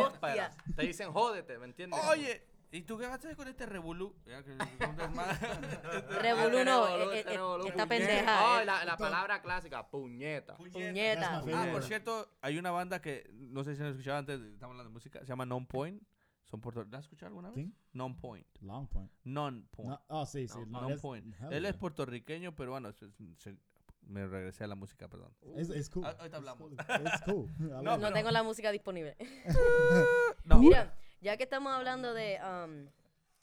[0.51, 0.51] hostia.
[0.75, 2.01] Te dicen jódete, ¿me entiendes?
[2.11, 4.15] Oye, ¿y tú qué vas a hacer con este revolú?
[4.27, 4.59] Ya que un
[4.97, 5.39] desmadre.
[6.21, 8.07] Revolú no, Revolú, eh, eh, revolú, esta puñeta.
[8.07, 8.45] pendeja.
[8.55, 10.57] Oh, eh, la, la palabra clásica, puñeta.
[10.57, 11.43] Puñeta.
[11.45, 14.73] My Ah, por cierto, hay una banda que no sé si han escuchado antes, estamos
[14.75, 16.03] hablando de música, se llama Non Point.
[16.53, 17.55] Son puerto- ¿La has escuchado alguna vez?
[17.55, 17.75] ¿Quién?
[17.95, 18.47] Non Point.
[18.61, 19.11] Long point.
[19.25, 19.89] Non Point.
[19.91, 20.59] No, oh, sí, sí.
[20.59, 21.35] No, no, Non es- Point.
[21.41, 23.57] hell Él es puertorriqueño, pero bueno, se- se-
[24.03, 25.33] me regresé a la música, perdón.
[25.57, 26.05] Es, es cool.
[26.05, 26.59] Ah, ahorita It's hablamos.
[26.69, 26.73] cool.
[27.07, 27.49] It's cool.
[27.81, 29.17] I No, No tengo la música disponible.
[30.45, 32.91] No, Mira, ya que estamos hablando de, um,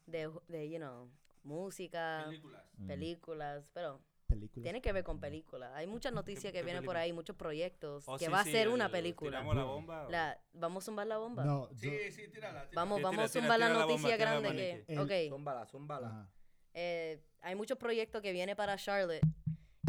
[0.06, 1.10] de, de, you know,
[1.44, 2.64] música, películas.
[2.78, 2.88] Mm.
[2.88, 4.64] películas, pero Películas.
[4.64, 5.72] tiene que ver con películas.
[5.76, 8.52] Hay muchas noticias que vienen por ahí, muchos proyectos, Oh, que sí, va a sí,
[8.52, 9.32] ser el- una película.
[9.32, 10.06] Tiramos la bomba.
[10.06, 11.44] o- La, ¿Vamos a zumbar la bomba?
[11.44, 12.62] No, yo, Sí, sí, tírala.
[12.62, 12.70] tírala.
[12.76, 14.86] Vamos, Sí, vamos tira, a zumbar la tira la bomba, noticia tira grande que...
[14.94, 15.12] El- Ok.
[15.30, 16.32] Zúmbala, zúmbala.
[16.74, 19.22] Eh, hay muchos proyectos que vienen para Charlotte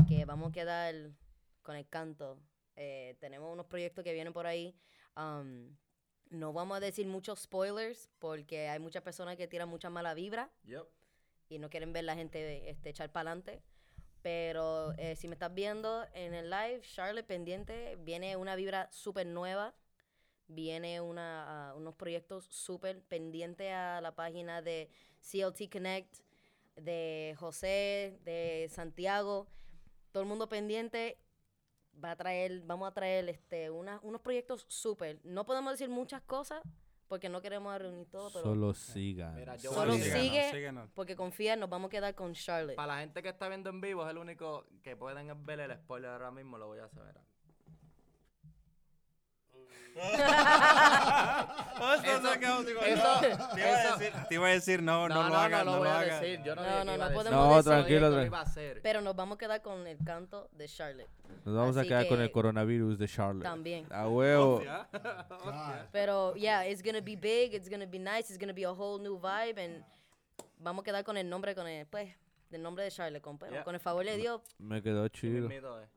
[0.08, 0.94] que vamos a quedar
[1.62, 2.40] con el canto.
[2.76, 4.74] Eh, tenemos unos proyectos que vienen por ahí.
[5.16, 5.76] Um,
[6.30, 10.50] no vamos a decir muchos spoilers porque hay muchas personas que tiran mucha mala vibra
[10.64, 10.86] Yep.
[11.48, 13.62] y no quieren ver la gente este, echar para adelante.
[14.22, 19.26] Pero eh, si me estás viendo en el live, Charlotte pendiente, viene una vibra súper
[19.26, 19.74] nueva.
[20.48, 24.90] Viene una, ah, unos proyectos súper pendientes a la página de
[25.20, 26.16] CLT Connect,
[26.76, 29.48] de José, de Santiago.
[30.12, 31.18] Todo el mundo pendiente.
[32.02, 35.20] Va a traer, vamos a traer este, una- unos proyectos súper.
[35.24, 36.62] No podemos decir muchas cosas
[37.10, 39.34] porque no queremos reunir todo, pero Solo sigan.
[39.34, 40.48] Mira, yo Solo sigue.
[40.52, 40.88] síguenos.
[40.94, 42.76] porque confía, nos vamos a quedar con Charlotte.
[42.76, 45.74] Para la gente que está viendo en vivo, es el único que pueden ver el
[45.76, 47.16] spoiler ahora mismo, lo voy a hacer.
[51.80, 52.20] Eso-
[52.84, 53.20] Eso-
[53.54, 55.70] Te iba a decir- te iba a decir, no, no, No, lo no, hagas, no
[55.70, 56.20] no lo voy lo a hagas.
[56.20, 56.42] decir.
[56.44, 57.14] Yo no, No, no, no a decir.
[57.14, 57.72] podemos No, decir.
[57.72, 58.80] Tranquilo, a hacer.
[58.82, 61.08] Pero nos vamos a quedar con el canto de Charlotte
[61.44, 63.42] Nos vamos a Así quedar con que- el coronavirus de Charlotte.
[63.42, 63.86] también.
[63.90, 64.62] A huevo.
[65.92, 69.02] Pero, yeah, it's gonna be big, it's gonna be nice, it's gonna be a whole
[69.02, 69.58] new vibe.
[69.62, 69.84] And
[70.58, 72.14] vamos a quedar con el nombre, con el, pues,
[72.50, 73.22] del nombre de Charlotte.
[73.22, 73.64] Con, pues, Yeah.
[73.64, 74.42] con el favor de Dios.
[74.58, 75.48] Me quedó chido.
[75.80, 75.88] es.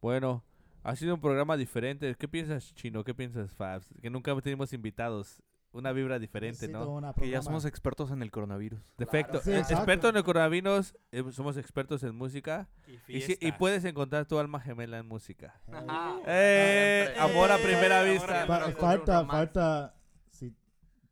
[0.00, 0.42] Bueno,
[0.82, 2.14] ha sido un programa diferente.
[2.18, 3.04] ¿Qué piensas, Chino?
[3.04, 3.88] ¿Qué piensas, Fabs?
[4.00, 5.42] Que nunca tenemos invitados.
[5.72, 6.90] Una vibra diferente, Necesito ¿no?
[6.94, 7.42] una Que ya programa.
[7.44, 8.80] somos expertos en el coronavirus.
[8.98, 9.40] Defecto.
[9.40, 9.74] Sí, Eh, exacto.
[9.76, 12.68] expertos en el coronavirus, eh, somos expertos en música.
[13.06, 15.60] Y, Y, si- y puedes encontrar tu alma gemela en música.
[15.68, 16.16] Hell Ajá.
[16.26, 17.02] ¡Eh!
[17.14, 17.22] Siempre.
[17.22, 18.46] Amor a Eh, primera amor a vista.
[18.48, 19.30] Fa- Pero falta, romance.
[19.36, 19.94] falta.
[20.30, 20.52] Si,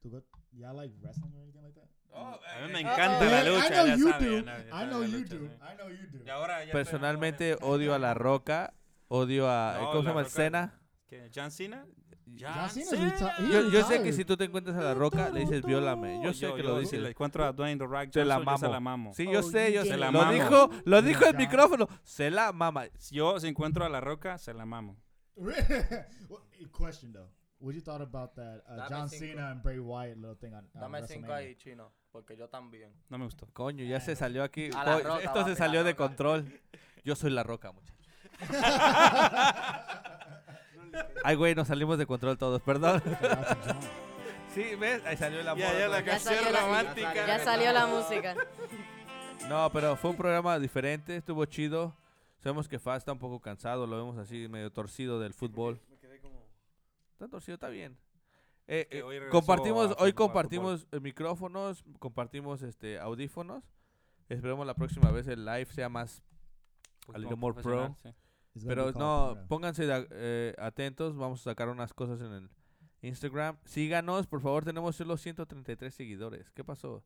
[0.01, 1.89] ¿tú got, y'all like wrestling or anything like that?
[2.12, 3.66] A mí me encanta la lucha.
[3.66, 4.45] I know ya you sabe, do.
[4.45, 5.40] ya I know la you lucha, do.
[5.47, 5.53] sí.
[5.55, 6.24] I know you do.
[6.27, 8.74] Y ahora ya Personalmente odio a La Roca,
[9.09, 9.78] odio a...
[9.80, 10.22] No, ¿Cómo se La llama?
[10.22, 10.80] Roca- Cena.
[11.06, 11.30] ¿Qué?
[11.35, 11.86] ¿John Cena?
[12.39, 16.20] John Yo, yo sé que si tú te encuentras a La Roca, le dices viólame.
[16.22, 17.01] Yo sé Yo- que yo lo Si dices.
[17.01, 18.72] le encuentro a Dwayne The Rock Se la Johnson, yo se mamo.
[18.74, 19.14] la mamo.
[19.14, 19.97] Sí, yo Oh, sé, yo sé.
[19.97, 20.32] la Lo mamo.
[20.32, 21.89] dijo, lo dijo el micrófono.
[22.02, 22.85] Se la mama.
[23.10, 24.97] Yo, si encuentro a La Roca, se la mamo.
[26.76, 27.28] Question though.
[27.60, 29.24] What you thought about that uh, Dame John cinco.
[29.26, 32.93] Cena and Bray Wyatt little thing on, on Dame cinco ahí, chino, porque yo también.
[33.09, 33.48] No me gustó.
[33.52, 34.70] Coño, ya se salió aquí.
[34.70, 36.44] Roca, Esto se salió de control.
[37.05, 37.98] Yo soy La Roca, muchachos.
[41.24, 43.02] Ay, güey, nos salimos de control todos, perdón.
[43.65, 43.78] John.
[44.55, 45.05] Sí, ¿ves?
[45.05, 47.15] Ahí salió la Ya, ya la canción salió la- romántica.
[47.15, 48.35] Ya salió la música.
[49.48, 51.94] No, pero fue un programa diferente, estuvo chido.
[52.39, 55.81] Sabemos que Fa está un poco cansado, lo vemos así medio torcido del fútbol.
[55.90, 56.40] Me quedé como...
[57.12, 57.98] Está torcido, está bien.
[58.66, 63.65] Eh, eh, hoy compartimos, hoy compartimos micrófonos, compartimos este audífonos.
[64.28, 66.23] Esperemos la próxima vez el live sea más
[67.15, 67.97] A little more pro.
[68.02, 68.10] Sí.
[68.66, 72.51] Pero no, pónganse de- eh, atentos, vamos a sacar unas cosas en el
[73.03, 73.57] Instagram.
[73.65, 76.51] Síganos, por favor, tenemos solo 133 seguidores.
[76.51, 77.05] ¿Qué pasó?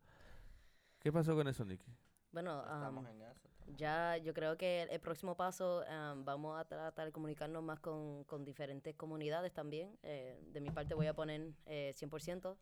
[1.00, 1.92] ¿Qué pasó con eso, Nicky?
[2.30, 3.50] Bueno, um, en eso.
[3.76, 7.78] ya yo creo que el, el próximo paso um, vamos a tratar de comunicarnos más
[7.80, 9.98] con, con diferentes comunidades también.
[10.02, 12.56] Eh, de mi parte voy a poner eh, 100%.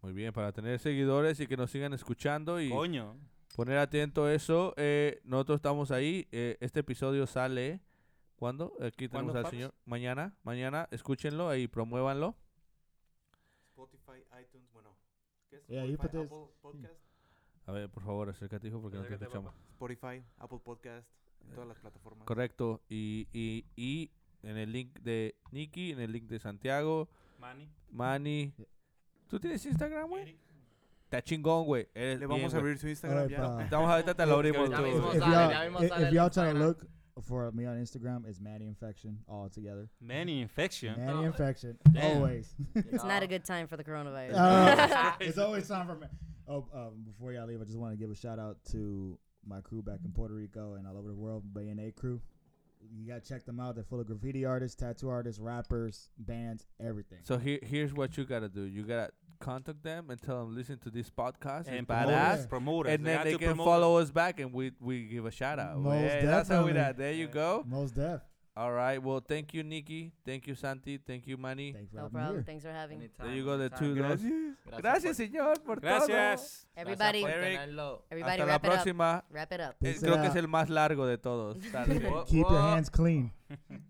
[0.00, 3.14] Muy bien, para tener seguidores y que nos sigan escuchando y Coño.
[3.54, 4.72] poner atento a eso.
[4.78, 6.26] eh, nosotros estamos ahí.
[6.32, 7.82] eh, este episodio sale.
[8.40, 8.72] ¿Cuándo?
[8.80, 9.74] Aquí tenemos ¿Cuándo, al señor.
[9.84, 10.34] Mañana.
[10.44, 10.88] Mañana.
[10.90, 12.34] Escúchenlo y promuévanlo.
[13.68, 14.96] Spotify, iTunes, bueno.
[15.50, 15.66] ¿Qué es?
[15.66, 16.94] Yeah, you Spotify, Apple Podcast.
[17.66, 19.54] A ver, por favor, acércate, hijo, porque no te Acércate, escuchamos.
[19.72, 21.06] Spotify, Apple Podcast,
[21.44, 22.26] en todas las plataformas.
[22.26, 22.80] Correcto.
[22.88, 24.10] Y, y, y
[24.42, 27.68] en el link de Nicky, en el link de Santiago, Manny.
[27.90, 28.54] Manny.
[29.28, 30.38] ¿Tú tienes Instagram, güey?
[31.04, 31.88] Está chingón, güey.
[31.92, 33.64] Le vamos bien, a abrir su Instagram Alright, ya.
[33.64, 34.70] Estamos ahorita te lo abrimos.
[34.70, 34.82] Ya tú.
[34.82, 36.86] mismo If sale, y'all, ya mismo sale if y'all trying to look
[37.20, 39.88] for me on Instagram, is Manny Infection all together.
[40.00, 40.94] Manny Infection.
[40.96, 42.16] Manny Infection, Damn.
[42.16, 42.54] always.
[42.74, 44.34] It's not a good time for the coronavirus.
[44.40, 46.06] Uh, it's always time for me.
[46.48, 49.60] Oh, um, before y'all leave, I just want to give a shout out to my
[49.60, 52.20] crew back in Puerto Rico and all over the world, Bay and A crew.
[52.92, 53.74] You gotta check them out.
[53.74, 57.18] They're full of graffiti artists, tattoo artists, rappers, bands, everything.
[57.22, 58.62] So here, here's what you gotta do.
[58.62, 59.10] You gotta
[59.40, 61.60] contact them and tell them listen to this podcast.
[61.62, 62.44] It's And badass.
[62.44, 62.48] it.
[62.48, 62.92] Promote it.
[62.94, 65.58] And then got they can promote follow us back and we we give a shout
[65.58, 65.78] out.
[65.78, 66.72] Most Hey, that's how we definitely.
[66.74, 66.96] that.
[66.98, 67.64] There you go.
[67.66, 68.20] Most deaf.
[68.56, 68.98] All right.
[69.02, 70.12] Well, thank you, Nikki.
[70.26, 70.98] Thank you, Santi.
[70.98, 71.72] Thank you, Manny.
[71.72, 72.34] Thanks for no having me problem.
[72.36, 72.44] here.
[72.44, 73.08] Thanks for having me.
[73.18, 74.08] There you go, the two Anytime.
[74.08, 74.20] those.
[74.20, 76.66] Gracias Gracias, señor, por Gracias.
[76.76, 77.60] Everybody, Gracias por Eric.
[77.60, 78.04] everybody todo.
[78.26, 79.24] Hasta la wrap it up.
[79.30, 79.70] Wrap it up.
[79.70, 80.30] Eh, Peace creo que out.
[80.30, 81.56] es el más largo de todos.
[82.28, 83.32] Keep your hands clean.